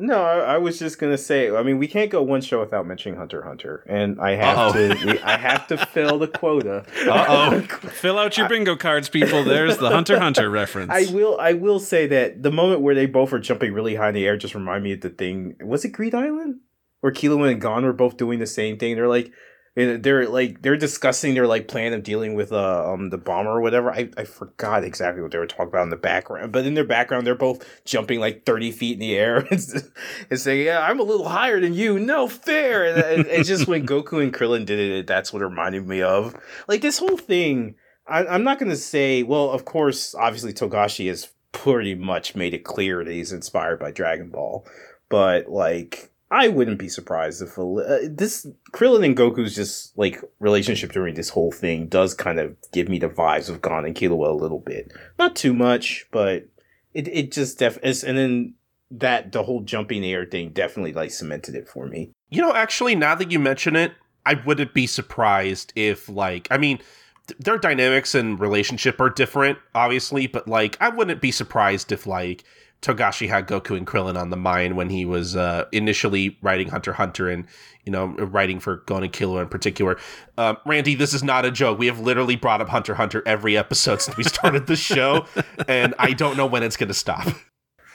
[0.00, 1.50] No, I, I was just gonna say.
[1.50, 4.72] I mean, we can't go one show without mentioning Hunter Hunter, and I have Uh-oh.
[4.94, 5.06] to.
[5.06, 6.84] we- I have to fill the quota.
[7.04, 7.60] Uh-oh.
[7.62, 9.42] Fill out your bingo cards, people.
[9.42, 10.92] There's the Hunter Hunter reference.
[10.92, 11.36] I will.
[11.40, 14.24] I will say that the moment where they both are jumping really high in the
[14.24, 15.56] air just remind me of the thing.
[15.64, 16.60] Was it Greed Island?
[17.00, 18.94] Where Killua and Gon were both doing the same thing.
[18.94, 19.32] They're like,
[19.78, 23.50] and they're like, they're discussing their like plan of dealing with uh, um the bomber
[23.50, 23.92] or whatever.
[23.92, 26.84] I, I forgot exactly what they were talking about in the background, but in their
[26.84, 29.90] background, they're both jumping like thirty feet in the air and,
[30.30, 31.98] and saying, "Yeah, I'm a little higher than you.
[31.98, 35.46] No fair." And, and, and just when Goku and Krillin did it, that's what it
[35.46, 36.34] reminded me of.
[36.66, 37.76] Like this whole thing.
[38.06, 42.54] I, I'm not going to say, well, of course, obviously Togashi has pretty much made
[42.54, 44.66] it clear that he's inspired by Dragon Ball,
[45.10, 50.92] but like I wouldn't be surprised if uh, this Krillin and Goku's just like relationship
[50.92, 54.28] during this whole thing does kind of give me the vibes of Gon and Killua
[54.28, 54.92] a little bit.
[55.18, 56.46] Not too much, but
[56.92, 58.54] it it just def and then
[58.90, 62.12] that the whole jumping air thing definitely like cemented it for me.
[62.30, 63.92] You know, actually, now that you mention it,
[64.26, 66.78] I wouldn't be surprised if like I mean
[67.26, 72.06] th- their dynamics and relationship are different, obviously, but like I wouldn't be surprised if
[72.06, 72.44] like
[72.82, 76.92] Togashi had Goku and Krillin on the mind when he was uh, initially writing Hunter
[76.92, 77.46] Hunter and
[77.84, 79.98] you know writing for Gon and Killua in particular.
[80.36, 81.78] Uh, Randy, this is not a joke.
[81.78, 85.26] We have literally brought up Hunter Hunter every episode since we started the show,
[85.68, 87.26] and I don't know when it's going to stop.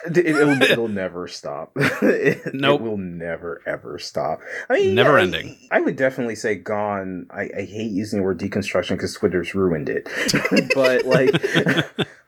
[0.04, 1.72] It, will it'll never stop.
[1.76, 2.80] it, nope.
[2.80, 4.40] it will never ever stop.
[4.68, 5.56] I mean, never yeah, ending.
[5.70, 7.26] I, I, would definitely say Gon.
[7.30, 10.08] I, I hate using the word deconstruction because Twitter's ruined it.
[10.74, 11.34] but like,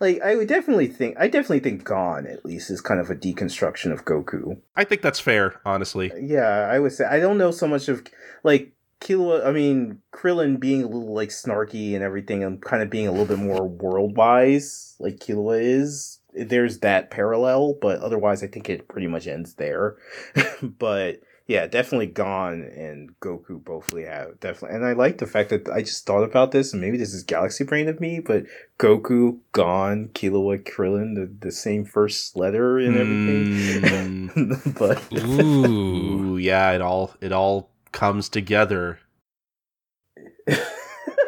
[0.00, 3.14] like I would definitely think I definitely think Gon at least is kind of a
[3.14, 4.58] deconstruction of Goku.
[4.74, 6.12] I think that's fair, honestly.
[6.18, 8.06] Yeah, I would say I don't know so much of
[8.42, 12.90] like Killua, I mean, Krillin being a little like snarky and everything, and kind of
[12.90, 18.42] being a little bit more world wise, like Killua is there's that parallel, but otherwise,
[18.42, 19.96] I think it pretty much ends there.
[20.62, 25.68] but yeah, definitely Gon and Goku both have definitely, and I like the fact that
[25.68, 28.44] I just thought about this, and maybe this is galaxy brain of me, but
[28.78, 34.28] Goku, Gon, Killua, Krillin, the, the same first letter and everything.
[34.30, 34.78] Mm.
[34.78, 38.98] but ooh, ooh, yeah, it all it all comes together.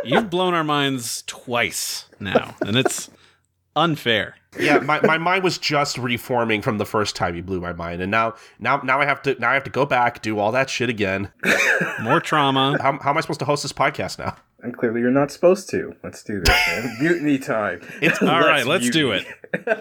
[0.05, 3.11] You've blown our minds twice now, and it's
[3.77, 7.73] unfair yeah, my, my mind was just reforming from the first time you blew my
[7.73, 10.39] mind, and now now now I have to now I have to go back do
[10.39, 11.31] all that shit again.
[12.01, 12.79] More trauma.
[12.81, 14.37] How, how am I supposed to host this podcast now?
[14.61, 15.95] And clearly, you're not supposed to.
[16.03, 16.97] Let's do this, man.
[17.01, 17.81] mutiny time.
[18.01, 18.91] It's all let's mutiny.
[18.91, 19.27] do it.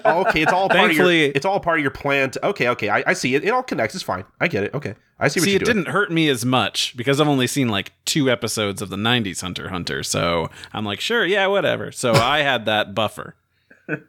[0.05, 1.31] okay, it's all part Thankfully, of your.
[1.35, 2.31] It's all part of your plan.
[2.31, 3.43] To, okay, okay, I, I see it.
[3.43, 3.95] It all connects.
[3.95, 4.25] It's fine.
[4.39, 4.73] I get it.
[4.73, 5.39] Okay, I see.
[5.39, 5.77] What see, it doing.
[5.77, 9.41] didn't hurt me as much because I've only seen like two episodes of the '90s
[9.41, 11.91] Hunter Hunter, so I'm like, sure, yeah, whatever.
[11.91, 13.35] So I had that buffer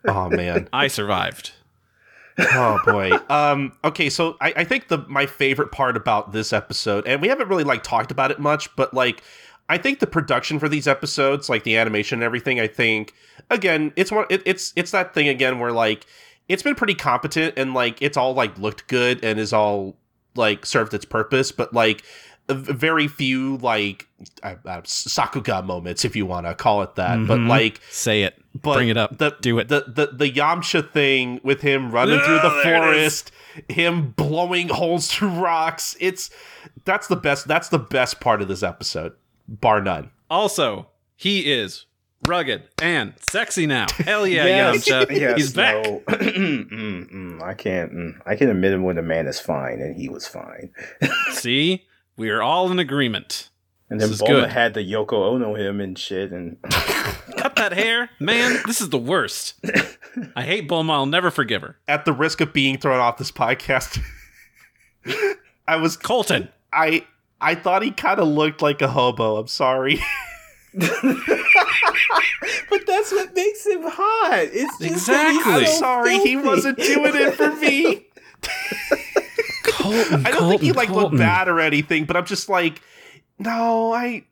[0.07, 1.53] oh man, I survived.
[2.39, 3.11] oh boy.
[3.29, 3.73] Um.
[3.85, 4.09] Okay.
[4.11, 7.65] So I, I think the my favorite part about this episode, and we haven't really
[7.65, 9.23] like talked about it much, but like
[9.69, 13.13] I think the production for these episodes, like the animation and everything, I think
[13.51, 14.27] again, it's one.
[14.31, 16.07] It, it's it's that thing again where like
[16.49, 19.97] it's been pretty competent and like it's all like looked good and is all
[20.37, 22.03] like served its purpose, but like
[22.49, 24.09] very few like
[24.43, 27.27] uh, uh, sakuga moments if you want to call it that mm-hmm.
[27.27, 30.89] but like say it but bring it up the, do it the, the the yamcha
[30.91, 33.31] thing with him running through the forest
[33.69, 36.31] him blowing holes through rocks it's
[36.85, 39.13] that's the best that's the best part of this episode
[39.47, 41.87] bar none also he is
[42.27, 43.87] rugged and sexy now.
[43.97, 44.89] Hell yeah, yes.
[44.89, 45.11] Yamcha.
[45.19, 45.85] Yes, He's back.
[45.85, 46.03] No.
[46.09, 46.71] mm,
[47.11, 47.93] mm, I can't.
[47.93, 50.71] Mm, I can admit him when a man is fine, and he was fine.
[51.33, 51.87] See,
[52.17, 53.51] we are all in agreement.
[53.91, 58.59] And then Bulma had the Yoko Ono him and shit and cut that hair, man.
[58.67, 59.55] This is the worst.
[60.35, 60.93] I hate Bulma.
[60.93, 61.77] I'll never forgive her.
[61.87, 64.03] At the risk of being thrown off this podcast,
[65.69, 66.49] I was Colton.
[66.73, 67.05] I
[67.41, 69.37] I thought he kind of looked like a hobo.
[69.37, 70.01] I'm sorry.
[70.75, 70.87] but
[72.87, 74.49] that's what makes him hot.
[74.53, 75.53] It's exactly.
[75.53, 78.07] I'm sorry, he wasn't doing it for me.
[79.65, 81.05] Colton, I don't Colton, think he like Colton.
[81.05, 82.81] looked bad or anything, but I'm just like,
[83.39, 84.25] no, I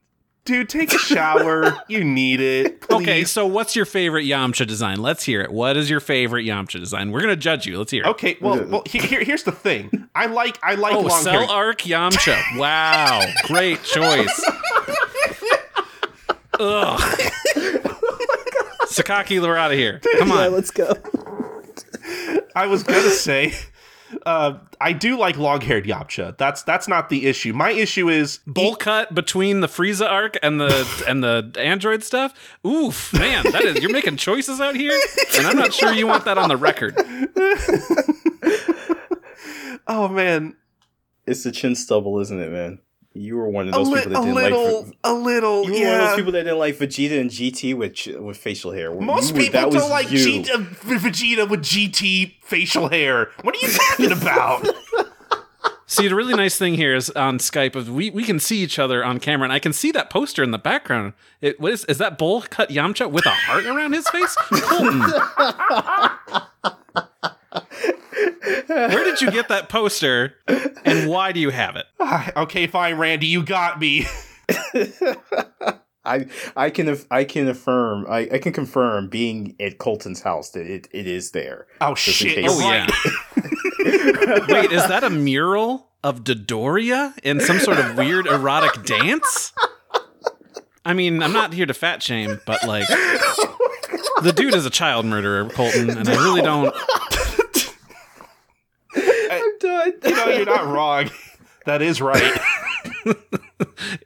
[0.47, 1.77] dude, take a shower.
[1.89, 2.81] you need it.
[2.81, 3.03] Please.
[3.03, 5.03] Okay, so what's your favorite Yamcha design?
[5.03, 5.53] Let's hear it.
[5.53, 7.11] What is your favorite Yamcha design?
[7.11, 7.77] We're gonna judge you.
[7.77, 8.09] Let's hear it.
[8.09, 10.09] Okay, well, well, here, here's the thing.
[10.15, 10.95] I like, I like.
[10.95, 11.51] Oh, long Cell hair.
[11.51, 12.59] Arc Yamcha.
[12.59, 14.45] Wow, great choice.
[16.59, 17.01] Ugh.
[18.87, 20.01] Sakaki, we're out of here.
[20.19, 20.95] Come on, yeah, let's go.
[22.55, 23.53] I was gonna say
[24.25, 26.37] uh, I do like long-haired Yamcha.
[26.39, 27.53] That's that's not the issue.
[27.53, 32.05] My issue is bowl he- cut between the Frieza arc and the and the android
[32.05, 32.35] stuff.
[32.67, 34.99] Oof, man, that is you're making choices out here,
[35.37, 36.95] and I'm not sure you want that on the record.
[39.87, 40.57] oh man,
[41.27, 42.79] it's the chin stubble, isn't it, man?
[43.17, 45.65] You were one of those li- people that didn't little, like a little.
[45.65, 45.91] You were yeah.
[45.91, 48.95] one of those people that didn't like Vegeta and GT with with facial hair.
[48.95, 53.31] Most you people don't like G- uh, Vegeta with GT facial hair.
[53.43, 54.67] What are you talking about?
[55.89, 58.77] See, the really nice thing here is on Skype of we, we can see each
[58.79, 61.13] other on camera, and I can see that poster in the background.
[61.41, 64.37] It what is is that bowl cut Yamcha with a heart around his face?
[68.67, 70.35] Where did you get that poster,
[70.85, 71.87] and why do you have it?
[72.37, 74.07] okay, fine, Randy, you got me.
[76.07, 76.27] I
[76.57, 80.89] I can I can affirm I, I can confirm being at Colton's house that it,
[80.93, 81.67] it is there.
[81.81, 82.45] Oh shit!
[82.49, 82.87] Oh yeah.
[84.49, 89.53] Wait, is that a mural of Dodoria in some sort of weird erotic dance?
[90.85, 92.87] I mean, I'm not here to fat shame, but like,
[94.23, 96.73] the dude is a child murderer, Colton, and I really don't.
[100.05, 101.11] You know, you're not wrong.
[101.67, 102.39] That is right.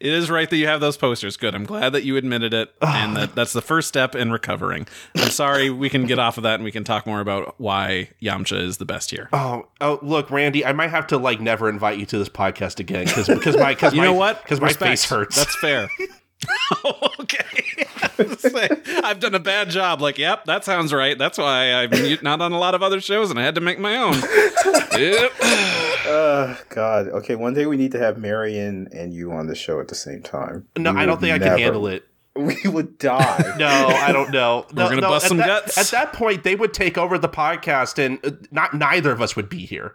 [0.00, 1.36] It is right that you have those posters.
[1.36, 1.54] Good.
[1.54, 4.86] I'm glad that you admitted it, and that that's the first step in recovering.
[5.16, 5.68] I'm sorry.
[5.70, 8.78] We can get off of that, and we can talk more about why Yamcha is
[8.78, 9.28] the best here.
[9.32, 12.80] Oh, oh, look, Randy, I might have to like never invite you to this podcast
[12.80, 14.42] again because because my because You my, know what?
[14.42, 15.36] because my face hurts.
[15.36, 15.90] That's fair.
[17.20, 17.44] okay.
[19.04, 20.00] I've done a bad job.
[20.00, 21.16] Like, yep, that sounds right.
[21.18, 21.90] That's why I'm
[22.22, 24.14] not on a lot of other shows, and I had to make my own.
[24.98, 25.32] yep.
[26.10, 27.06] Uh, God.
[27.08, 29.94] Okay, one day we need to have Marion and you on the show at the
[29.94, 30.66] same time.
[30.76, 32.04] no, We I don't would think I can handle it.
[32.34, 33.54] We would die.
[33.58, 34.66] No, I don't know.
[34.72, 35.78] No, We're gonna no, bust at some that, guts.
[35.78, 39.36] At that point, they would take over the podcast, and uh, not neither of us
[39.36, 39.94] would be here.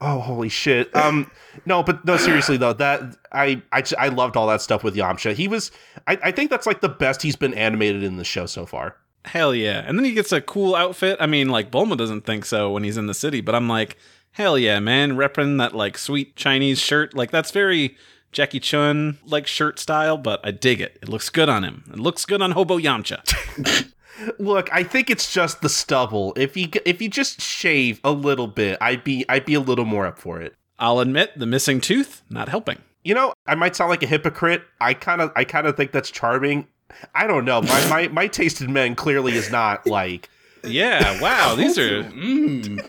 [0.00, 0.94] oh, holy shit!
[0.94, 1.30] Um,
[1.64, 5.34] no, but no, seriously though, that I I I loved all that stuff with Yamcha.
[5.34, 5.70] He was,
[6.06, 8.96] I, I think that's like the best he's been animated in the show so far.
[9.24, 9.84] Hell yeah.
[9.86, 11.16] And then he gets a cool outfit.
[11.20, 13.96] I mean, like, Bulma doesn't think so when he's in the city, but I'm like,
[14.32, 15.12] hell yeah, man.
[15.12, 17.14] Repping that, like, sweet Chinese shirt.
[17.14, 17.96] Like, that's very
[18.32, 20.98] Jackie Chun, like, shirt style, but I dig it.
[21.02, 21.84] It looks good on him.
[21.92, 23.92] It looks good on Hobo Yamcha.
[24.38, 26.32] Look, I think it's just the stubble.
[26.36, 29.86] If you if you just shave a little bit, I'd be I'd be a little
[29.86, 30.54] more up for it.
[30.78, 32.78] I'll admit, the missing tooth, not helping.
[33.04, 34.62] You know, I might sound like a hypocrite.
[34.80, 36.66] I kind of I kind of think that's charming.
[37.14, 37.62] I don't know.
[37.62, 40.28] My my my taste in men clearly is not like
[40.64, 41.54] Yeah, wow.
[41.54, 42.04] These are.
[42.12, 42.88] Mm.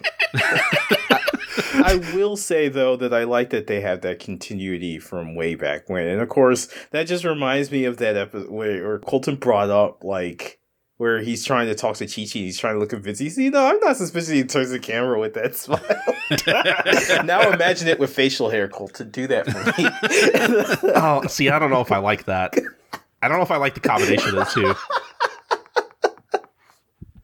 [1.76, 5.90] I will say though that I like that they have that continuity from way back
[5.90, 9.70] when, and of course that just reminds me of that episode where, where Colton brought
[9.70, 10.60] up like
[10.98, 13.20] where he's trying to talk to Chi Chi, he's trying to look at Vince.
[13.20, 14.30] He's, you know, I'm not suspicious.
[14.30, 15.82] He turns the camera with that smile.
[17.26, 19.10] now imagine it with facial hair, Colton.
[19.10, 20.92] Do that for me.
[20.96, 22.54] oh, see, I don't know if I like that.
[23.22, 24.76] I don't know if I like the combination of the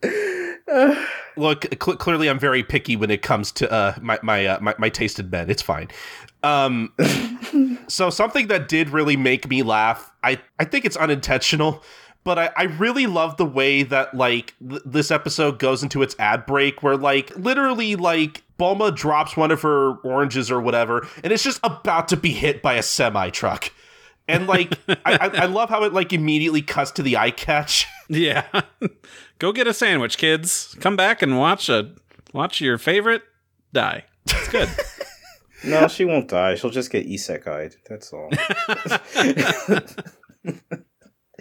[0.02, 1.10] two.
[1.36, 4.76] Look, cl- clearly I'm very picky when it comes to uh, my my, uh, my
[4.78, 5.50] my taste in men.
[5.50, 5.90] It's fine.
[6.44, 6.94] Um,
[7.88, 10.12] so something that did really make me laugh.
[10.24, 11.84] I I think it's unintentional,
[12.30, 16.16] but I, I really love the way that like th- this episode goes into its
[16.20, 21.34] ad break, where like literally like Bulma drops one of her oranges or whatever, and
[21.34, 23.72] it's just about to be hit by a semi truck.
[24.28, 27.88] And like I, I, I love how it like immediately cuts to the eye catch.
[28.12, 28.46] Yeah.
[29.40, 30.76] Go get a sandwich, kids.
[30.80, 31.94] Come back and watch a
[32.34, 33.22] watch your favorite
[33.72, 34.06] die.
[34.26, 34.70] It's good.
[35.64, 36.56] no, she won't die.
[36.56, 37.76] She'll just get isekai'd.
[37.88, 38.30] That's all.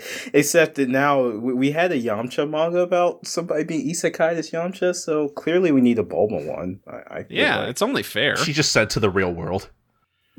[0.33, 4.95] Except that now we we had a Yamcha manga about somebody being isekai as Yamcha,
[4.95, 6.81] so clearly we need a Bulma one.
[6.87, 7.71] I, I Yeah, like.
[7.71, 8.37] it's only fair.
[8.37, 9.71] She just said to the real world.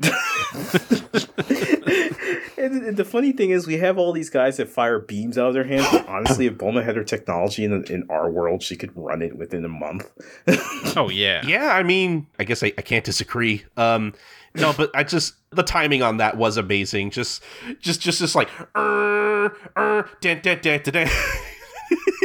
[2.56, 5.48] and, and the funny thing is, we have all these guys that fire beams out
[5.48, 5.86] of their hands.
[5.90, 9.36] But honestly, if Bulma had her technology in in our world, she could run it
[9.36, 10.10] within a month.
[10.96, 11.42] Oh yeah.
[11.46, 13.64] Yeah, I mean, I guess I, I can't disagree.
[13.76, 14.12] Um,
[14.54, 17.10] no, but I just the timing on that was amazing.
[17.10, 17.42] Just,
[17.80, 21.08] just, just, just like, er, dun, dun, dun, dun.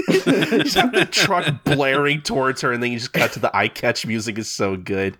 [0.10, 3.68] just have the truck blaring towards her, and then you just cut to the eye
[3.68, 5.18] catch music is so good.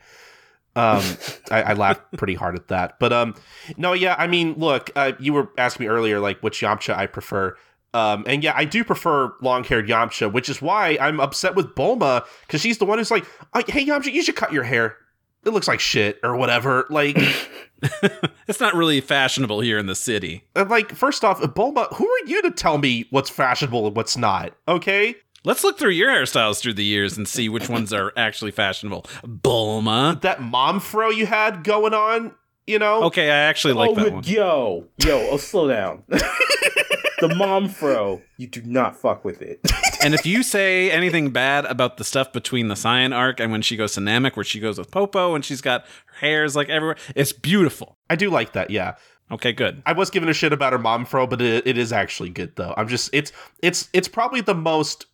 [0.76, 1.02] Um,
[1.50, 3.36] I, I laughed pretty hard at that, but um,
[3.78, 7.08] no, yeah, I mean, look, uh, you were asking me earlier, like which Yamcha I
[7.08, 7.56] prefer.
[7.94, 12.26] Um, and yeah, I do prefer long-haired Yamcha, which is why I'm upset with Bulma
[12.42, 14.98] because she's the one who's like, oh, "Hey, Yamcha, you should cut your hair.
[15.46, 17.18] It looks like shit or whatever." Like,
[18.48, 20.44] It's not really fashionable here in the city.
[20.56, 24.18] uh, like first off, Bulma, who are you to tell me what's fashionable and what's
[24.18, 24.54] not?
[24.68, 28.50] Okay, Let's look through your hairstyles through the years and see which ones are actually
[28.50, 29.04] fashionable.
[29.24, 30.20] Bulma.
[30.22, 32.34] that mom fro you had going on,
[32.66, 33.04] you know?
[33.04, 34.24] Okay, I actually like oh, that one.
[34.24, 36.04] yo, yo, oh, slow down.
[37.28, 39.60] the mom fro, you do not fuck with it.
[40.04, 43.64] And if you say anything bad about the stuff between the Saiyan arc and when
[43.64, 46.70] she goes to Namek, where she goes with Popo and she's got her hairs like
[46.70, 47.98] everywhere, it's beautiful.
[48.08, 48.70] I do like that.
[48.70, 48.98] Yeah,
[49.32, 49.82] Okay, good.
[49.86, 52.56] I was giving a shit about her mom fro, but it, it is actually good
[52.56, 52.74] though.
[52.78, 53.32] I'm just it's
[53.64, 55.08] it's it's probably the most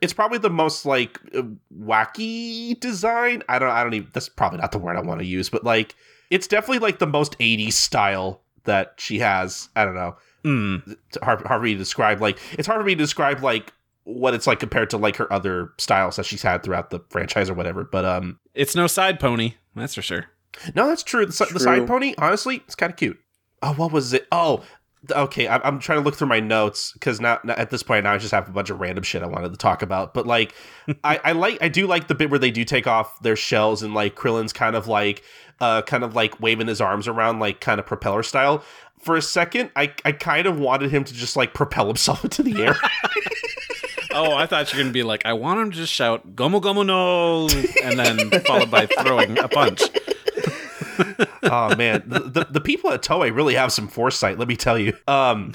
[0.00, 1.42] it's probably the most like uh,
[1.78, 3.42] wacky design.
[3.48, 5.64] I don't I don't even that's probably not the word I want to use, but
[5.64, 5.94] like
[6.30, 9.68] it's definitely like the most 80s style that she has.
[9.76, 10.16] I don't know.
[10.46, 10.96] Mm.
[11.08, 13.72] It's hard, hard for me to describe like it's hard for me to describe like
[14.04, 17.50] what it's like compared to like her other styles that she's had throughout the franchise
[17.50, 17.82] or whatever.
[17.84, 20.26] But um It's no side pony, that's for sure.
[20.74, 21.26] no, that's true.
[21.26, 23.18] The, si- the side pony, honestly, it's kind of cute.
[23.62, 24.28] Oh, what was it?
[24.30, 24.62] Oh,
[25.10, 28.04] okay, I'm, I'm trying to look through my notes because now, now at this point
[28.04, 30.14] now I just have a bunch of random shit I wanted to talk about.
[30.14, 30.54] But like,
[31.04, 33.82] I, I like I do like the bit where they do take off their shells
[33.82, 35.24] and like Krillin's kind of like
[35.60, 38.62] uh kind of like waving his arms around like kind of propeller style.
[39.06, 42.42] For a second, I I kind of wanted him to just like propel himself into
[42.42, 42.76] the air.
[44.18, 46.58] Oh, I thought you were gonna be like, I want him to just shout "Gomu
[46.58, 47.48] Gomu no,"
[47.84, 49.82] and then followed by throwing a punch.
[51.42, 54.38] oh man, the, the, the people at Toei really have some foresight.
[54.38, 54.96] Let me tell you.
[55.06, 55.52] Um,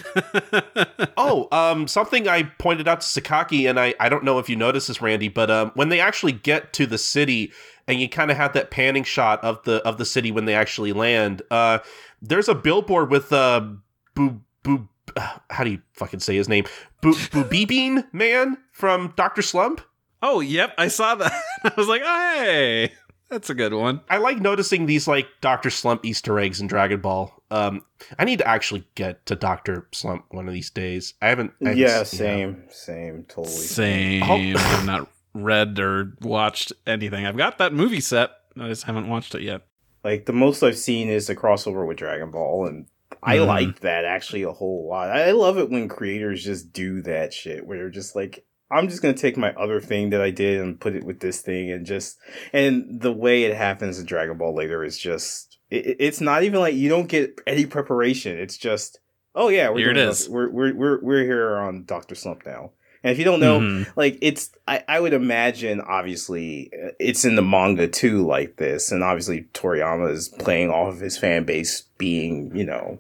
[1.18, 4.56] oh, um, something I pointed out to Sakaki, and I I don't know if you
[4.56, 7.52] noticed this, Randy, but um, when they actually get to the city,
[7.91, 10.55] and you kind of have that panning shot of the of the city when they
[10.55, 11.80] actually land, uh,
[12.22, 13.68] there's a billboard with uh,
[14.15, 14.88] boo boo.
[15.49, 16.65] How do you fucking say his name?
[17.01, 19.81] Boo Boo Bean Man from Doctor Slump.
[20.23, 21.34] Oh, yep, I saw that.
[21.63, 22.93] I was like, oh, hey.
[23.30, 24.01] That's a good one.
[24.09, 27.34] I like noticing these like Doctor Slump Easter eggs in Dragon Ball.
[27.49, 27.84] Um,
[28.19, 31.13] I need to actually get to Doctor Slump one of these days.
[31.22, 31.51] I haven't.
[31.61, 32.63] I haven't yeah, seen same, him.
[32.69, 33.47] same, totally.
[33.55, 34.23] Same.
[34.23, 37.25] I've not read or watched anything.
[37.25, 38.31] I've got that movie set.
[38.59, 39.61] I just haven't watched it yet.
[40.03, 42.87] Like the most I've seen is the crossover with Dragon Ball, and
[43.23, 43.47] I Mhm.
[43.47, 45.09] like that actually a whole lot.
[45.09, 49.01] I love it when creators just do that shit where they're just like, I'm just
[49.01, 51.85] gonna take my other thing that I did and put it with this thing, and
[51.85, 52.17] just
[52.51, 56.59] and the way it happens in Dragon Ball later is just it, it's not even
[56.59, 58.37] like you don't get any preparation.
[58.39, 58.99] It's just
[59.35, 60.27] oh yeah, we're Here it is.
[60.27, 62.71] We're we're we're we're here on Doctor Slump now.
[63.03, 63.88] And if you don't know, Mhm.
[63.95, 68.91] like it's I, I would imagine obviously uh, it's in the manga too like this
[68.91, 72.99] and obviously toriyama is playing off of his fan base being you know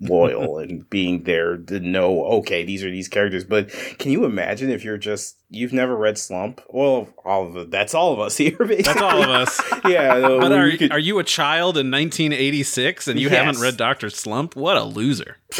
[0.00, 3.68] loyal and being there to know okay these are these characters but
[3.98, 7.92] can you imagine if you're just you've never read slump well all of it, that's
[7.94, 8.82] all of us here basically.
[8.82, 9.60] That's all of us.
[9.88, 13.60] yeah no, But are, you could- are you a child in 1986 and you haven't
[13.60, 14.54] read Doctor Slump?
[14.56, 15.36] What a loser.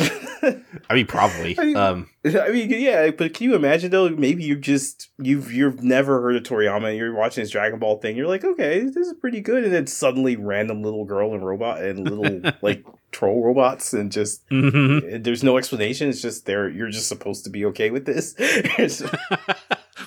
[0.89, 1.59] I mean, probably.
[1.59, 4.09] I mean- um, I mean, yeah, but can you imagine though?
[4.11, 7.97] Maybe you just you've you've never heard of Toriyama, and you're watching this Dragon Ball
[7.99, 8.15] thing.
[8.17, 11.81] You're like, okay, this is pretty good, and then suddenly random little girl and robot
[11.83, 15.25] and little like troll robots, and just Mhm.
[15.25, 16.09] there's no explanation.
[16.11, 16.69] It's just there.
[16.69, 18.35] You're just supposed to be okay with this.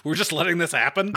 [0.05, 1.13] We're just letting this happen.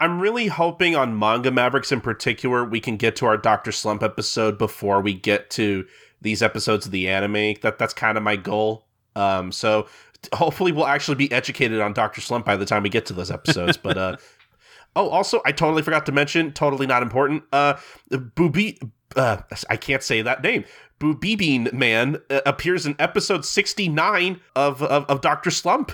[0.00, 4.02] I'm really hoping on Manga Mavericks in particular, we can get to our Doctor Slump
[4.02, 5.86] episode before we get to
[6.20, 7.54] these episodes of the anime.
[7.62, 8.86] That that's kind of my goal.
[9.16, 9.88] Um, so
[10.32, 13.30] hopefully we'll actually be educated on Doctor Slump by the time we get to those
[13.30, 13.76] episodes.
[13.76, 14.16] but uh,
[14.96, 17.44] oh, also I totally forgot to mention, totally not important.
[17.52, 17.74] Uh,
[18.10, 18.80] Booby,
[19.16, 19.38] uh,
[19.70, 20.64] I can't say that name.
[20.98, 25.92] Boobibine Man uh, appears in episode 69 of of, of Doctor Slump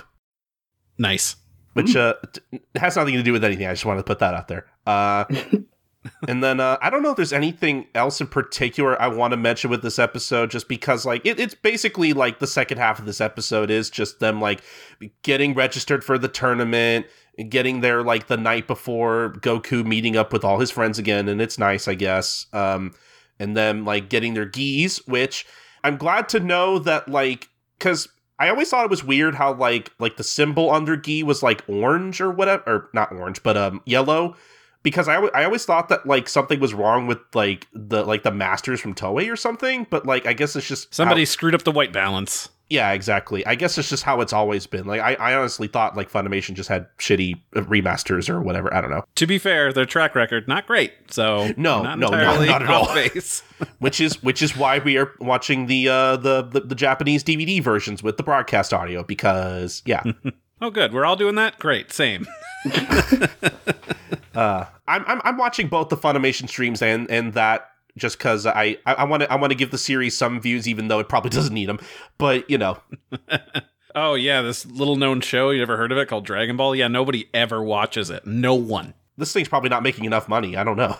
[0.97, 1.35] Nice.
[1.77, 2.15] Which uh,
[2.75, 3.67] has nothing to do with anything.
[3.67, 4.65] I just wanted to put that out there.
[4.85, 5.25] Uh,
[6.27, 9.37] and then uh, I don't know if there's anything else in particular I want to
[9.37, 13.05] mention with this episode, just because like it, it's basically like the second half of
[13.05, 14.61] this episode is just them like
[15.21, 17.05] getting registered for the tournament,
[17.49, 21.41] getting there like the night before Goku meeting up with all his friends again, and
[21.41, 22.47] it's nice, I guess.
[22.53, 22.93] Um,
[23.39, 25.45] and then like getting their gis, which
[25.83, 28.09] I'm glad to know that like because
[28.39, 31.63] I always thought it was weird how like like the symbol under gi was like
[31.67, 34.35] orange or whatever, or not orange, but um yellow.
[34.83, 38.31] Because I, I always thought that like something was wrong with like the like the
[38.31, 41.63] masters from Toei or something, but like I guess it's just Somebody how- screwed up
[41.63, 42.49] the white balance.
[42.69, 43.45] Yeah, exactly.
[43.45, 44.85] I guess it's just how it's always been.
[44.85, 48.73] Like I, I honestly thought like Funimation just had shitty remasters or whatever.
[48.73, 49.03] I don't know.
[49.15, 50.91] To be fair, their track record not great.
[51.09, 52.87] So No, not no, no, entirely not at all.
[53.79, 57.63] which is which is why we are watching the uh the, the the Japanese DVD
[57.63, 60.03] versions with the broadcast audio because yeah.
[60.59, 60.91] Oh, good.
[60.91, 61.59] We're all doing that.
[61.59, 61.93] Great.
[61.93, 62.25] Same.
[64.35, 68.77] uh I'm, I'm I'm watching both the Funimation streams and and that just because I
[68.85, 71.29] I want to I want to give the series some views even though it probably
[71.37, 71.79] doesn't need them.
[72.17, 72.77] But you know,
[73.95, 76.75] Oh yeah, this little known show you ever heard of it called Dragon Ball?
[76.75, 78.27] Yeah, nobody ever watches it.
[78.27, 78.93] No one.
[79.17, 80.55] this thing's probably not making enough money.
[80.55, 80.97] I don't know.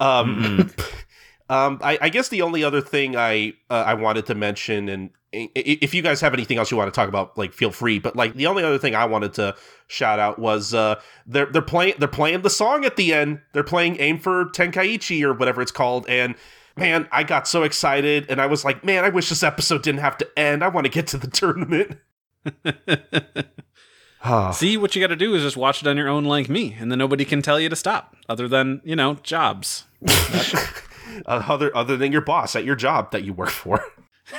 [0.00, 0.72] Um,
[1.48, 5.10] um, I, I guess the only other thing I uh, I wanted to mention, and
[5.32, 7.98] if you guys have anything else you want to talk about, like feel free.
[7.98, 9.54] But like the only other thing I wanted to
[9.86, 13.40] shout out was uh, they're they're playing they're playing the song at the end.
[13.52, 16.34] They're playing "Aim for Tenkaichi" or whatever it's called, and.
[16.74, 20.00] Man, I got so excited, and I was like, "Man, I wish this episode didn't
[20.00, 20.64] have to end.
[20.64, 21.98] I want to get to the tournament."
[24.54, 26.76] See, what you got to do is just watch it on your own, like me,
[26.78, 29.84] and then nobody can tell you to stop, other than you know jobs.
[31.26, 33.84] Uh, other other than your boss at your job that you work for.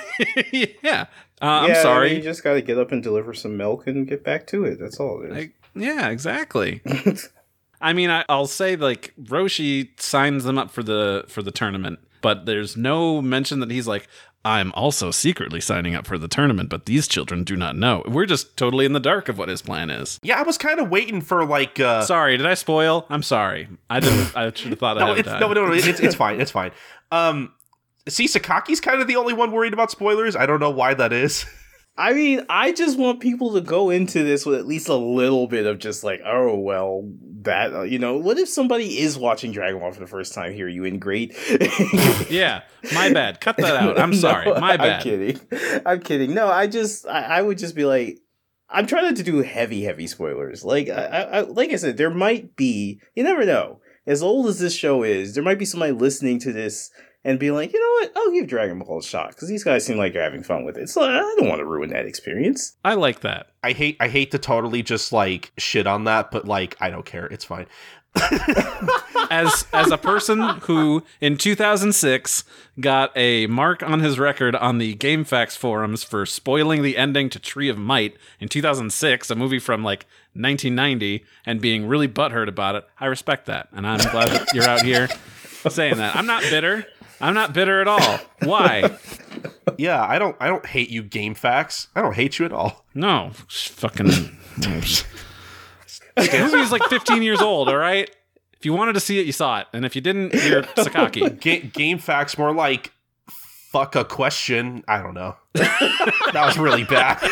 [0.52, 1.06] yeah,
[1.41, 2.07] uh, I'm Yeah, I sorry.
[2.10, 4.65] mean, you just got to get up and deliver some milk and get back to
[4.65, 4.80] it.
[4.80, 5.38] That's all it is.
[5.38, 6.82] I- yeah, exactly.
[7.82, 11.99] I mean, I, I'll say like Roshi signs them up for the for the tournament.
[12.22, 14.07] but there's no mention that he's like,
[14.45, 18.03] I'm also secretly signing up for the tournament, but these children do not know.
[18.07, 20.20] We're just totally in the dark of what his plan is.
[20.22, 21.80] Yeah, I was kind of waiting for like.
[21.80, 23.06] Uh, Sorry, did I spoil?
[23.10, 23.68] I'm sorry.
[23.90, 24.36] I didn't.
[24.38, 25.40] I should have thought no, ahead of it's, time.
[25.41, 26.40] no, no, no, it's it's fine.
[26.40, 26.72] It's fine.
[27.11, 27.52] Um,
[28.08, 30.36] see, Sakaki's kind of the only one worried about spoilers.
[30.36, 31.46] I don't know why that is.
[31.96, 35.46] I mean, I just want people to go into this with at least a little
[35.46, 37.08] bit of just like, oh well,
[37.44, 40.54] that uh, you know, what if somebody is watching Dragon Ball for the first time
[40.54, 40.68] here?
[40.68, 41.38] You in great?
[42.32, 42.64] yeah,
[42.94, 43.40] my bad.
[43.42, 44.00] Cut that out.
[44.00, 44.48] I'm sorry.
[44.48, 44.94] No, my bad.
[44.94, 45.40] I'm kidding.
[45.86, 46.34] I'm kidding.
[46.34, 48.20] No, I just, I, I would just be like,
[48.70, 50.66] I'm trying not to do heavy, heavy spoilers.
[50.66, 53.00] Like, I, I, like I said, there might be.
[53.14, 53.82] You never know.
[54.08, 56.90] As old as this show is, there might be somebody listening to this
[57.26, 58.12] and be like, you know what?
[58.16, 60.78] I'll give Dragon Ball a shot because these guys seem like they're having fun with
[60.78, 60.90] it.
[60.90, 62.76] So I don't want to ruin that experience.
[62.84, 63.48] I like that.
[63.64, 67.06] I hate I hate to totally just like shit on that, but like I don't
[67.06, 67.26] care.
[67.28, 67.68] It's fine.
[69.32, 72.44] as as a person who in 2006
[72.80, 77.40] got a mark on his record on the GameFAQs forums for spoiling the ending to
[77.40, 82.76] Tree of Might in 2006, a movie from like 1990, and being really butthurt about
[82.76, 85.08] it, I respect that, and I'm glad that you're out here
[85.70, 86.16] saying that.
[86.16, 86.86] I'm not bitter.
[87.24, 88.20] I'm not bitter at all.
[88.44, 88.98] Why?
[89.78, 91.88] Yeah, I don't I don't hate you GameFAQs.
[91.95, 92.86] I don't hate you at all.
[92.94, 94.06] No, fucking.
[94.58, 95.06] the
[96.16, 97.70] movie's like 15 years old.
[97.70, 98.08] All right.
[98.60, 101.40] If you wanted to see it, you saw it, and if you didn't, you're Sakaki.
[101.41, 102.91] Ga- GameFAQs more like
[103.74, 104.84] fuck a question.
[104.88, 105.36] I don't know.
[105.54, 107.18] that was really bad.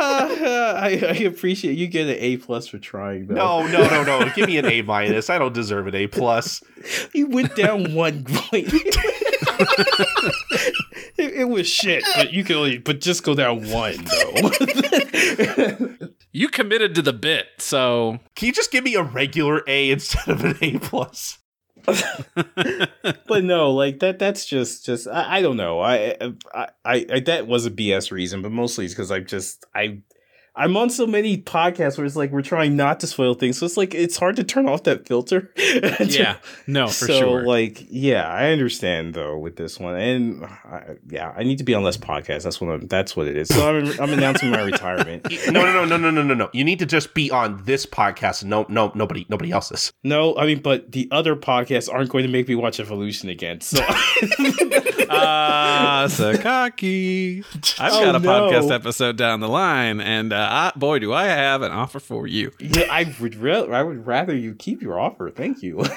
[0.00, 3.28] I, I appreciate you get an A plus for trying.
[3.28, 3.34] Though.
[3.34, 4.30] No, no, no, no.
[4.34, 5.30] Give me an A minus.
[5.30, 6.62] I don't deserve an A plus.
[7.14, 8.66] you went down one point.
[11.16, 14.50] it, it was shit, but you can only but just go down one though.
[16.32, 20.28] You committed to the bit, so Can you just give me a regular A instead
[20.28, 21.38] of an A plus?
[23.26, 24.18] but no, like that.
[24.18, 25.80] That's just just I, I don't know.
[25.80, 26.16] I,
[26.54, 29.98] I I that was a BS reason, but mostly it's because I just I.
[30.58, 33.64] I'm on so many podcasts where it's like we're trying not to spoil things, so
[33.64, 35.52] it's like it's hard to turn off that filter.
[35.56, 37.46] yeah, no, for so, sure.
[37.46, 41.74] like, yeah, I understand though with this one, and I, yeah, I need to be
[41.74, 42.42] on less podcasts.
[42.42, 43.48] That's what I'm, that's what it is.
[43.48, 45.30] So I'm I'm announcing my retirement.
[45.46, 46.50] No, no, no, no, no, no, no, no.
[46.52, 48.42] You need to just be on this podcast.
[48.42, 49.92] No, no, nobody, nobody else's.
[50.02, 53.60] No, I mean, but the other podcasts aren't going to make me watch Evolution again.
[53.60, 53.78] So
[55.10, 57.44] Ah, Sakaki.
[57.80, 58.28] I've Oh, got a no.
[58.28, 62.26] podcast episode down the line, and uh, I, boy, do I have an offer for
[62.26, 62.52] you.
[62.60, 65.30] yeah, I would re- I would rather you keep your offer.
[65.30, 65.76] Thank you.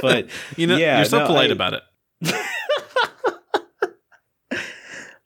[0.00, 1.82] but You know, Yeah, you're so no, polite I- about it.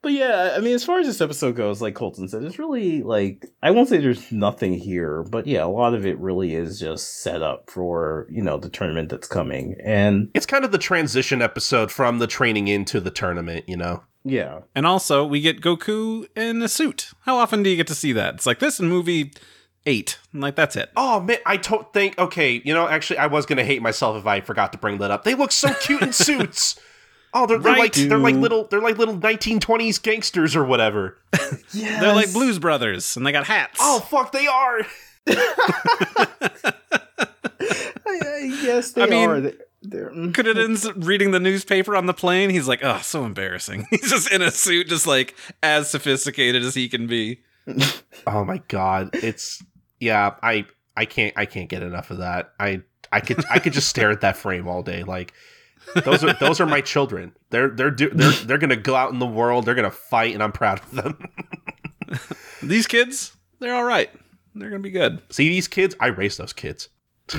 [0.02, 3.02] But yeah, I mean, as far as this episode goes, like Colton said, it's really
[3.02, 6.81] like I won't say there's nothing here, but yeah, a lot of it really is
[6.81, 10.78] just set up for you know the tournament that's coming, and It's kind of the
[10.78, 14.02] transition episode from the training into the tournament, you know?
[14.24, 17.10] yeah, And also, we get Goku in a suit.
[17.27, 18.35] How often do you get to see that?
[18.35, 19.32] It's like this in movie
[19.86, 20.18] eight.
[20.32, 20.90] Like that's it.
[20.97, 22.62] Oh man, I to- think okay.
[22.64, 25.24] You know, actually, I was gonna hate myself if I forgot to bring that up.
[25.24, 26.78] They look so cute in suits.
[27.32, 31.16] Oh, they're, they're Right, like they're like little they're like little 1920s gangsters or whatever.
[31.73, 33.78] yeah, They're like Blues Brothers, and they got hats.
[33.81, 34.81] Oh fuck, they are.
[38.07, 39.40] yes, they I mean, are.
[39.40, 40.32] They- They're, mm.
[40.32, 42.51] Kudinin's reading the newspaper on the plane.
[42.51, 43.86] He's like, oh, so embarrassing.
[43.90, 47.40] He's just in a suit, just like as sophisticated as he can be.
[48.27, 49.62] Oh my god, it's
[50.01, 50.35] yeah.
[50.43, 50.66] I
[50.97, 52.52] I can't I can't get enough of that.
[52.61, 52.82] I
[53.12, 55.02] I could I could just stare at that frame all day.
[55.02, 55.32] Like
[56.05, 57.32] those are those are my children.
[57.51, 59.65] They're they're do, they're they're gonna go out in the world.
[59.65, 61.19] They're gonna fight, and I'm proud of them.
[62.62, 64.11] These kids, they're all right.
[64.55, 65.23] They're gonna be good.
[65.31, 65.94] See these kids?
[66.01, 66.89] I raised those kids.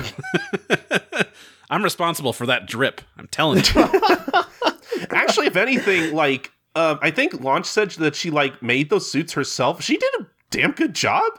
[1.70, 3.00] I'm responsible for that drip.
[3.16, 3.82] I'm telling you.
[5.10, 9.34] Actually, if anything, like um, I think Launch said that she like made those suits
[9.34, 9.82] herself.
[9.82, 11.32] She did a damn good job.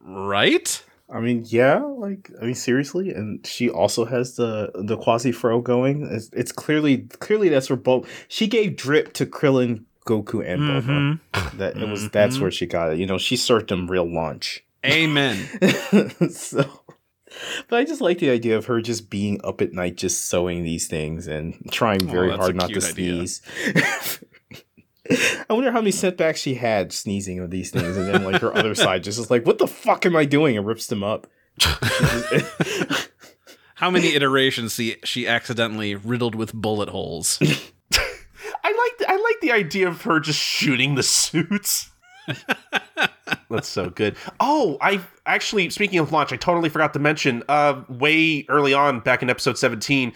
[0.00, 0.82] right?
[1.08, 5.60] I mean, yeah, like I mean, seriously, and she also has the the quasi fro
[5.60, 6.06] going.
[6.10, 11.20] It's, it's clearly clearly that's where both she gave drip to Krillin, Goku, and Bulma.
[11.32, 11.58] Mm-hmm.
[11.58, 12.08] That it was mm-hmm.
[12.12, 12.98] that's where she got it.
[12.98, 14.64] You know, she served them real lunch.
[14.84, 15.36] Amen.
[16.30, 16.82] so,
[17.68, 20.64] but I just like the idea of her just being up at night, just sewing
[20.64, 23.26] these things and trying oh, very that's hard not to idea.
[23.26, 23.42] sneeze.
[25.48, 28.54] I wonder how many setbacks she had sneezing of these things, and then like her
[28.56, 31.26] other side just is like, "What the fuck am I doing?" and rips them up.
[33.76, 37.38] How many iterations she she accidentally riddled with bullet holes?
[37.42, 41.90] I like the, I like the idea of her just shooting the suits.
[43.50, 44.16] That's so good.
[44.40, 47.42] Oh, I actually speaking of launch, I totally forgot to mention.
[47.48, 50.14] Uh, way early on, back in episode seventeen,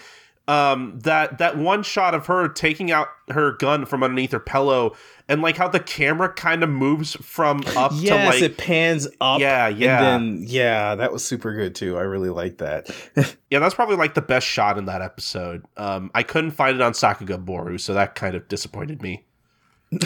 [0.51, 4.97] um, that that one shot of her taking out her gun from underneath her pillow,
[5.28, 9.06] and like how the camera kind of moves from up yes, to like it pans
[9.20, 9.39] up.
[9.39, 10.14] Yeah, yeah.
[10.14, 11.97] And then yeah, that was super good too.
[11.97, 12.90] I really like that.
[13.48, 15.64] yeah, that's probably like the best shot in that episode.
[15.77, 19.24] Um, I couldn't find it on Sakugabooru, so that kind of disappointed me.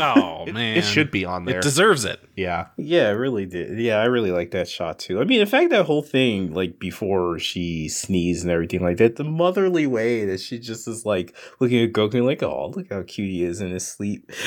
[0.00, 1.58] Oh It, man, it should be on there.
[1.58, 2.20] It deserves it.
[2.36, 3.78] yeah, yeah, it really did.
[3.78, 5.20] Yeah, I really like that shot too.
[5.20, 9.16] I mean, in fact, that whole thing, like before she sneezed and everything like that,
[9.16, 13.02] the motherly way that she just is like looking at Goku like, oh, look how
[13.02, 14.30] cute he is in his sleep.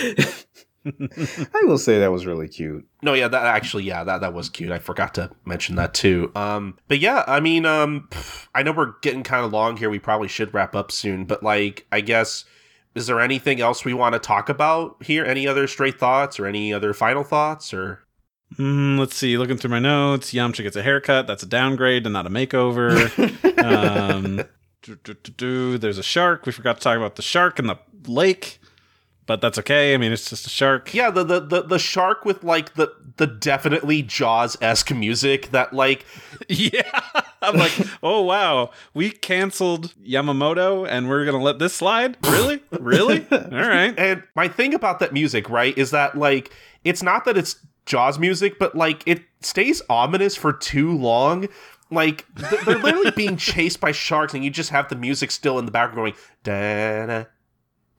[0.85, 2.87] I will say that was really cute.
[3.01, 4.71] no, yeah, that actually, yeah, that that was cute.
[4.71, 6.31] I forgot to mention that too.
[6.33, 8.07] Um, but yeah, I mean, um,
[8.55, 9.89] I know we're getting kind of long here.
[9.89, 12.45] We probably should wrap up soon, but like, I guess.
[12.97, 15.23] Is there anything else we want to talk about here?
[15.23, 17.99] Any other straight thoughts or any other final thoughts or
[18.55, 19.37] Mm, let's see.
[19.37, 21.27] Looking through my notes, Yamcha gets a haircut.
[21.27, 22.95] That's a downgrade and not a makeover.
[23.63, 24.37] um,
[24.81, 25.77] do, do, do.
[25.77, 26.45] There's a shark.
[26.45, 28.59] We forgot to talk about the shark in the lake,
[29.27, 29.93] but that's okay.
[29.93, 30.93] I mean, it's just a shark.
[30.93, 35.73] Yeah, the the the, the shark with like the the definitely Jaws esque music that
[35.73, 36.05] like
[36.49, 37.01] Yeah.
[37.41, 42.17] I'm like, oh wow, we canceled Yamamoto and we're gonna let this slide?
[42.23, 42.63] Really?
[42.79, 43.25] Really?
[43.31, 43.93] All right.
[43.97, 46.51] and my thing about that music, right, is that like
[46.83, 51.47] it's not that it's Jaws music, but like it stays ominous for too long.
[51.91, 55.59] Like th- they're literally being chased by sharks, and you just have the music still
[55.59, 56.13] in the background going
[56.43, 57.25] da da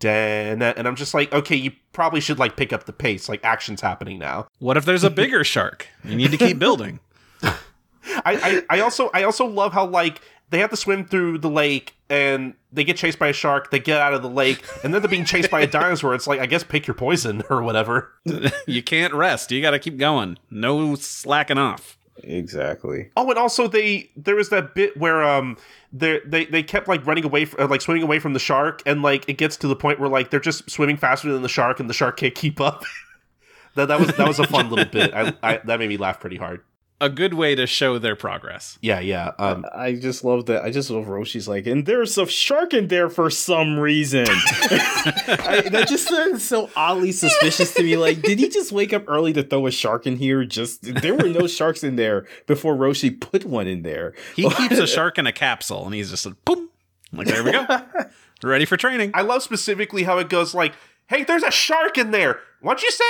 [0.04, 3.28] and I'm just like, okay, you probably should like pick up the pace.
[3.28, 4.48] Like action's happening now.
[4.58, 5.88] What if there's a bigger shark?
[6.04, 7.00] You need to keep building.
[7.42, 11.50] I, I, I also I also love how like they have to swim through the
[11.50, 14.94] lake and they get chased by a shark, they get out of the lake, and
[14.94, 16.14] then they're being chased by a dinosaur.
[16.14, 18.12] It's like I guess pick your poison or whatever.
[18.66, 19.50] you can't rest.
[19.50, 20.38] You got to keep going.
[20.50, 21.98] No slacking off.
[22.22, 23.10] Exactly.
[23.16, 25.56] Oh, and also they there was that bit where um
[25.92, 28.82] they they they kept like running away from, uh, like swimming away from the shark,
[28.86, 31.48] and like it gets to the point where like they're just swimming faster than the
[31.48, 32.84] shark, and the shark can't keep up.
[33.74, 35.14] that that was that was a fun little bit.
[35.14, 36.62] I, I that made me laugh pretty hard.
[37.00, 38.76] A good way to show their progress.
[38.82, 39.30] Yeah, yeah.
[39.38, 40.64] Um, I just love that.
[40.64, 44.26] I just love Roshi's like, and there's a shark in there for some reason.
[44.28, 47.96] I, that just sounds so oddly suspicious to me.
[47.96, 50.44] Like, did he just wake up early to throw a shark in here?
[50.44, 54.14] Just there were no sharks in there before Roshi put one in there.
[54.34, 56.68] He keeps a shark in a capsule and he's just like, boom.
[57.12, 57.64] I'm like, there we go.
[58.42, 59.12] Ready for training.
[59.14, 60.72] I love specifically how it goes like,
[61.08, 62.38] "Hey, there's a shark in there.
[62.60, 63.04] What'd you say?"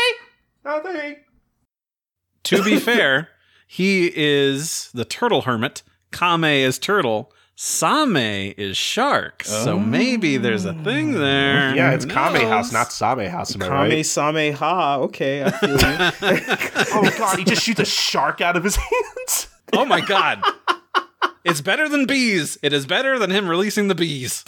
[0.65, 1.17] Nothing.
[2.45, 3.29] to be fair,
[3.71, 5.83] he is the turtle hermit.
[6.11, 7.31] Kame is turtle.
[7.55, 9.45] Same is shark.
[9.45, 9.79] So oh.
[9.79, 11.77] maybe there's a thing there.
[11.77, 12.49] Yeah, it's Kame?
[12.49, 13.55] House, not Same House.
[13.55, 14.07] Am I Kame right?
[14.07, 14.97] Same Ha.
[15.01, 15.77] Okay, I feel you.
[16.95, 18.77] Oh god, he just shoots a shark out of his
[19.27, 19.49] hands.
[19.75, 20.43] Oh my god.
[21.45, 22.59] It's better than bees.
[22.63, 24.45] It is better than him releasing the bees.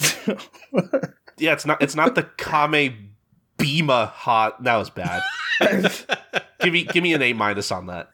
[1.37, 1.81] Yeah, it's not.
[1.81, 3.15] It's not the Kame
[3.57, 4.63] Bima hot.
[4.63, 5.21] That was bad.
[6.61, 8.09] give me give me an A minus on that.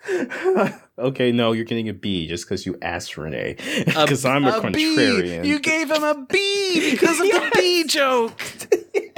[0.99, 3.55] okay, no, you're getting a B just because you asked for an A.
[3.85, 5.43] Because I'm a, contrarian.
[5.43, 5.47] Bee.
[5.47, 8.39] You gave him a B because of the bee joke.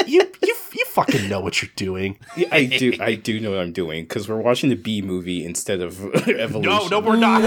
[0.08, 2.20] You you you fucking know what you're doing.
[2.36, 2.94] Yeah, I do.
[3.00, 6.62] I do know what I'm doing because we're watching the B movie instead of Evolution.
[6.62, 7.42] No, no, we're not.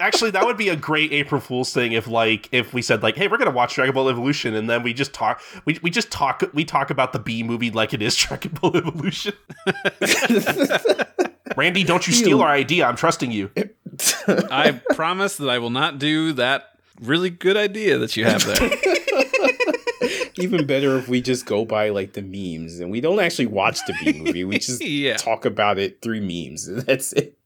[0.00, 3.16] Actually, that would be a great April Fool's thing if, like, if we said, like,
[3.16, 6.10] "Hey, we're gonna watch Dragon Ball Evolution," and then we just talk, we, we just
[6.10, 9.34] talk, we talk about the B movie like it is Dragon Ball Evolution.
[11.56, 12.86] Randy, don't you steal our idea?
[12.86, 13.50] I'm trusting you.
[14.26, 18.70] I promise that I will not do that really good idea that you have there.
[20.38, 23.80] Even better if we just go by like the memes and we don't actually watch
[23.86, 24.44] the B movie.
[24.44, 25.16] We just Yeah.
[25.16, 26.66] talk about it through memes.
[26.84, 27.36] That's it.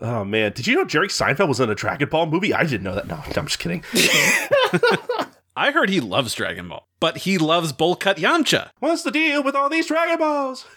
[0.00, 2.52] Oh man, did you know Jerry Seinfeld was in a Dragon Ball movie?
[2.52, 3.06] I didn't know that.
[3.06, 3.84] No, I'm just kidding.
[5.56, 8.70] I heard he loves Dragon Ball, but he loves Bowl Cut Yamcha.
[8.80, 10.66] What's the deal with all these Dragon Balls?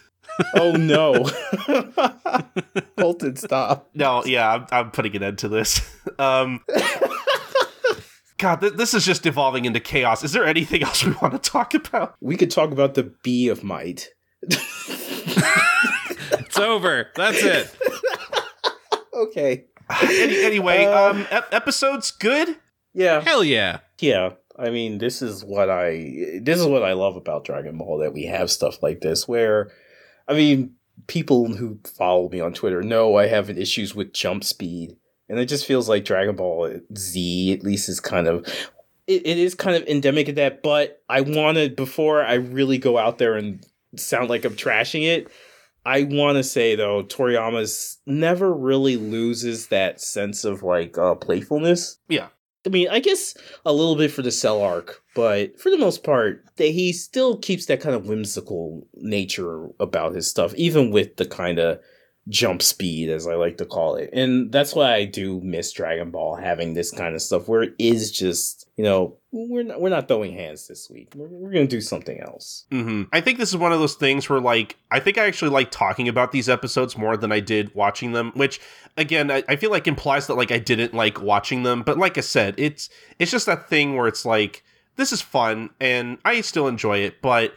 [0.56, 1.24] Oh no,
[3.00, 3.90] Colton, stop.
[3.94, 5.80] No, yeah, I'm, I'm putting an end to this.
[6.20, 6.66] Um,
[8.38, 10.26] God, th- this is just evolving into chaos.
[10.26, 12.16] Is there anything else we want to talk about?
[12.20, 14.10] We could talk about the B of might.
[14.42, 14.60] It's
[16.60, 17.08] over.
[17.16, 17.74] That's it.
[19.18, 19.66] Okay.
[20.04, 22.58] Any, anyway, Uh, um, ep- episode's good.
[22.94, 23.22] Yeah.
[23.22, 23.80] Hell yeah.
[24.00, 28.00] Yeah, I mean, this is what I this is what I love about Dragon Ball
[28.00, 29.72] that we have stuff like this where
[30.28, 30.74] I mean,
[31.08, 34.98] people who follow me on Twitter know I have issues with jump speed,
[35.30, 38.46] and it just feels like Dragon Ball Z at least is kind of
[39.08, 40.62] it, it is kind of endemic of that.
[40.62, 43.66] But I wanted before I really go out there and
[43.96, 45.28] sound like I'm trashing it.
[45.88, 51.98] I want to say though, Toriyama's never really loses that sense of like uh, playfulness
[52.10, 52.28] Yeah.
[52.66, 53.34] I mean, I guess
[53.66, 57.38] a little bit for the cell arc, but for the most part, that he still
[57.38, 61.80] keeps that kind of whimsical nature about his stuff, even with the kind of
[62.30, 64.10] jump speed, as I like to call it.
[64.12, 67.74] And that's why I do miss Dragon Ball having this kind of stuff where it
[67.80, 71.14] is just, you know, we're not, we're not throwing hands this week.
[71.16, 72.66] We're, we're going to do something else.
[72.72, 75.52] hmm I think this is one of those things where, like, I think I actually
[75.52, 78.60] like talking about these episodes more than I did watching them, which,
[78.98, 81.84] again, I, I feel like implies that, like, I didn't like watching them.
[81.84, 82.90] But like I said, it's
[83.20, 84.64] it's just that thing where it's like,
[84.98, 87.54] this is fun and I still enjoy it, but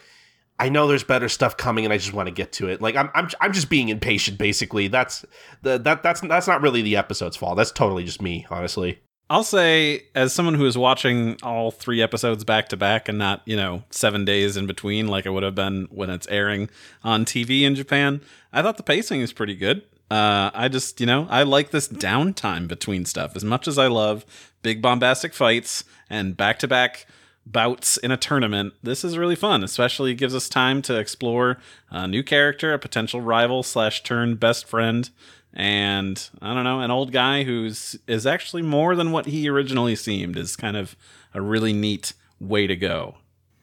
[0.61, 2.83] I know there's better stuff coming and I just want to get to it.
[2.83, 4.89] Like I'm I'm I'm just being impatient basically.
[4.89, 5.25] That's
[5.63, 7.57] the that that's that's not really the episode's fault.
[7.57, 9.01] That's totally just me, honestly.
[9.31, 13.43] I'll say, as someone who is watching all three episodes back to back and not,
[13.45, 16.69] you know, seven days in between like it would have been when it's airing
[17.05, 18.21] on TV in Japan,
[18.53, 19.83] I thought the pacing is pretty good.
[20.11, 23.87] Uh, I just, you know, I like this downtime between stuff as much as I
[23.87, 24.27] love
[24.63, 27.07] big bombastic fights and back to back
[27.51, 28.75] bouts in a tournament.
[28.83, 31.59] This is really fun, especially gives us time to explore
[31.91, 35.11] a new character, a potential rival slash turn best friend,
[35.53, 39.97] and I don't know, an old guy who's is actually more than what he originally
[39.97, 40.37] seemed.
[40.37, 40.97] Is kind of
[41.35, 43.17] a really neat way to go.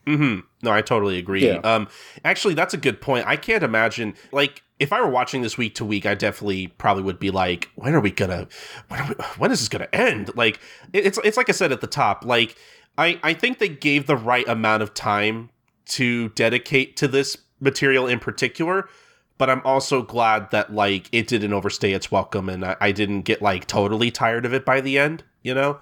[0.06, 0.40] Mm-hmm.
[0.64, 1.46] No, I totally agree.
[1.46, 1.58] Yeah.
[1.60, 1.88] Um,
[2.24, 3.28] actually, that's a good point.
[3.28, 7.04] I can't imagine like if I were watching this week to week, I definitely probably
[7.04, 8.48] would be like, when are we gonna,
[8.90, 10.32] when, are we, when is this gonna end?
[10.36, 10.60] Like,
[10.94, 12.24] it- it's it's like I said at the top.
[12.26, 12.56] Like,
[12.98, 15.50] I I think they gave the right amount of time
[15.90, 18.88] to dedicate to this material in particular.
[19.38, 23.22] But I'm also glad that like it didn't overstay its welcome, and I, I didn't
[23.22, 25.24] get like totally tired of it by the end.
[25.44, 25.80] You know.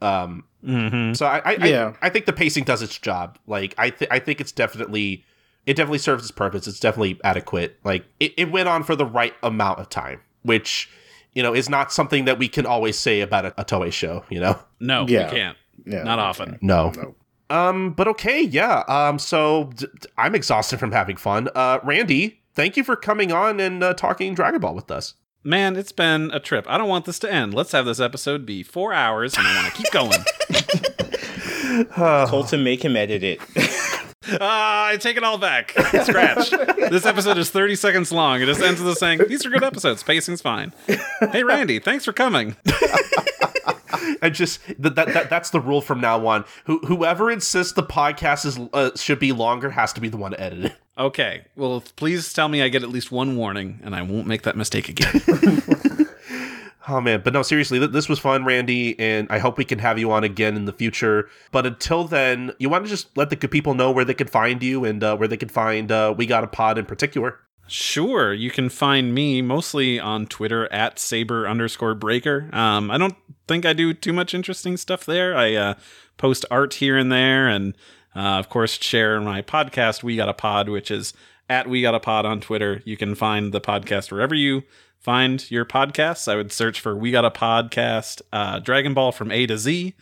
[0.00, 1.12] Um, Mm-hmm.
[1.12, 1.92] so I, I, Yeah.
[2.00, 3.38] I, I think the pacing does its job.
[3.46, 5.22] Like I, th- I think it's definitely,
[5.66, 6.66] it definitely serves its purpose.
[6.66, 7.78] It's definitely adequate.
[7.84, 10.88] Like it, it went on for the right amount of time, which,
[11.34, 14.24] you know, is not something that we can always say about a, a Toei show.
[14.30, 15.26] You know, No, Yeah.
[15.30, 15.58] we can't.
[15.86, 16.02] Yeah.
[16.02, 16.58] Not often.
[16.60, 16.90] no.
[16.96, 17.14] No.
[17.50, 18.84] Um, but okay, yeah.
[18.88, 21.48] Um, so d- d- I'm exhausted from having fun.
[21.54, 25.14] Uh, Randy, thank you for coming on and uh, talking Dragon Ball with us.
[25.44, 26.64] Man, it's been a trip.
[26.68, 27.52] I don't want this to end.
[27.52, 31.84] Let's have this episode be four hours, and I want to keep going.
[32.28, 33.40] Colton, make him edit it.
[34.40, 35.72] Ah, I take it all back.
[35.72, 36.48] Scratch.
[36.48, 38.40] this episode is 30 seconds long.
[38.40, 40.02] It just ends with us saying, These are good episodes.
[40.02, 40.72] Pacing's fine.
[41.30, 42.56] Hey, Randy, thanks for coming.
[44.22, 46.44] I just that, that, that that's the rule from now on.
[46.64, 50.32] Who, whoever insists the podcast is uh, should be longer has to be the one
[50.32, 50.76] to edit it.
[50.96, 51.44] Okay.
[51.56, 54.56] Well, please tell me I get at least one warning, and I won't make that
[54.56, 55.22] mistake again.
[56.86, 59.78] Oh man, but no, seriously, th- this was fun, Randy, and I hope we can
[59.78, 61.30] have you on again in the future.
[61.50, 64.26] But until then, you want to just let the good people know where they can
[64.26, 67.38] find you and uh, where they can find uh, We Got a Pod in particular.
[67.66, 72.50] Sure, you can find me mostly on Twitter at saber underscore breaker.
[72.52, 73.16] Um, I don't
[73.48, 75.34] think I do too much interesting stuff there.
[75.34, 75.74] I uh,
[76.18, 77.74] post art here and there, and
[78.14, 80.02] uh, of course share my podcast.
[80.02, 81.14] We got a pod, which is
[81.48, 82.82] at We Got a Pod on Twitter.
[82.84, 84.62] You can find the podcast wherever you
[84.98, 86.30] find your podcasts.
[86.30, 89.94] I would search for We Got a Podcast, uh, Dragon Ball from A to Z.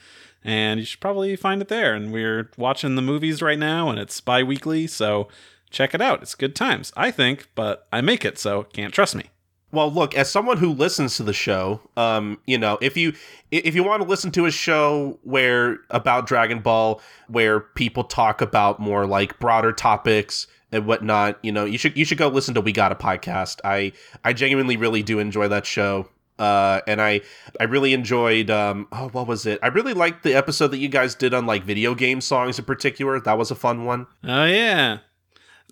[0.45, 1.95] And you should probably find it there.
[1.95, 4.87] And we're watching the movies right now, and it's bi weekly.
[4.87, 5.29] So
[5.73, 6.23] check it out.
[6.23, 9.25] It's good times, I think, but I make it, so can't trust me.
[9.73, 13.15] Well, look, as someone who listens to the show, um, you know, if you
[13.51, 18.43] if you want to listen to a show where about Dragon Ball, where people talk
[18.43, 22.53] about more like broader topics and whatnot, you know, you should you should go listen
[22.53, 23.61] to We Got a Podcast.
[23.65, 23.93] I
[24.23, 26.07] I genuinely really do enjoy that show.
[26.39, 27.23] Uh, and I
[27.59, 29.59] I really enjoyed um oh what was it?
[29.63, 32.67] I really liked the episode that you guys did on like video game songs in
[32.67, 33.19] particular.
[33.21, 34.07] That was a fun one.
[34.25, 34.99] Oh, yeah.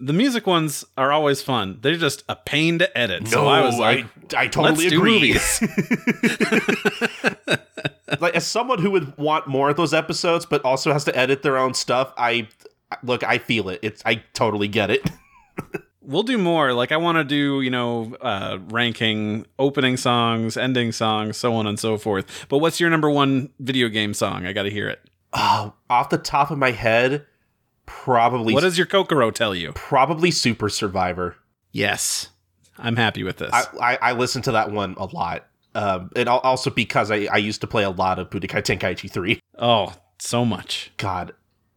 [0.01, 1.79] The music ones are always fun.
[1.83, 3.29] They're just a pain to edit.
[3.29, 5.21] so I was like, I, I totally let's agree.
[5.21, 5.61] do movies.
[8.21, 11.43] like as someone who would want more of those episodes but also has to edit
[11.43, 12.49] their own stuff i
[13.05, 15.09] look i feel it it's i totally get it
[16.03, 16.73] we'll do more.
[16.73, 21.67] Like, I want to do, you know, uh, ranking opening songs, ending songs, so on
[21.67, 22.47] and so forth.
[22.49, 24.45] But what's your number one video game song?
[24.45, 25.01] I got to hear it.
[25.33, 27.27] oh off the top of my head
[27.91, 29.73] probably What does your Kokoro tell you?
[29.75, 31.37] probably super survivor
[31.73, 32.31] Yes.
[32.79, 33.51] I'm happy with this.
[33.53, 37.37] I, I i listen to that one a lot um and also because i i
[37.37, 40.93] used to play a lot of budokai tenkaichi 3 oh, so much.
[40.97, 41.33] god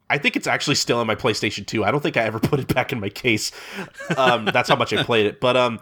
[0.09, 1.83] I think it's actually still on my PlayStation 2.
[1.83, 3.51] I don't think I ever put it back in my case.
[4.15, 5.39] Um, that's how much I played it.
[5.39, 5.79] But um,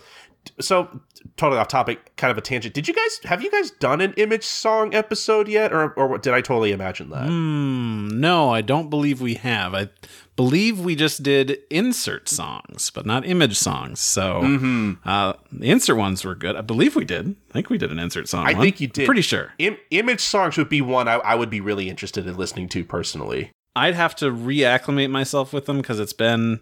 [0.59, 1.01] so
[1.37, 2.73] totally off topic, kind of a tangent.
[2.73, 6.33] Did you guys have you guys done an image song episode yet, or or did
[6.33, 7.27] I totally imagine that?
[7.27, 9.73] Hmm, no, I don't believe we have.
[9.75, 9.89] I
[10.35, 13.99] believe we just did insert songs, but not image songs.
[13.99, 14.93] So Mm-hmm.
[15.07, 16.55] uh, the insert ones were good.
[16.55, 17.35] I believe we did.
[17.49, 18.47] I think we did an insert song.
[18.47, 18.61] I one.
[18.63, 19.05] think you did.
[19.05, 19.51] Pretty sure.
[19.59, 22.83] Im- image songs would be one I, I would be really interested in listening to
[22.83, 23.51] personally.
[23.75, 26.59] I'd have to reacclimate myself with them because it's been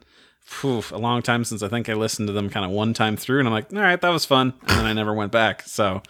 [0.64, 3.40] a long time since I think I listened to them kind of one time through,
[3.40, 5.64] and I'm like, all right, that was fun, and then I never went back.
[5.64, 6.02] So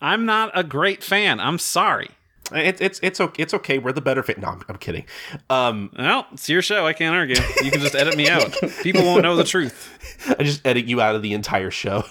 [0.00, 1.40] I'm not a great fan.
[1.40, 2.10] I'm sorry.
[2.52, 3.42] It's it's it's okay.
[3.42, 3.78] It's okay.
[3.78, 4.38] We're the better fit.
[4.38, 5.06] No, I'm, I'm kidding.
[5.48, 6.86] Um, Well, it's your show.
[6.86, 7.36] I can't argue.
[7.62, 8.52] You can just edit me out.
[8.82, 10.34] People won't know the truth.
[10.38, 12.04] I just edit you out of the entire show.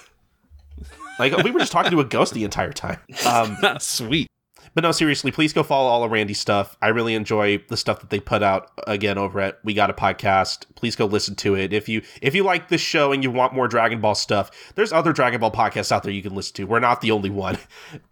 [1.20, 3.00] Like we were just talking to a ghost the entire time.
[3.28, 4.28] Um, Sweet.
[4.74, 6.78] But no, seriously, please go follow all of Randy's stuff.
[6.82, 9.94] I really enjoy the stuff that they put out again over at We Got a
[9.94, 10.66] Podcast.
[10.76, 11.74] Please go listen to it.
[11.74, 14.92] If you if you like this show and you want more Dragon Ball stuff, there's
[14.92, 16.64] other Dragon Ball podcasts out there you can listen to.
[16.66, 17.58] We're not the only one.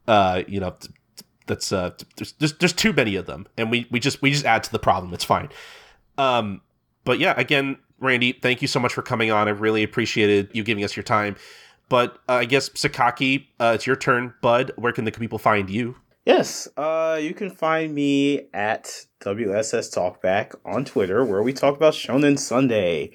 [0.07, 0.75] Uh, you know,
[1.47, 4.45] that's uh there's, there's there's too many of them and we we just we just
[4.45, 5.49] add to the problem it's fine
[6.17, 6.61] um
[7.03, 10.63] but yeah again randy thank you so much for coming on i really appreciated you
[10.63, 11.35] giving us your time
[11.89, 15.69] but uh, i guess sakaki uh, it's your turn bud where can the people find
[15.69, 15.95] you
[16.25, 21.93] Yes, uh, you can find me at WSS Talkback on Twitter, where we talk about
[21.93, 23.11] Shonen Sunday,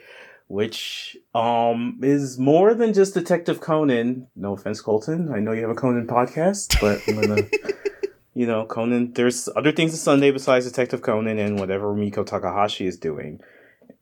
[0.49, 4.27] which um is more than just Detective Conan.
[4.35, 5.33] No offense, Colton.
[5.33, 7.49] I know you have a Conan podcast, but I'm gonna,
[8.35, 9.13] you know, Conan.
[9.13, 13.39] There's other things on Sunday besides Detective Conan and whatever Rumiko Takahashi is doing.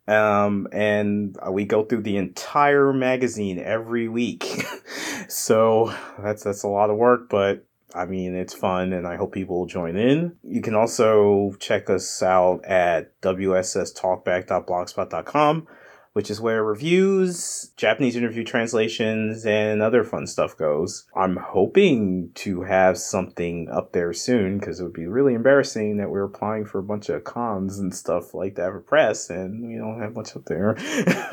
[0.09, 4.44] Um, and we go through the entire magazine every week,
[5.28, 9.32] so that's that's a lot of work, but I mean, it's fun and I hope
[9.32, 10.36] people will join in.
[10.42, 15.68] You can also check us out at wsstalkback.blogspot.com,
[16.12, 21.06] which is where reviews, Japanese interview translations, and other fun stuff goes.
[21.14, 26.10] I'm hoping to have something up there soon because it would be really embarrassing that
[26.10, 29.76] we're applying for a bunch of cons and stuff like that for press and we
[29.76, 30.76] don't have much up there.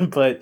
[0.00, 0.40] but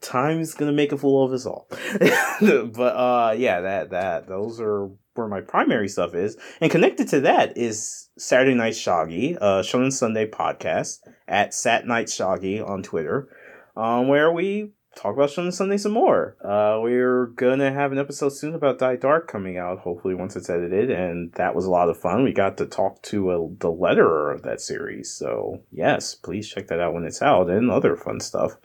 [0.00, 1.66] time's gonna make a fool of us all.
[2.40, 4.88] but uh yeah, that that those are
[5.18, 6.36] where my primary stuff is.
[6.60, 12.06] And connected to that is Saturday Night Shoggy, uh Shonen Sunday podcast at Sat Night
[12.06, 13.28] Shoggy on Twitter,
[13.76, 16.36] um, where we talk about Shonen Sunday some more.
[16.42, 20.48] Uh we're gonna have an episode soon about Dai Dark coming out, hopefully once it's
[20.48, 22.22] edited, and that was a lot of fun.
[22.22, 25.10] We got to talk to a, the letterer of that series.
[25.10, 28.56] So yes, please check that out when it's out and other fun stuff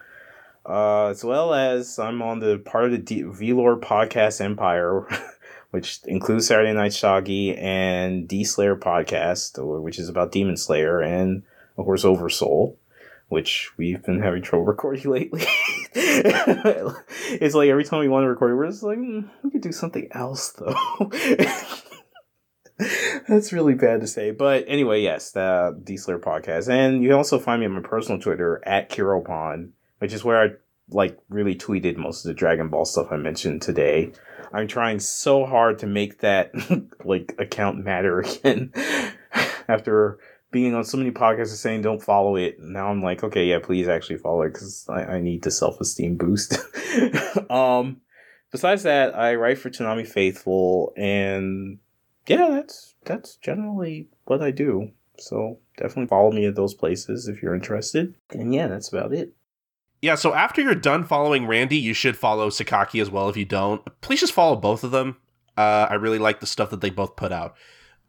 [0.65, 5.07] uh, as well as I'm on the part of the D- podcast empire,
[5.73, 11.41] which includes Saturday Night Shaggy and D Slayer podcast, which is about Demon Slayer, and
[11.77, 12.77] of course Oversoul,
[13.29, 15.43] which we've been having trouble recording lately.
[15.95, 19.71] it's like every time we want to record, we're just like, "Hmm, we could do
[19.71, 20.75] something else though.
[23.27, 27.17] That's really bad to say, but anyway, yes, the D Slayer podcast, and you can
[27.17, 29.71] also find me on my personal Twitter at Kiropon
[30.03, 30.49] which is where I
[30.89, 34.11] like really tweeted most of the Dragon Ball stuff I mentioned today.
[34.53, 36.51] I'm trying so hard to make that
[37.05, 38.71] like account matter again
[39.67, 40.19] after
[40.51, 42.59] being on so many podcasts and saying don't follow it.
[42.59, 45.81] Now I'm like, okay, yeah, please actually follow it because I, I need the self
[45.81, 46.57] esteem boost.
[47.49, 48.01] um,
[48.51, 51.79] besides that, I write for Toonami Faithful, and
[52.27, 54.91] yeah, that's that's generally what I do.
[55.17, 58.15] So definitely follow me at those places if you're interested.
[58.31, 59.33] And yeah, that's about it.
[60.03, 63.45] Yeah so after you're done following randy you should follow sakaki as well if you
[63.45, 63.81] don't.
[64.01, 65.17] Please just follow both of them.
[65.57, 67.55] Uh, i really like the stuff that they both put out.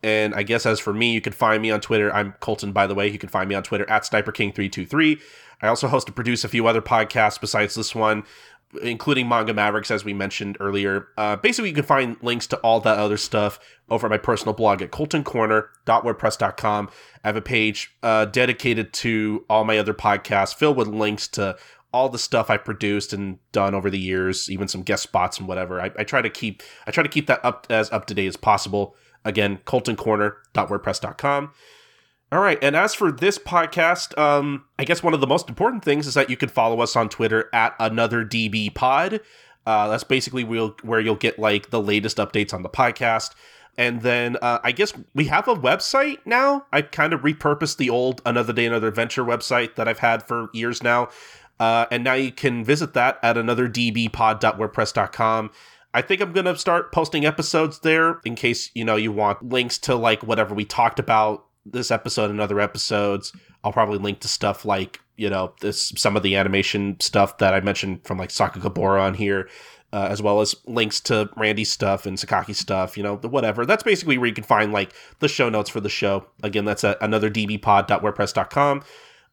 [0.03, 2.12] And i guess as for me you can find me on twitter.
[2.12, 3.09] I'm colton by the way.
[3.09, 5.21] You can find me on twitter at sniperking323
[5.62, 8.25] i also host and produce a few other podcasts besides this one
[8.83, 11.09] including manga mavericks as we mentioned earlier.
[11.16, 14.53] Uh, basically you can find links to all that other stuff over at my personal
[14.53, 16.91] blog at coltoncorner.wordpress.com
[17.23, 21.57] i have a page uh, dedicated to all my other podcasts filled with links to
[21.95, 25.47] all the stuff I produced and done over the years, even some guest spots and
[25.47, 25.81] whatever.
[25.81, 28.27] I, I try to keep I try to keep that up as up to date
[28.27, 28.97] as possible.
[29.25, 31.53] Again, coltoncorner.wordpress.com.
[32.33, 35.85] All right, and as for this podcast, um, I guess one of the most important
[35.85, 39.21] things is that you can follow us on Twitter at another DB Pod.
[39.65, 43.35] Uh, that's basically we'll, where you'll get like the latest updates on the podcast.
[43.77, 46.66] And then uh, I guess we have a website now.
[46.73, 50.49] I kind of repurposed the old Another Day Another Adventure website that I've had for
[50.53, 51.09] years now.
[51.60, 55.51] Uh, and now you can visit that at another dbpod.wordpress.com.
[55.93, 59.48] I think I'm going to start posting episodes there in case, you know, you want
[59.48, 63.32] links to like whatever we talked about this episode and other episodes.
[63.62, 67.55] I'll probably link to stuff like you know this some of the animation stuff that
[67.55, 69.48] I mentioned from like Sakakibara on here.
[69.93, 73.64] Uh, as well as links to Randy's stuff and Sakaki stuff, you know, whatever.
[73.64, 76.26] That's basically where you can find like the show notes for the show.
[76.43, 78.82] Again, that's at another dbpod.wordpress.com.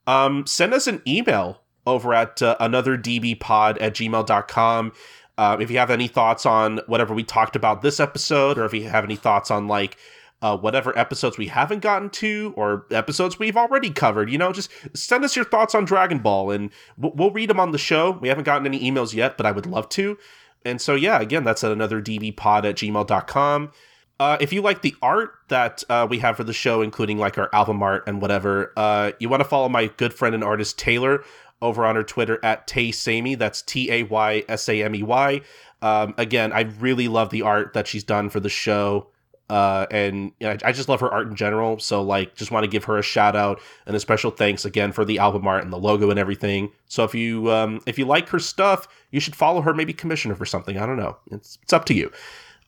[0.05, 4.91] Um, send us an email over at uh, anotherdbpod at gmail.com.
[5.37, 8.73] Uh, if you have any thoughts on whatever we talked about this episode, or if
[8.73, 9.97] you have any thoughts on like
[10.41, 14.69] uh, whatever episodes we haven't gotten to or episodes we've already covered, you know, just
[14.95, 18.11] send us your thoughts on Dragon Ball and we'll, we'll read them on the show.
[18.11, 20.17] We haven't gotten any emails yet, but I would love to.
[20.65, 23.71] And so, yeah, again, that's at another dbpod at gmail.com.
[24.19, 27.39] Uh, if you like the art that uh, we have for the show, including like
[27.39, 30.77] our album art and whatever, uh, you want to follow my good friend and artist
[30.77, 31.23] Taylor
[31.61, 33.35] over on her Twitter at Tay Samey.
[33.35, 35.41] That's T A Y S A M E Y.
[35.81, 39.07] Um, again, I really love the art that she's done for the show.
[39.49, 41.77] Uh, and you know, I just love her art in general.
[41.77, 44.93] So, like, just want to give her a shout out and a special thanks again
[44.93, 46.71] for the album art and the logo and everything.
[46.87, 50.31] So, if you um, if you like her stuff, you should follow her, maybe commission
[50.31, 50.77] her for something.
[50.77, 51.17] I don't know.
[51.31, 52.11] It's it's up to you.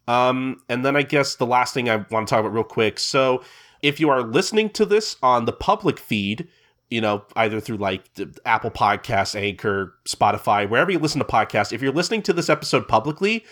[0.10, 2.99] Um, and then I guess the last thing I want to talk about real quick.
[2.99, 3.41] So,
[3.82, 6.49] if you are listening to this on the public feed,
[6.94, 8.03] you know, either through like
[8.45, 11.74] Apple Podcasts, Anchor, Spotify, wherever you listen to podcasts.
[11.74, 13.44] If you're listening to this episode publicly,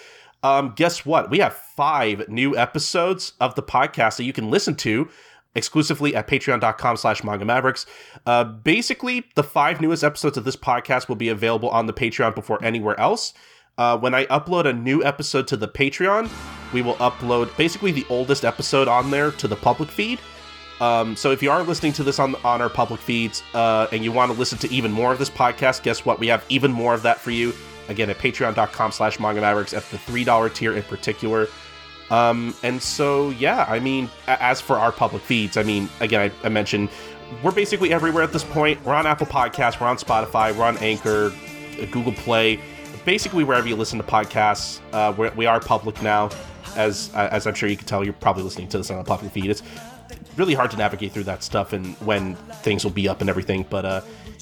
[0.44, 1.32] um, guess what?
[1.32, 5.10] We have five new episodes of the podcast that you can listen to
[5.56, 7.88] exclusively at patreon.com slash manga mavericks
[8.26, 12.34] uh, basically the five newest episodes of this podcast will be available on the patreon
[12.34, 13.34] before anywhere else
[13.78, 16.30] uh, when i upload a new episode to the patreon
[16.72, 20.20] we will upload basically the oldest episode on there to the public feed
[20.82, 24.04] um, so if you are listening to this on on our public feeds uh, and
[24.04, 26.20] you want to listen to even more of this podcast, guess what?
[26.20, 27.54] We have even more of that for you.
[27.88, 31.48] Again, at patreon.com slash manga mavericks at the $3 tier in particular.
[32.10, 36.48] Um, and so, yeah, I mean, as for our public feeds, I mean, again, I,
[36.48, 36.90] I mentioned
[37.44, 38.84] we're basically everywhere at this point.
[38.84, 41.32] We're on Apple Podcasts, we're on Spotify, we're on Anchor,
[41.80, 42.60] uh, Google Play,
[43.06, 44.80] basically wherever you listen to podcasts.
[44.92, 46.30] Uh, we are public now.
[46.76, 49.32] As, as I'm sure you can tell, you're probably listening to this on a public
[49.34, 49.50] feed.
[49.50, 49.62] It's
[50.38, 53.66] really hard to navigate through that stuff and when things will be up and everything.
[53.70, 54.02] But uh,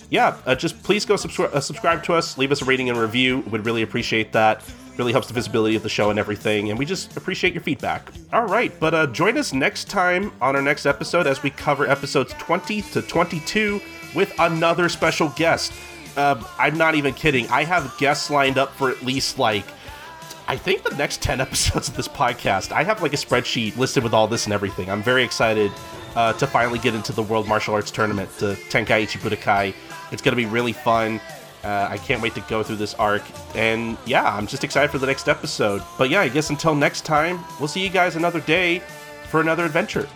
[0.10, 2.98] yeah, uh, just please go subscribe uh, subscribe to us, leave us a rating and
[2.98, 3.40] review.
[3.52, 4.64] Would really appreciate that.
[4.98, 8.12] Really helps the visibility of the show and everything, and we just appreciate your feedback.
[8.34, 11.88] All right, but uh, join us next time on our next episode as we cover
[11.88, 13.80] episodes 20 to 22
[14.14, 15.72] with another special guest.
[16.18, 17.48] Uh, I'm not even kidding.
[17.48, 19.64] I have guests lined up for at least like
[20.50, 24.04] I think the next 10 episodes of this podcast, I have like a spreadsheet listed
[24.04, 24.90] with all this and everything.
[24.90, 25.72] I'm very excited
[26.16, 29.76] uh, to finally get into the World Martial Arts Tournament, the Tenkaichi Budokai.
[30.12, 31.22] It's going to be really fun.
[31.64, 33.22] Uh, I can't wait to go through this arc.
[33.56, 35.84] And yeah, I'm just excited for the next episode.
[36.00, 38.80] But yeah, I guess until next time, we'll see you guys another day
[39.30, 40.08] for another adventure.